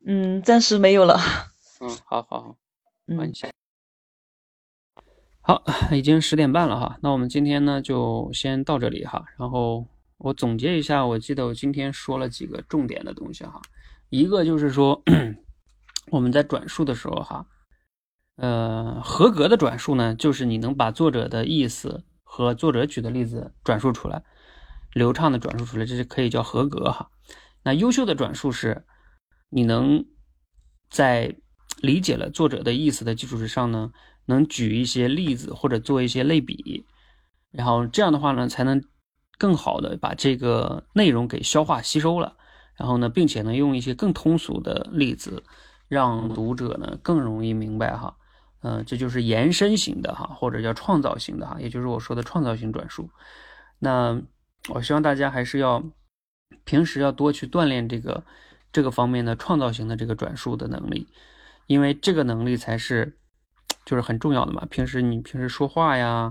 [0.00, 1.18] 嗯，暂时没有了。
[1.80, 2.56] 嗯，好好好，
[3.04, 3.50] 嗯，下。
[5.48, 5.64] 好，
[5.96, 9.24] 已经十点半了哈，那我们今天呢就先到这里哈。
[9.38, 9.86] 然后
[10.18, 13.62] 我总结一下，我记得我今天说了几个重点的东西哈。
[14.10, 15.02] 一个就是说，
[16.12, 17.46] 我们在转述的时候哈，
[18.36, 24.22] 呃，合格的转述呢，就是你能把作者的意思和作者举的例子转述出来，
[24.92, 27.08] 流畅的转述出来，这是可以叫合格哈。
[27.62, 28.84] 那优秀的转述是，
[29.48, 30.04] 你能
[30.90, 31.36] 在
[31.80, 33.92] 理解了作者的意思的基础之上呢。
[34.28, 36.84] 能举一些例子或者做一些类比，
[37.50, 38.84] 然后这样的话呢，才能
[39.38, 42.36] 更好的把这个内容给消化吸收了。
[42.76, 45.42] 然后呢，并且呢，用一些更通俗的例子，
[45.88, 48.14] 让读者呢更容易明白哈。
[48.60, 53.08] 嗯，这就是延伸型的哈，或者叫创造型的哈，也就是我说的创造性转述。
[53.78, 54.20] 那
[54.68, 55.82] 我希望大家还是要
[56.64, 58.22] 平时要多去锻炼这个
[58.70, 61.08] 这个方面的创造型的这个转述的能力，
[61.66, 63.14] 因为这个能力才是。
[63.88, 66.30] 就是很重要的嘛，平时你平时说话呀，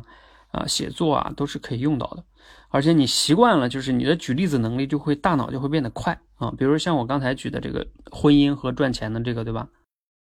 [0.51, 2.23] 啊写作啊都是可以用到的，
[2.69, 6.53] 而且你习惯了，就是你的举例子能力就会大脑就会变得快啊。
[6.55, 9.67] 比如像我刚才举的这个婚姻和赚钱的这个，对吧？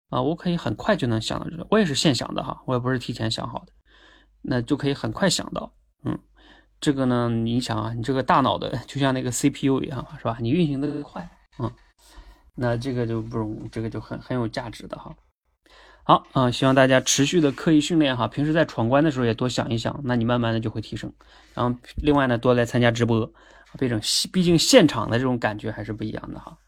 [0.09, 3.73] 啊，我可以很快就能想到这个，我也是现想的哈，我也不是提前想好的，
[4.43, 5.73] 那就可以很快想到。
[6.05, 6.19] 嗯，
[6.81, 10.39] 这个呢，你想啊，你这个大脑的就像那个 CPU 一样，是吧？
[10.41, 11.31] 你运行的快
[11.61, 11.71] 嗯，
[12.57, 15.15] 那这个就不容，这个就很很有价值的哈。
[16.05, 21.13] 好啊，希望大家持续的刻意训练哈，平时在闯关的时候也多想一想，那你慢慢的就会提升。
[21.55, 23.33] 然后另外呢，多来参加直播，
[23.79, 24.01] 毕竟
[24.33, 26.59] 毕竟现场的这种感觉还是不一样的哈。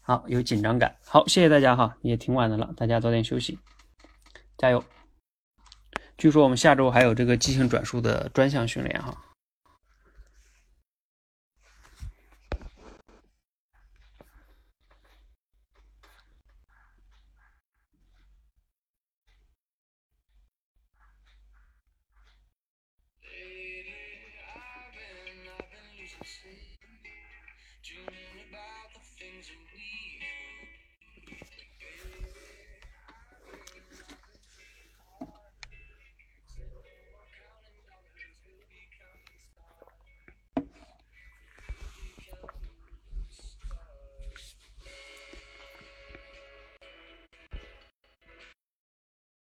[0.00, 0.96] 好，有紧张感。
[1.04, 3.58] 好，谢谢大家哈，也挺晚的了，大家早点休息，
[4.58, 4.82] 加油。
[6.18, 9.14] 据说我们下周还有这个即兴转述的专项训练哈。